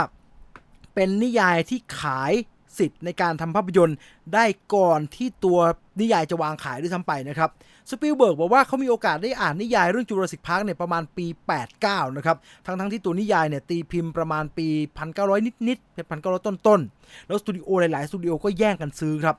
[0.93, 2.33] เป็นนิยายที่ขาย
[2.77, 3.97] สิทธิ์ในการทำภาพยนตร์
[4.33, 5.59] ได้ก่อนที่ตัว
[5.99, 7.49] นิยายจะวางขายด้วยซ้ำไปนะครับ
[7.89, 11.25] สปิลเบิร์กบอกว่าเขามีโอกาสได้อ่านนิยายเรื่องจูราสสิกพาร์คเนี่ยประมาณปี
[11.71, 14.67] 89 นะครับ ทั้งทั้งที่ตัวนิยายเนี่ยตีพิมพ์ประมาณปี
[15.07, 19.35] 1900 นิดๆ1900ต้นๆ แล้วสตูดิโอหลาย ๆ สตูดิโอก็แย่งกันซื้อครับ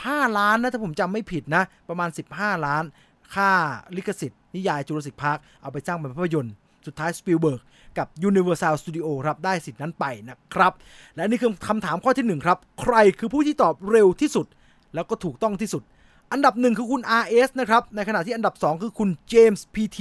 [0.00, 2.84] 15 ล้านนะ ถ้าผมจำไม่ผิดนะ ประมาณ 15 ล้าน
[3.34, 3.50] ค่า
[3.96, 6.54] ลิขสิทธิ์นิยายจูราสสิกพาร์คเอาไปสร้างเป็นภาพยนตร์
[6.86, 7.60] สุดท้ายสปิลเบิร์ก
[7.98, 10.72] กับ Universal Studio ครับได้สิทธิ์นั้นไปนะครับ
[11.16, 14.46] และนี่คือคำถามข้อที่1ครับ ใครคือผู้ที่ตอบเร็วที่สุด
[14.94, 15.82] แล้วก็ถูกต้องที่สุด
[16.32, 20.00] อันดับหนึ่งคือคุณ RS นะครับ ในขณะที่อันดับ 2 คือคุณเจมส์ PT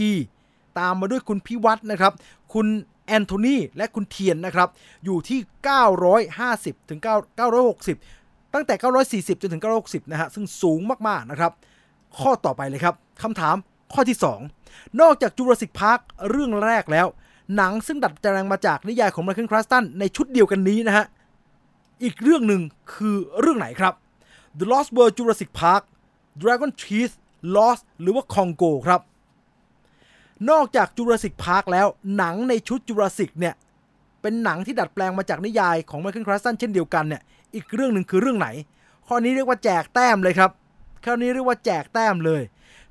[0.80, 2.14] ตามมาด้วยคุณพิวัตรนะครับ
[2.54, 2.68] คุณ
[3.06, 4.70] แอนโทนีและคุณเทียนนะครับ
[5.06, 5.40] อยู่ที่
[6.16, 7.00] 950 ถึง
[7.78, 8.76] 960 ตั้งแต่
[9.34, 11.52] 940 จนถึง 960 นะฮะ ซึ่งสูงมากๆนะครับ
[12.18, 13.56] ข้อต่อไปเลยครับคำถาม
[13.94, 14.18] ข้อที่
[14.58, 16.00] 2 นอกจากจูราสสิกพาร์ค
[16.30, 17.08] เรื่องแรกแล้ว
[17.56, 21.06] หนังซึ่งดัดแปลงมาจากนิยายของมาคินคราสตันในชุดเดียวกันนี้นะฮะ
[22.04, 22.62] อีกเรื่องหนึ่ง
[22.94, 23.94] คือเรื่องไหนครับ
[24.60, 25.84] The Lost World Jurassic Park
[26.42, 27.14] Dragon Teeth
[27.56, 29.02] Lost หรือว่า Congo ครับ
[30.50, 31.88] นอกจาก Jurassic Park แล้ว
[32.18, 33.56] หนังในชุด Jurassic เนี่ย
[34.22, 37.22] เป็นหนังที่ดัดแปลงมาจากนิยายของไมเคิลคราสตันเช่นเดียวกันเนี่ย
[37.56, 38.48] อีกเรื่องหนึ่งคือเรื่องไหน
[39.08, 40.52] ข้อนี้เรียกว่าแจกแต้มเลยครับ
[41.04, 42.42] ข้อนี้เรียกว่าแจกแต้มเลย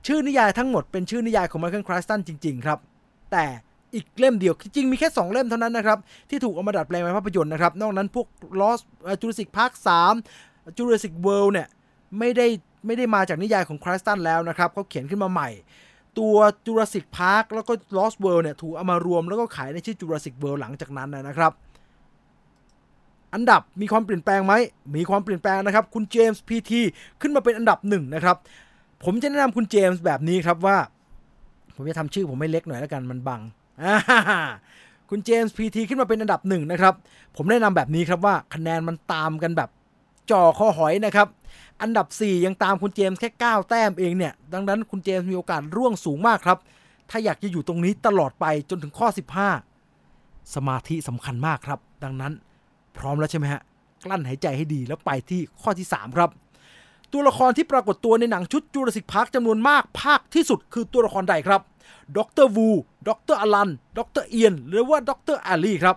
[0.06, 2.78] ชื่อนิยายทั้งหมดเป็นชื่อนิยายของไมเคิลคราสตันจริง ๆ ครับ
[3.32, 3.44] แต่
[3.94, 5.98] อีกเล่มเดียว จริงมีแค่ 2 เล่มเท่านั้นนะครับ
[6.30, 8.26] ที่ถูกเอามาดัดแปลงเป็นภาพยนตร์นะครับ นอกนั้นพวก
[8.60, 8.82] Lost
[9.20, 9.72] Jurassic Park
[10.26, 11.68] 3 Jurassic World เนี่ย
[12.18, 12.46] ไม่ได้
[12.86, 15.48] ไม่ได้มาจากนิยายของคราสตันแล้วนะครับเขาเขียนขึ้นมาใหม่
[16.18, 21.52] ตัว Jurassic Park แล้วก็ Lost World เนี่ยถูกเอามารวมแล้วก็ขายในชื่อ Jurassic World หลังจากนั้นนะครับ
[23.34, 24.54] อันดับมีความเปลี่ยนแปลงไหม
[24.96, 26.80] มีความเปลี่ยนแปลงนะครับ คุณเจมส์พีที
[27.20, 28.36] ขึ้นมาเป็นอันดับหนึ่งนะครับ
[29.04, 30.76] ผมจะแนะนำคุณเจมส์แบบนี้ครับว่า
[31.76, 33.40] ผมจะทำชื่อผมไม่เล็กหน่อยแล้วกันมันบัง
[35.10, 36.94] คุณเจมส์พีทีขึ้นมาเป็นอันดับหนึ่งนะครับ
[37.36, 39.70] ผมแนะนำแบบนี้ครับว่าคะแนนมันตามกันแบบ
[40.30, 41.28] จ่อคอหอยนะครับ
[41.82, 46.58] อันดับ 4 ยังตามคุณเจมส์แค่ 9 แต้มเองเนี่ย ดังนั้นคุณเจมส์มีโอกาสร่วงสูงมากครับ
[47.10, 49.08] ถ้าอยากจะอยู่ตรงนี้ตลอดไปจนถึงข้อ
[49.80, 52.32] 15 สมาธิสำคัญมากครับ ดังนั้น
[52.98, 53.60] พร้อมแล้วใช่ไหมฮะ
[54.04, 56.30] กลั้นหายใจให้ดีแล้วไปที่ข้อที่ 3 ครับ
[57.12, 61.60] ตัวละครที่ปรากฏตัวในหนังชุดจูราสสิกพาร์คจำนวนมากภาคที่สุดคือตัวละครใดครับ
[62.16, 62.68] ดรวู
[63.06, 65.96] ดรอลัน ดรเอียน หรือว่าดรแอลลี่ครับ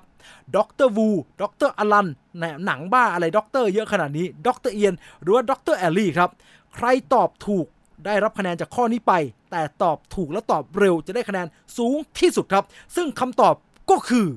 [0.57, 1.09] ด็อกเตอร์วู
[1.41, 2.07] ด็อกเตอร์อลัน
[2.39, 6.29] ในหนังบ้าอะไรด็อกเตอร์เยอะขนาดนี้ด็อกเตอร์เอียนหรือว่าด็อกเตอร์แอลลี่ครับ
[6.75, 7.65] ใครตอบถูก
[8.05, 9.13] ได้รับคะแนนจากข้อนี้ไป
[9.51, 11.47] แต่ตอบถูกและตอบเร็วจะได้คะแนน
[11.77, 12.63] สูงที่สุดครับ
[12.95, 13.55] ซึ่งคำตอบ
[13.91, 14.27] ก็คือ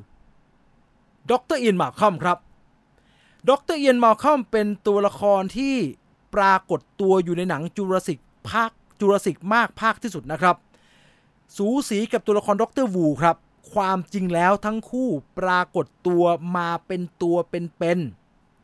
[1.31, 2.39] ด็อกเตอร์เอียนมัลคอล์มครับ
[3.51, 5.75] ด็อกเตอร์เอียนมัลคอล์มเป็นตัวละครที่
[6.35, 8.19] ปรากฏตัวอยู่ในหนังจูราสิก
[8.51, 8.71] ภาค
[9.01, 10.57] จูราสิกมากภาคที่สุดนะครับ
[11.57, 13.37] สูสีกับตัวละครด็อกเตอร์วูครับ
[13.73, 15.09] ความจริงแล้วทั้งคู่
[15.39, 16.25] ปรากฏตัว
[16.57, 17.99] มาเป็นตัวเป็น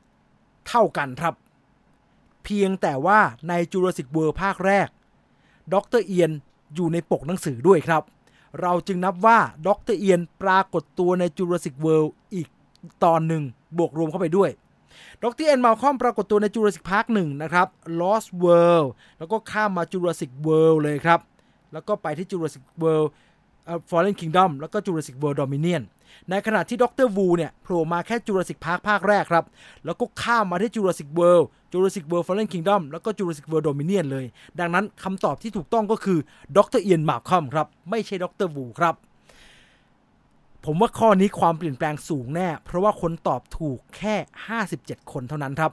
[0.01, 1.34] ๆเท่ากันครับ
[2.44, 4.88] เพียงแต่ว่าในจูราสิกเวิลด์ภาคแรก
[5.72, 6.30] ดรเอียน
[6.74, 8.03] อยู่ในปกหนังสือด้วยครับ
[8.61, 12.48] เราจึงนับว่าดรเอียนปรากฏตัวในจูราสิกเวิลด์อีก
[13.05, 13.42] ตอนหนึ่ง
[13.78, 14.51] บวกรวมเข้าไปด้วย
[15.22, 17.68] ดรเอียนมัลคอล์มปรากฏตัวในจูราสสิกพาร์คหนึ่งนะครับ
[18.01, 18.88] Lost World
[19.18, 21.20] แล้วก็ข้ามมาจูราสสิกเวิลด์เลยครับ
[21.72, 23.11] แล้วก็ไปที่จูราสสิกเวิลด์
[23.91, 25.82] Fallen Kingdom แล้วก็จูราสสิกเวิลด์ Dominion
[26.31, 29.45] ในขณะที่ดรวูเนี่ยโผล่มาแค่จูราสสิกพาร์คภาคแรกครับ
[29.85, 34.25] แล้วก็ข้ามมาที่จูราสสิกเวิลด์จูราสสิกเวิลด์ Fallen Kingdom แล้วก็จูราสสิกเวิลด์ Dominion เลย
[34.61, 36.18] ดังนั้นคำตอบที่ถูกต้องก็คือ
[36.57, 38.95] ดรเอียนมัลคอล์มครับ ไม่ใช่ดรวูครับ
[40.64, 44.14] ผมว่าข้อนี้ความเปลี่ยนแปลงสูงแน่ เพราะว่าคนตอบถูกแค่
[44.64, 45.73] 57 คนเท่านั้นครับ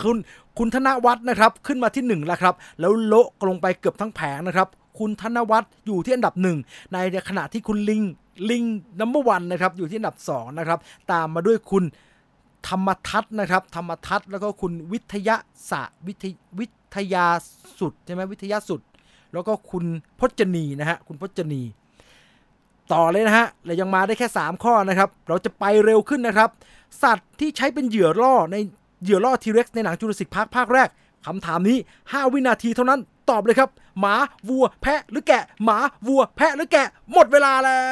[0.00, 0.16] คุณ
[0.58, 4.68] คุณธนวัฒน์นะครับ ขึ้นมาที่1แล้วครับ แล้วโละลงไปเกือบทั้งแผงนะครับ
[4.98, 6.58] คุณธนวัฒน์อยู่ที่อันดับหนึ่ง
[6.92, 8.02] ในขณะที่คุณลิง
[8.50, 8.64] ลิง
[9.00, 10.78] นัมเบอร์วันนะครับอยู่ที่อันดับ2นะครับ
[11.12, 11.84] ตามมาด้วยคุณ
[12.68, 15.36] ธรรมทัศน์นะครับธรรมทัศน์แล้วก็คุณวิทยา
[15.70, 16.24] ศาสวิท
[16.58, 17.26] วิทยา
[17.80, 18.80] สุดใช่ไหมวิทยาสุด
[19.32, 19.84] แล้วก็คุณ
[20.18, 21.62] พจนีนะฮะคุณพจนี
[22.92, 26.50] ต่อเลยนะฮะเรายังมาได้แค่ 3 ข้อนะครับ เราจะไปเร็วขึ้นนะครับ
[27.02, 28.56] สัตว์ที่ใช้เป็นเหยื่อล่อใน
[29.02, 30.88] เหยื่อล่อทีเร็กซ์ในหนังจูราสสิกพาร์คภาคแรก
[31.26, 33.70] คำถามนี้ 5 วินาทีเท่านั้น ตอบเลยครับ
[34.00, 34.14] หมา
[34.48, 37.82] วัวแพะหรือแกะ หมาวัวแพะหรือแกะ หมดเวลาแล้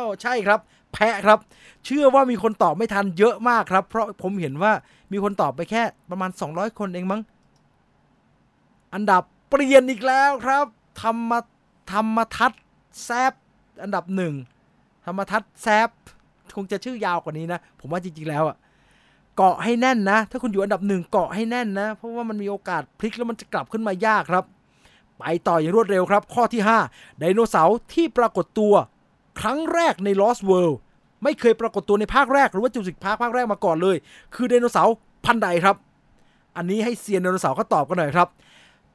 [0.00, 0.60] ว ใช่ครับ
[0.94, 1.38] แพะครับ
[1.84, 4.72] เชื่อว่ามีคนตอบไม่ทันเยอะมากครับ เพราะผมเห็นว่า
[5.12, 7.22] มีคนตอบไปแค่ประมาณ 200 คนเองมั้ง
[8.94, 10.66] อันดับเปลี่ยนอีกแล้วครับ
[11.02, 11.32] ธรรม
[11.92, 12.52] ธรรมทัศ
[13.04, 13.32] แซบ
[13.82, 14.34] อันดับหนึ่ง
[15.06, 15.88] ธรรมทัศแซฟ
[16.56, 18.56] คงจะชื่อยาวกว่านี้นะ ผมว่าจริงๆแล้วอะ
[19.36, 24.44] เกาะให้แน่นนะ ถ้าคุณอยู่อันดับหนึ่งเกาะให้แน่นนะ เพราะว่ามันมีโอกาสพลิกแล้วมันจะกลับขึ้นมายากครับ
[25.18, 28.74] ไปต่ออย่างรวดเร็วครับ ข้อที่ 5 ไดโนเสาร์ที่ปรากฏตัว
[29.40, 30.76] ครั้งแรกใน Lost World
[31.22, 33.96] ไม่เคยปรากฏตัวในภาคแรก หรือว่าจูสิกภาคภาคแรกมาก่อนเลย
[34.34, 35.76] คือไดโนเสาร์พันธุ์ใดครับ
[36.56, 38.28] อันนี้ให้เซียนไดโนเสาร์เขาตอบกันหน่อยครับ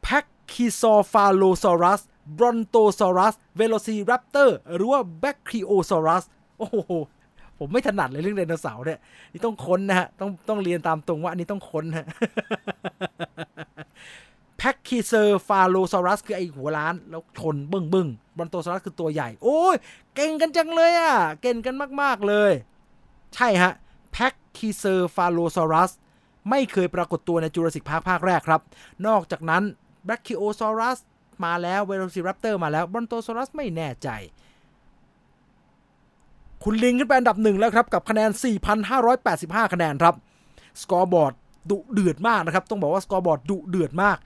[0.05, 6.23] Pachycephalosaurus Brontosaurus Velociraptor หรือว่า Brachiosaurus
[6.57, 6.77] โอ้โห
[7.59, 8.99] ผมไม่ถนัดเลยเรื่องไดโนเสาร์เนี่ย
[9.33, 12.05] นี่ต้องค้นนะฮะต้องต้องเรียนตามตรงว่าอันนี้ต้องค้นฮะ
[14.57, 19.75] Pachycephalosaurus คือไอหัวล้าน แล้วชนบึ้งบึ้ง Brontosaurus คือตัวใหญ่ โอ้ย
[20.15, 22.51] เก่งกันจังเลยอะ เก่งกันมาก ๆ เลย
[23.35, 23.71] ใช่ฮะ
[24.11, 25.91] Pachycephalosaurus
[26.49, 28.61] ไม่เคยปรากฏตัวใน Jurassic Park ภาคแรกครับ
[29.07, 29.63] นอกจากนั้น
[30.05, 30.97] Brachiosaurus
[31.45, 34.09] มาแล้ว Velociraptor มาแล้ว Brontosaurus ไม่แน่ใจ
[36.63, 38.29] คุณลิงขึ้นไปอันดับหนึ่งแล้วครับ กับคะแนน
[39.01, 40.15] 4,585 คะแนนครับ
[40.81, 41.33] scoreboard
[41.69, 44.17] ดุเดือดมากนะครับ ต้องบอกว่า scoreboard ดุเดือดมาก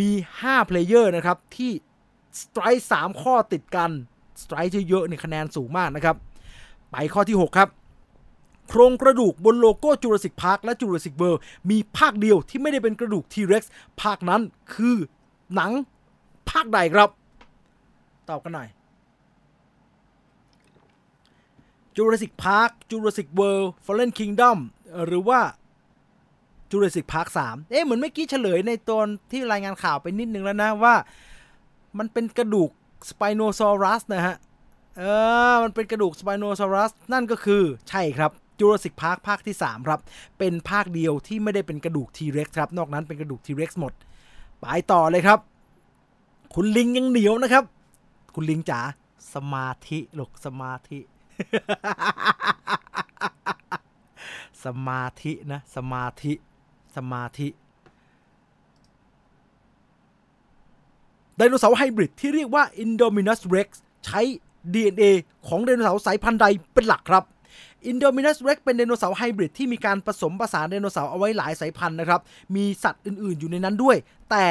[0.00, 0.10] มี
[0.40, 1.70] 5 player นะครับที่
[2.40, 3.90] streak 3ข้อติดกัน
[4.42, 6.16] streak เยอะๆในคะแนนสูงมากนะครับ
[6.90, 7.68] ไปข้อที่ 6 ครับ
[8.68, 14.42] โครงกระดูกบนโลโก้ Jurassic Park และ Jurassic World มีภาคเดียวที่ไม่ได้เป็นกระดูก T-Rex ภาคนั้น
[14.74, 14.96] คือ
[15.54, 15.72] หนัง
[16.50, 17.08] ภาคใดครับ
[18.30, 18.68] ตอบกันหน่อย
[24.08, 24.58] Fallen Kingdom
[25.06, 25.40] หรือว่า
[26.70, 30.94] Jurassic Park สามเอ๊ะเหมือนเมื่อกี้เฉลยในตอนที่รายงานข่าวไปนิดนึงแล้วนะว่า
[31.98, 32.70] มันเป็นกระดูก
[33.08, 34.36] สไปโนซอรัสนะฮะ
[34.98, 35.02] เอ
[35.52, 40.00] อ มันเป็นกระดูกสไปโนซอรัส นั่นก็คือใช่ครับจูราสสิกพาร์คภาคที่ 3 ครับ
[40.38, 43.92] เป็นภาคเดียวที่ไม่ได้เป็นกระดูกทีเร็กซ์ครับ นอกนั้นเป็นกระดูกทีเร็กซ์หมด
[44.60, 45.38] ไปต่อเลยครับ
[46.54, 47.64] คุณลิงยังเหนียวนะครับ
[48.34, 48.80] คุณลิงจ๋า
[49.34, 50.98] สมาธิหลกสมาธิ
[54.64, 56.32] สมาธินะ สมาธิ
[56.96, 57.48] สมาธิ
[61.36, 63.68] ไดโนเสาร์ไฮบริดที่เรียกว่า Indominus Rex
[64.06, 64.20] ใช้
[64.74, 65.04] DNA
[65.46, 67.24] ของไดโนเสาร์สายพันธุ์ใดเป็นหลักครับ
[67.90, 72.20] Indominus Rex เป็นไดโนเสาร์ไฮบริดที่มีการผสมผสานไดโนเสาร์เอาไว้หลายสายพันธุ์นะครับ
[72.56, 73.96] มีสัตว์อื่นๆอยู่ในนั้นด้วย
[74.30, 74.46] แต่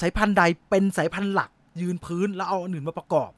[0.00, 1.50] สายพันธุ์ใดเป็นสายพันธุ์หลัก
[1.80, 3.30] ยืนพื้นแล้วเอาอันอื่นมาประกอบ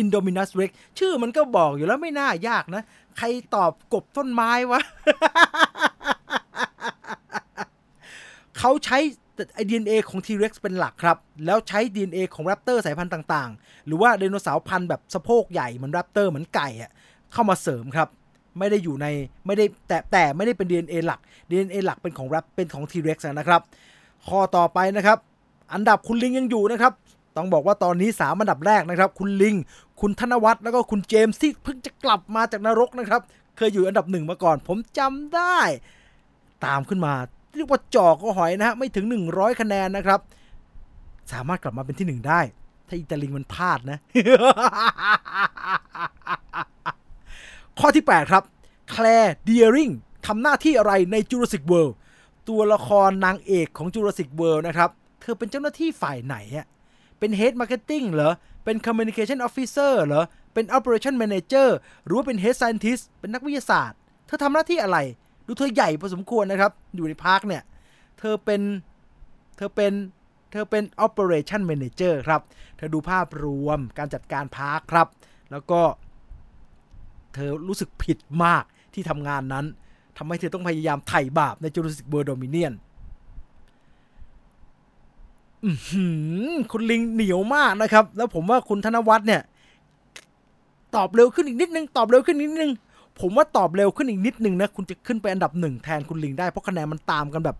[0.00, 2.82] Indominus Rex ชื่อมันก็บอกอยู่แล้วไม่น่ายากนะ
[3.18, 4.80] ใครตอบกบต้นไม้วะ
[8.58, 8.98] เขาใช้
[9.54, 11.16] ไอ DNA ของ T-Rex เป็นหลักครับ
[11.46, 16.90] แล้วใช้ DNA ของแรปเตอร์สายพันธุ์ต่างๆ หรือว่าไดโนเสาร์พันธุ์แบบสะโพกใหญ่เหมือนแรปเตอร์เหมือนไก่อะ
[17.32, 18.08] เข้ามาเสริมครับ
[18.58, 19.06] ไม่ได้อยู่ใน
[19.46, 21.20] ไม่ได้แต่แต่ไม่ได้เป็น DNA หลัก
[21.50, 23.60] DNA หลักเป็นของแรปเป็นของ T-Rex นะครับ
[24.28, 25.18] ข้อต่อไปนะครับ
[25.72, 26.92] อันดับคุณลิงยังอยู่นะครับ
[27.36, 29.54] ต้องบอกว่าตอนนี้ 3 อันดับแรกนะครับ คุณลิง
[30.00, 33.20] คุณธนวัฒน์แล้วก็คุณเจมส์ที่เพิ่งจะกลับมาจากนรกนะครับ
[33.56, 35.58] เคยอยู่อันดับหนึ่งมาก่อน ผมจำได้
[36.64, 37.14] ตามขึ้นมา
[37.56, 40.20] เรียกว่าจอกก็หอยนะฮะไม่ถึง 100 คะแนนนะครับ
[41.32, 42.40] สามารถกลับมาเป็นที่หนึ่งได้
[42.88, 43.98] ถ้าอิตาลีมันพลาดนะ
[47.78, 48.42] ข้อที่ 8 ครับ
[48.90, 49.90] แคลร์เดียริง
[50.26, 51.94] ทำหน้าที่อะไรใน Jurassic World
[52.48, 54.90] ตัวละครนางเอกของ Jurassic World นะครับ
[55.20, 56.66] เธอเป็นเจ้าหน้าที่ฝ่ายไหนอะ
[57.18, 58.32] เป็น Head Marketing เหรอ
[58.64, 61.68] เป็น Communication Officer เหรอ เป็น Operation Manager
[62.04, 64.98] หรือว่าเป็น Head Scientist เป็นนักวิทยาศาสตร์ เธอทำหน้าที่อะไร
[65.46, 67.62] ดูเธอใหญ่พอสมควรนะครับ อยู่ใน park เนี่ย
[68.18, 68.60] เธอเป็น
[69.56, 69.92] เธอเป็น
[70.50, 72.40] เธอเป็น operation manager ครับ
[72.76, 75.06] เธอดูภาพรวมการจัดการ park ครับ
[75.50, 75.80] แล้วก็
[77.34, 79.66] เธอรู้สึกผิดมากที่ทำงานนั้น
[80.16, 82.72] ทำให้เธอต้องพยายามไถ่บาปใน Jurassic World Dominion
[86.72, 89.42] คุณลิงเหนียวมากนะครับ แล้วผมว่าคุณธนวัฒน์เนี่ย
[90.96, 92.70] ตอบเร็วขึ้นอีกนิดนึง ตอบเร็วขึ้นนิดนึง
[93.20, 97.56] ผมว่าตอบเร็วขึ้นอีกนิดนึงนะ คุณจะขึ้นไปอันดับหนึ่งแทนคุณลิงได้ เพราะคะแนนมันตามกันแบบ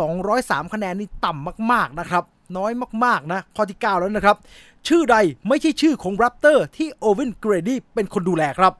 [0.00, 2.24] 203 คะแนนนี่ต่ำมากๆนะครับ
[2.56, 2.72] น้อย
[3.04, 4.36] มากๆนะ ข้อที่ 9 แล้วนะครับ
[4.88, 5.16] ชื่อใด
[5.48, 8.72] ไม่ใช่ชื่อของ Raptor ที่โอเวนเกรดี้เป็นคนดูแลครับ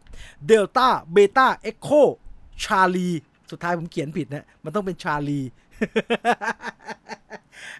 [0.51, 2.03] Delta Beta Echo
[2.63, 3.15] Charlie
[3.51, 5.41] สุดท้ายผมเขียนผิดนะ มันต้องเป็นชาลี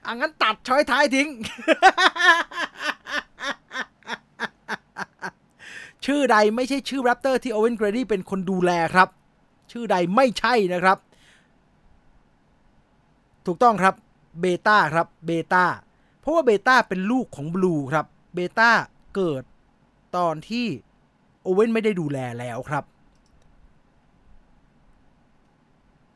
[0.07, 1.29] อังั้นตัดช้อยท้ายทิ้ง
[6.05, 9.09] ชื่อใดไม่ใช่ชื่อแรปเตอร์ที่ Owen Grady เป็นคนดูแลครับ
[9.73, 10.99] ชื่อใดไม่ใช่นะครับ
[13.47, 13.95] ถูกต้องครับ
[14.41, 15.65] Beta ครับ Beta
[16.21, 18.71] เพราะว่า Beta เป็นลูกของ Blue ครับ Beta
[19.15, 19.43] เกิด
[20.17, 20.67] ตอนที่
[21.43, 22.85] Owen ไม่ได้ดูแลแล้วครับ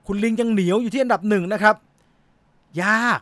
[0.07, 1.77] คุณลิงยังเหนียวอยู่ที่อันดับหนึ่งนะครับ
[2.83, 3.21] ยาก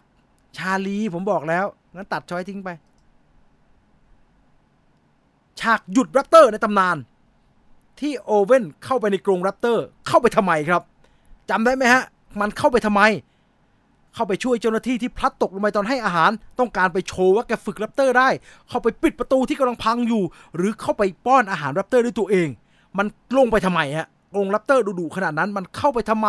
[0.56, 1.64] ชาลีผมบอกแล้ว
[1.94, 2.68] งั้นตัด choice ทิ้งไป
[5.60, 6.96] ฉากหยุดแรปเตอร์ในตำนาน
[8.00, 10.82] ที่ Owen เข้าไปในกรงแรปเตอร์เข้าไปทำไมครับ
[11.50, 12.02] จำได้ไหมฮะ
[12.40, 13.02] มันเข้าไปทำไม
[14.14, 18.28] เข้าไปช่วยเจ้าหน้าที่ที่พลัดตกลงไปตอนให้อาหาร ต้องการไปโชว์ว่าแกฝึกแรปเตอร์ได้
[18.68, 20.22] เข้าไปปิดประตูที่กำลังพังอยู่
[20.56, 22.48] หรือเข้าไปป้อนอาหารแรปเตอร์ด้วยตัวเอง
[22.98, 23.06] มัน
[23.38, 26.28] ลงไปทำไมฮะกรงแรปเตอร์ดุๆขนาดนั้นมันเข้าไปทำไม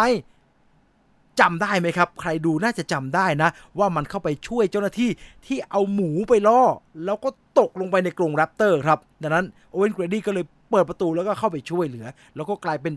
[1.41, 3.49] จำได้ไหมครับ ใครดูน่าจะจำได้นะ
[3.79, 5.09] ว่ามันเข้าไปช่วยเจ้าหน้าที่
[5.45, 6.61] ที่เอาหมูไปล่อ
[7.05, 7.29] แล้วก็
[7.59, 12.93] ตกลงไปในกรงแรปเตอร์ครับ ดังนั้นโอเวนเกรดี้ก็เลยเปิดประตูแล้วก็เข้าไปช่วยเหลือ แล้วก็กลายเป็น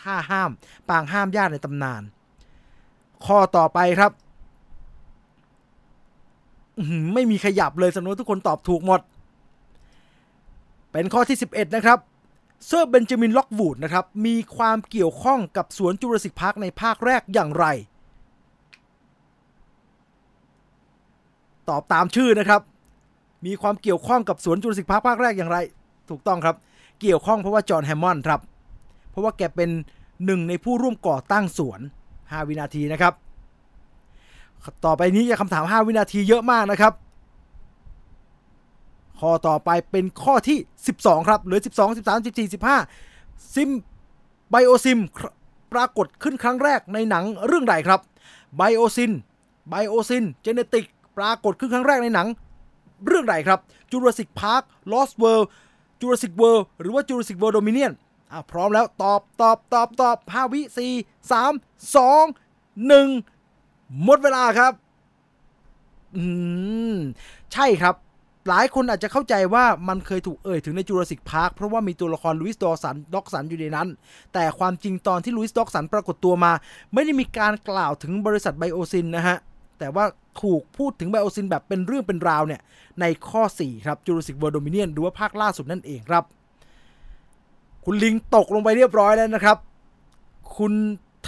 [0.00, 0.50] ท่าห้าม
[0.88, 2.02] ปางห้ามญาติในตำนาน
[3.26, 4.12] ข้อต่อไปครับ
[7.14, 9.00] ไม่มีขยับเลยสำนวนทุกคนตอบถูกหมด
[10.92, 11.98] เป็นข้อที่ 11 นะครับ
[12.66, 17.66] เซอร์ Benjamin Lockwood นะครับมีความเกี่ยวข้องกับสวน Jurassic Park ในภาคแรกอย่างไร
[21.68, 22.60] ตอบตามชื่อนะครับ
[23.46, 25.58] มีความเกี่ยวข้องกับสวน Jurassic Park ภาคแรกอย่างไร
[26.08, 26.56] ถูกต้องครับ
[27.00, 28.40] เกี่ยวข้องเพราะว่า John Hammond ครับ
[29.10, 29.70] เพราะว่าแกเป็น
[30.24, 31.80] หนึ่งในผู้ร่วมก่อตั้งสวน
[32.14, 33.14] 5 วินาทีนะครับ
[34.84, 36.92] ต่อไปนี้จะคำถาม 5 วินาทีเยอะมากนะครับ
[39.20, 40.58] ข้อต่อไปเป็นข้อที่
[40.94, 42.52] 12 ครับ เหลือ 12 13 14
[42.94, 43.70] 15 ซิม
[44.50, 44.98] Biosyn
[45.72, 48.00] ปรากฏขึ้นครั้งแรกในหนังเรื่องใดครับ
[48.56, 49.12] Biosyn
[49.68, 50.86] Biosyn Genetics
[51.18, 52.28] ปรากฏขึ้นครั้งแรกในหนัง
[53.06, 53.58] เรื่องใดครับ
[53.90, 57.92] Jurassic Park Lost World Jurassic World หรือว่า Jurassic World Dominion
[58.32, 60.60] อะพร้อมแล้วตอบตอบตอบตอบ5วิ
[60.96, 64.72] 4 3 2 1หมดเวลาครับ
[66.16, 66.24] อื
[66.94, 66.96] ม
[67.52, 67.94] ใช่ครับ
[68.48, 73.88] หลายคนอาจจะเข้าใจว่ามันเคยถูกเอ่ยถึงใน Jurassic Park เพราะว่ามีตัวละคร Lewis Dodgson Dodgson อยู่ในนั้น
[74.34, 76.52] แต่ความจริงตอนที่ Lewis Dodgson ปรากฏตัวมา
[76.94, 79.36] ไม่ได้มีการกล่าวถึงบริษัท Biosyn นะฮะ
[79.78, 80.04] แต่ว่า
[80.42, 82.60] ถูกพูดถึง Biosyn แบบเป็นเรื่องเป็นราวเนี่ย
[83.00, 86.24] ในข้อ 4 ครับ Jurassic World Dominion หรือว่าภาคล่าสุดนั่นเองครับ
[87.84, 89.56] คุณลิงตกลงไปเรียบร้อยแล้วนะครับ
[90.56, 90.74] คุณ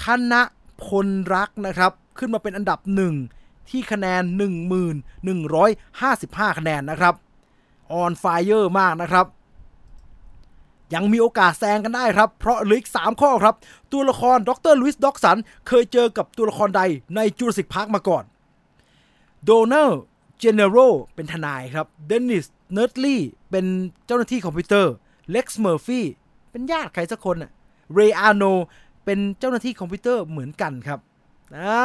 [0.00, 0.02] ธ
[0.32, 0.34] น
[0.84, 3.14] พลรักนะครับ ขึ้นมาเป็นอันดับหนึ่ง
[3.70, 4.22] ที่คะแนน
[5.80, 7.14] 1155 คะแนนนะครับ
[7.92, 9.26] on fire มากนะครับ
[10.94, 13.54] ยังมีโอกาสแซงกันได้ครับ เพราะเหลืออีก3ข้อครับ
[13.92, 14.74] ตัวละครดร.
[14.80, 16.82] Lewis Dodgson เคยเจอกับตัวละครใด
[17.16, 18.24] ใน Jurassic Park มาก่อน
[19.44, 19.90] Donald
[20.38, 20.76] Gennaro
[21.14, 23.66] เป็นทนายครับ Dennis Nedry เป็น
[24.06, 24.92] เจ้าหน้าที่คอมพิวเตอร์
[25.30, 26.06] Lex Murphy
[26.50, 27.50] เป็นญาติใครสักคนอะ
[27.94, 28.44] Ray Arnold
[29.04, 31.00] เป็นเจ้าหน้าที่คอมพิวเตอร์เหมือนกันครับ
[31.56, 31.80] อ่า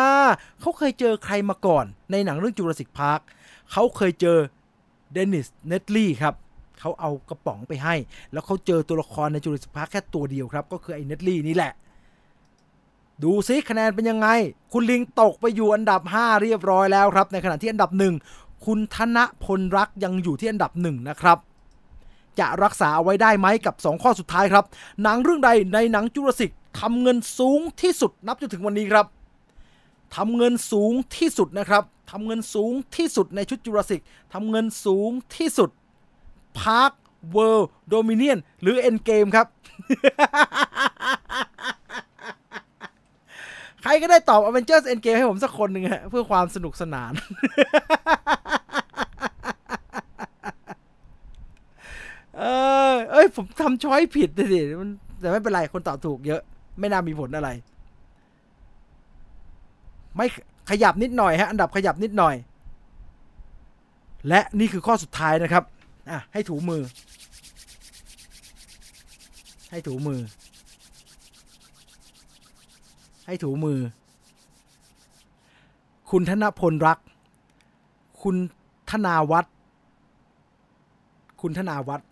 [0.60, 3.19] เขาเคยเจอใครมาก่อน ในหนังเรื่อง Jurassic Park
[3.72, 4.38] เขาเคยเจอ
[5.13, 6.34] Dennis Nedry ครับ
[6.80, 7.95] เขาเอากระป๋องไปให้
[8.31, 11.73] แล้วเขาเจอตัวละครใน Jurassic Park แค่ตัวเดียวครับ ก็คือไอ้ Nedry นี่แหละ
[13.23, 14.27] ดูซิคะแนนเป็นยังไง
[14.73, 17.91] คุณลิงตกไปอยู่อันดับ 5 เรียบร้อยแล้วครับ ในขณะที่อันดับ
[18.27, 21.38] 1 คุณธนพลรักยังอยู่ที่อันดับ 1 นะครับ
[22.39, 24.65] จะรักษาเอาไว้ได้ไหมกับ 2 ข้อสุดท้ายครับ
[25.03, 29.06] หนังเรื่องใดในหนังจูราสสิกทำเงินสูงที่สุดนับจนถึงวันนี้ครับ
[30.15, 34.01] ทำเงินสูงที่สุดนะครับทำเงินสูงที่สุดในชุดจูราสสิก
[34.34, 35.69] ทำเงินสูงที่สุด
[36.59, 36.93] Park
[37.35, 39.47] World Dominion หรือ Endgame ครับ
[43.81, 47.13] ใครก็ได้ตอบ Avengers Endgame ให้ผมสักคนหนึ่งฮะเพื่อความสนุกสนาน
[52.38, 52.43] เอ
[52.91, 54.89] อเอ้ย ผมทำช้อยผิดสิมัน
[55.19, 56.41] แต่ไม่เป็นไร คนตอบถูกเยอะ
[56.79, 57.49] ไม่น่ามีผลอะไร
[60.18, 60.27] ไม่
[60.69, 62.35] ขยับนิดหน่อยฮะอันดับขยับนิดหน่อย
[64.27, 65.64] และนี่คือข้อสุดท้ายนะครับ
[66.10, 66.81] อะให้ถูมือ
[69.72, 70.19] ให้ถูมือ
[73.26, 73.80] ให้ถูมือ
[76.11, 76.99] คุณธนพลรัก
[78.23, 78.35] คุณ
[78.91, 79.49] ธนาวัตร
[81.41, 82.03] คุณธนาวัตร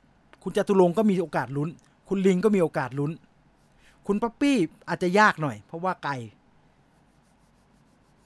[0.43, 1.69] คุณจตุรงก็มีโอกาสลุ้น
[2.07, 3.11] คุณลิงก็มีโอกาสลุ้น
[4.07, 4.57] คุณป๊อปปี้
[4.89, 6.13] อาจจะยากหน่อย เพราะว่าไกล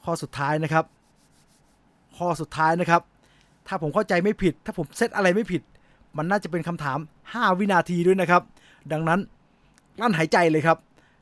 [0.09, 0.85] ข้อสุดท้ายนะครับ
[2.17, 3.01] ข้อสุดท้ายนะครับ
[3.67, 5.61] ถ้าผมเข้าใจไม่ผิด ถ้าผมเซตอะไรไม่ผิด
[6.17, 6.99] มันน่าจะเป็นคำถาม
[7.29, 8.41] 5 วินาทีด้วยนะครับ
[8.91, 9.19] ดังนั้น
[10.01, 10.77] กลั้นหายใจเลยครับ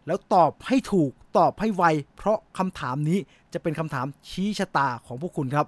[0.07, 1.83] แล้วตอบให้ถูกตอบให้ไว
[2.17, 3.19] เพราะคำถามนี้
[3.53, 5.65] จะเป็นคำถามชี้ชะตาของพวกคุณครับ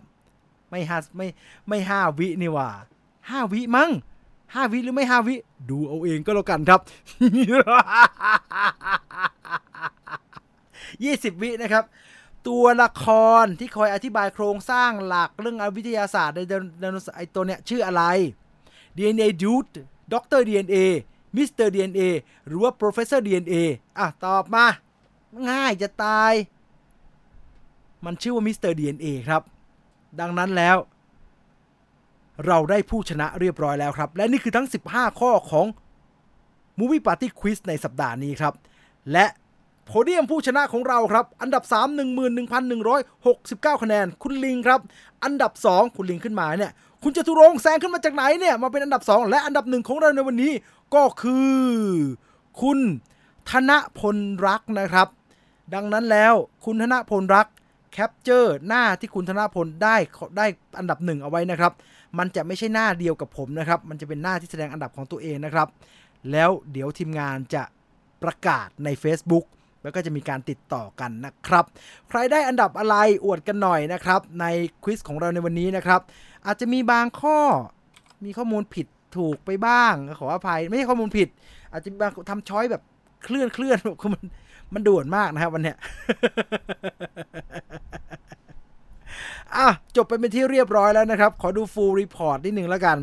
[0.69, 1.27] ไม่ห้าไม่
[1.69, 2.69] ไม่ห้าวินี่ว่า
[3.29, 3.89] ห้าวิมั้ง
[4.53, 5.35] ห้าวิหรือไม่ห้าวิ
[5.69, 6.81] ดูเอาเองก็แล้วกันครับ
[11.03, 11.83] ยี่สิบวินะครับ
[12.47, 13.05] ตัวละค
[13.43, 16.39] รที่คอยอธิบายโครงสร้างหลักเรื่องวิทยาศาสตร์ใน
[16.79, 18.03] ไดโนเสาร์ไอตัวเนี้ยชื่ออะไร
[18.97, 19.75] DNA Dude
[20.13, 20.75] Doctor DNA
[21.35, 22.01] Mister DNA
[22.47, 23.55] หรือว่า Professor DNA
[23.97, 24.65] อะ ตอบมา
[25.49, 26.33] ง่ายจะตาย
[28.05, 29.41] มันชื่อว่ามิสเตอร์ DNA ครับ
[30.19, 30.77] ดังนั้นแล้ว
[32.47, 35.65] เราได้ผู้ชนะเรียบร้อยแล้วครับ และนี่คือทั้ง 15 ข้อของ
[36.79, 38.53] Movie Party Quiz ในสัปดาห์นี้ครับ
[39.11, 39.25] และ
[39.91, 41.75] โพเดียมผู้ชนะของเราครับ อันดับ 3
[42.67, 44.79] 11,169 คะแนน คุณลิงครับ
[45.23, 46.71] อันดับ 2 คุณลิงขึ้นมาเนี่ย
[47.03, 50.53] คุณจตุรงแซงขึ้นมาจากไหนเนี่ย มาเป็นอันดับ 2 และอันดับหนึ่งของเราในวันนี้
[50.95, 51.59] ก็คือ
[52.61, 52.79] คุณ
[53.49, 54.17] ธนพล
[54.47, 55.07] รักนะครับ
[55.73, 56.33] ดังนั้นแล้ว
[56.65, 57.47] คุณธนพลรัก
[57.91, 59.95] capture หน้าที่คุณธนพลได้
[60.37, 60.45] ได้
[60.79, 61.73] อันดับหนึ่งเอาไว้นะครับ
[62.17, 65.67] มันจะไม่ใช่หน้าเดียวกับผมนะครับ มันจะเป็นหน้าที่แสดงอันดับของตัวเองนะครับ
[66.31, 67.63] แล้วเดี๋ยวทีมงานจะ
[68.23, 69.45] ประกาศใน Facebook
[69.83, 71.65] แล้วก็จะมีการติดต่อกันนะครับ
[72.09, 72.95] ใครได้อันดับอะไร
[73.25, 74.45] อวดกันหน่อยนะครับ ใน
[74.83, 76.01] quiz ของเราในวันนี้นะครับ
[76.45, 77.39] อาจจะมีบางข้อ
[78.25, 78.87] มีข้อมูลผิด
[79.17, 81.29] ถูกไปบ้าง ขออภัย ไม่ใช่ข้อมูลผิด
[81.71, 82.81] อาจจะบางทำช้อยแบบ
[83.23, 84.23] เคลื่อนเคลื่อนคือมัน
[84.73, 85.77] มันด่วนมากนะครับวันเนี้ย
[89.55, 92.97] อะ จบไปเป็นที่เรียบร้อยแล้วนะครับ ขอดู full report นิดหนึ่งแล้วกัน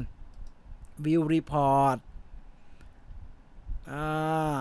[1.04, 1.98] view report
[3.90, 4.56] อ่า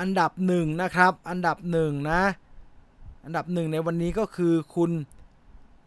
[0.00, 2.22] อันดับหนึ่งนะครับ อันดับหนึ่งนะ
[3.24, 4.90] อันดับหนึ่งในวันนี้ก็คือคุณ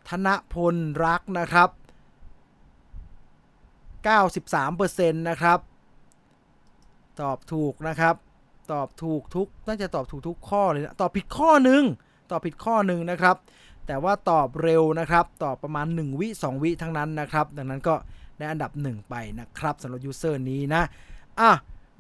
[0.10, 0.76] ธนพล
[1.06, 1.70] รักนะครับ
[4.10, 5.60] 93%นะครับ
[7.22, 8.16] ตอบถูกนะครับ
[8.72, 11.84] ตอบถูกทุก น่าจะตอบถูกทุกข้อเลยนะ ตอบผิดข้อหนึ่ง
[12.32, 13.36] ตอบผิดข้อหนึ่งนะครับ
[13.88, 17.96] แต่ว่าตอบเร็วนะครับ ตอบประมาณ 1 วิ 2 วิทั้งนั้นนะครับ ดังนั้นก็
[18.38, 20.82] ได้อันดับ 1 ไปนะครับสำหรับยูเซอร์นี้นะ
[21.40, 21.52] อะ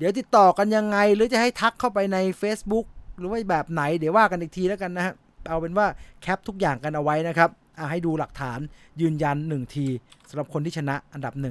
[0.02, 2.86] เดี๋ยวติดต่อกันยังไง หรือจะให้ทักเข้าไปใน Facebook
[3.18, 5.14] หรือว่าแบบไหนเดี๋ยวว่ากันอีกทีแล้วกันนะฮะ
[5.50, 5.88] เอาเป็นว่า
[6.22, 7.50] แคปทุกอย่างกันเอาไว้นะครับ
[7.92, 8.60] ให้ดูหลักฐาน
[9.02, 9.86] ยืนยัน 1 ที
[10.30, 11.46] สำหรับคนที่ชนะอันดับ 1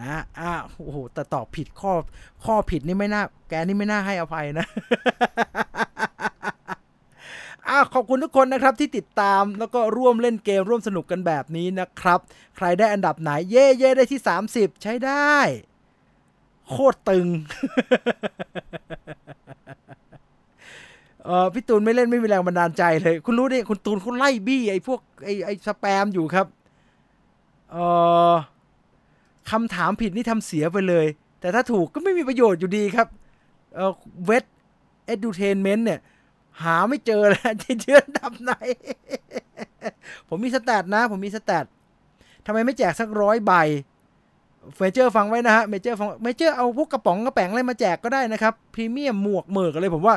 [0.00, 1.92] นะอะโอ้โหแต่ตอบผิดข้อ
[2.44, 4.66] ข้อผิดนี่ไม่น่า แกนี่ไม่น่าให้อภัยนะ
[7.68, 12.20] อะขอบคุณทุกคนนะครับที่ติดตามแล้วก็ร่วมเล่นเกมร่วมสนุกกันแบบนี้นะครับ
[12.56, 14.20] ใครได้อันดับไหนเย่เย่ได้ที่
[14.52, 15.36] 30 ใช้ได้
[16.68, 17.26] โคตรตึง
[21.24, 26.46] เออพี่ตูนไม่เล่นไม่มีแรงบันดาลใจเลย คุณรู้ดิคุณตูนคุณไล่บี้ไอ้พวกไอ้ไอ้สแปมอยู่ครับ
[27.70, 27.76] เอ
[28.32, 28.34] อ
[29.50, 31.06] คำถามผิดนี่ทำเสียไปเลย
[31.40, 33.08] แต่ถ้าถูกก็ไม่มีประโยชน์อยู่ดีครับ
[33.74, 33.92] เออ
[34.24, 34.44] เวท
[35.06, 36.00] เอดูเทนเมนต์เนี่ย
[36.62, 38.52] หาไม่เจอแล้วจะเชื่อดับไหน
[40.28, 41.64] ผมมีสแตทนะ ผมมีสแตท
[42.46, 43.52] ทำไมไม่แจกสักร้อยใบ
[44.76, 50.14] เฟเจอร์ฟังไว้นะฮะเมเจอร์ฟังเมเจอร์เอาพวกกระป๋องกระแป๋งอะไรมาแจกก็ได้นะครับพรีเมียมหมวกเหมือกอะไรผมว่า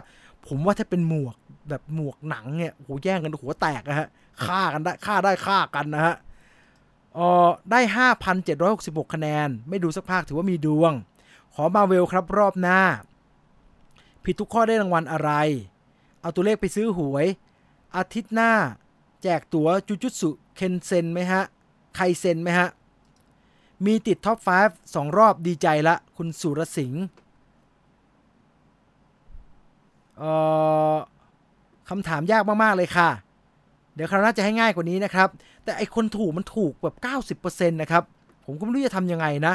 [0.47, 1.35] ผมว่าถ้าเป็นหมวก
[1.69, 4.07] แบบหมวกหนังเนี่ยโหแย่งกันหัวแตกนะฮะ
[4.45, 6.15] ฆ่ากันได้ฆ่าได้ฆ่ากันนะฮะ
[7.15, 7.79] เออได้
[8.47, 10.91] 5,766 คะแนน ไม่ดูสักภาคถือว่ามีดวง
[11.53, 12.79] ขอมาเวลครับรอบหน้า
[14.23, 15.31] ผิดทุกข้อได้รางวัลอะไร
[16.25, 17.27] เอาตัวเลขไปซื้อหวย
[17.97, 18.51] อาทิตย์หน้า
[19.23, 21.43] แจกตั๋วจูจุสุเคนเซนไหมฮะ
[21.95, 22.67] ใครเซนไหมฮะ
[23.85, 24.37] มีติดท็อป
[24.69, 27.03] 5 2 รอบดีใจละ คุณสุรสิงห์
[30.17, 30.23] เอ
[30.93, 30.95] อ
[31.89, 33.09] คำถามยากมาก ๆ เลยค่ะ
[33.95, 35.29] เดี๋ยวคราวหน้าจะให้ง่ายกว่านี้นะครับ
[35.63, 36.87] แต่ไอคนถูกมันถูกแบ
[37.33, 38.03] บ 90%นะครับ
[38.45, 39.53] ผมก็ไม่รู้จะทำยังไงนะ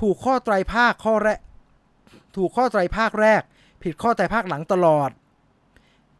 [0.00, 1.38] ถูกข้อไตรภาคข้อแรก
[2.36, 3.42] ถูกข้อไตรภาคแรก
[3.82, 5.10] ผิดข้อไตรภาคหลังตลอด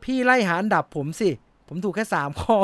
[0.05, 1.31] พี่ไล่หาอันดับผมสิ
[1.69, 2.57] ผมถูกแค่สามข้อ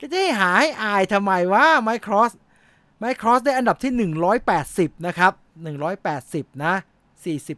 [0.00, 2.32] ก็จะให้หาให้อายทำไมว่าไมครอส
[2.98, 3.92] ไมครอสได้อันดับที่
[4.54, 5.32] 180 นะครับ
[5.98, 6.74] 180 นะ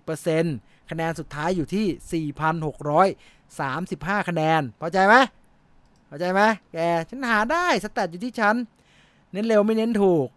[0.06, 5.14] 40%คะแนนสุดท้ายอยู่ที่ 4,635 คะแนนพอใจไหม
[6.08, 6.40] พอใจไหม
[6.72, 6.78] แก
[7.08, 8.54] ฉันหาได้สแตทอยู่ที่ฉัน
[9.32, 10.28] เน้นเร็วไม่เน้นถูก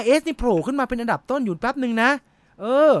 [0.00, 2.10] RS นี่โผล่ขึ้นมาเป็นอันดับต้นอยู่แป๊บหนึ่งนะ
[2.60, 2.92] เออ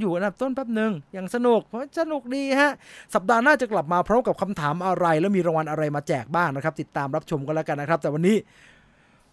[0.00, 2.70] อยู่อันดับต้นแป๊บหนึ่งอย่างสนุก เพราะสนุกดีฮะ
[3.14, 8.36] สัปดาห์หน้าจะกลับมาพร้อมกับคำถามอะไร แล้วมีรางวัลอะไรมาแจกบ้างนะครับ ติดตามรับชมกันแล้วกันนะครับ แต่วันนี้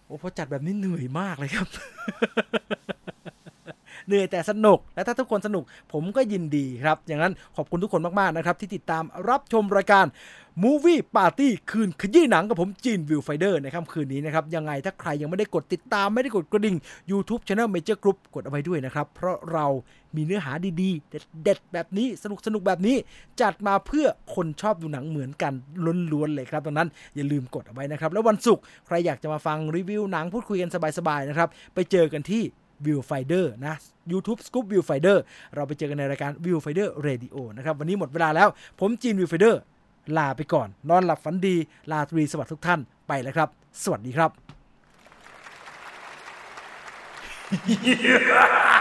[0.06, 1.68] โอ้พอจัดแบบนี้เหนื่อยมากเลยครับ
[4.08, 5.64] เหนื่อยแต่สนุก และถ้าทุกคนสนุก
[5.94, 10.08] ผมก็ยินดีครับ อย่างนั้นขอบคุณทุกคนมากๆนะครับที่ติดตามรับชมรายการ
[10.64, 16.76] Movie Party คืนขยี้หนังกับผมจีน Viewfinder ในค่ำคืนนี้นะครับ ยังไงถ้าใครยังไม่ได้กดติดตามไม่ได้กดกระดิ่ง
[17.12, 19.66] YouTube Channel Major Group กดเอาไว้ด้วยนะครับ เพราะเรา
[20.16, 20.52] มีเนื้อหา
[20.82, 21.12] ดีๆ
[21.44, 22.96] เด็ดๆ แบบนี้สนุกสนุกแบบนี้
[23.42, 25.54] จัดมาเพื่อคนชอบดูหนังเหมือนกัน
[26.12, 32.44] ล้วนๆเลยครับดังนั้นอย่าลืมกดเอาไว้นะครับ แล้ววันศุกร์ใครอยากจะมาฟังรีวิวหนังพูดคุยกันสบายๆนะครับไปเจอกันที่
[32.86, 33.76] Viewfinder นะ
[34.12, 35.18] YouTube Scoop Viewfinder
[35.56, 38.48] เราไปเจอกันในรายการ Viewfinder Radio นะครับ วันนี้หมดเวลาแล้ว
[38.80, 39.56] ผมจีน Viewfinder
[40.18, 41.56] ลาไปก่อน นอนหลับฝันดี
[41.92, 43.50] ลาตรีสวัสดิ์ทุกท่านไปแล้วครับ
[43.84, 44.28] สวัสดีครั
[48.70, 48.81] บ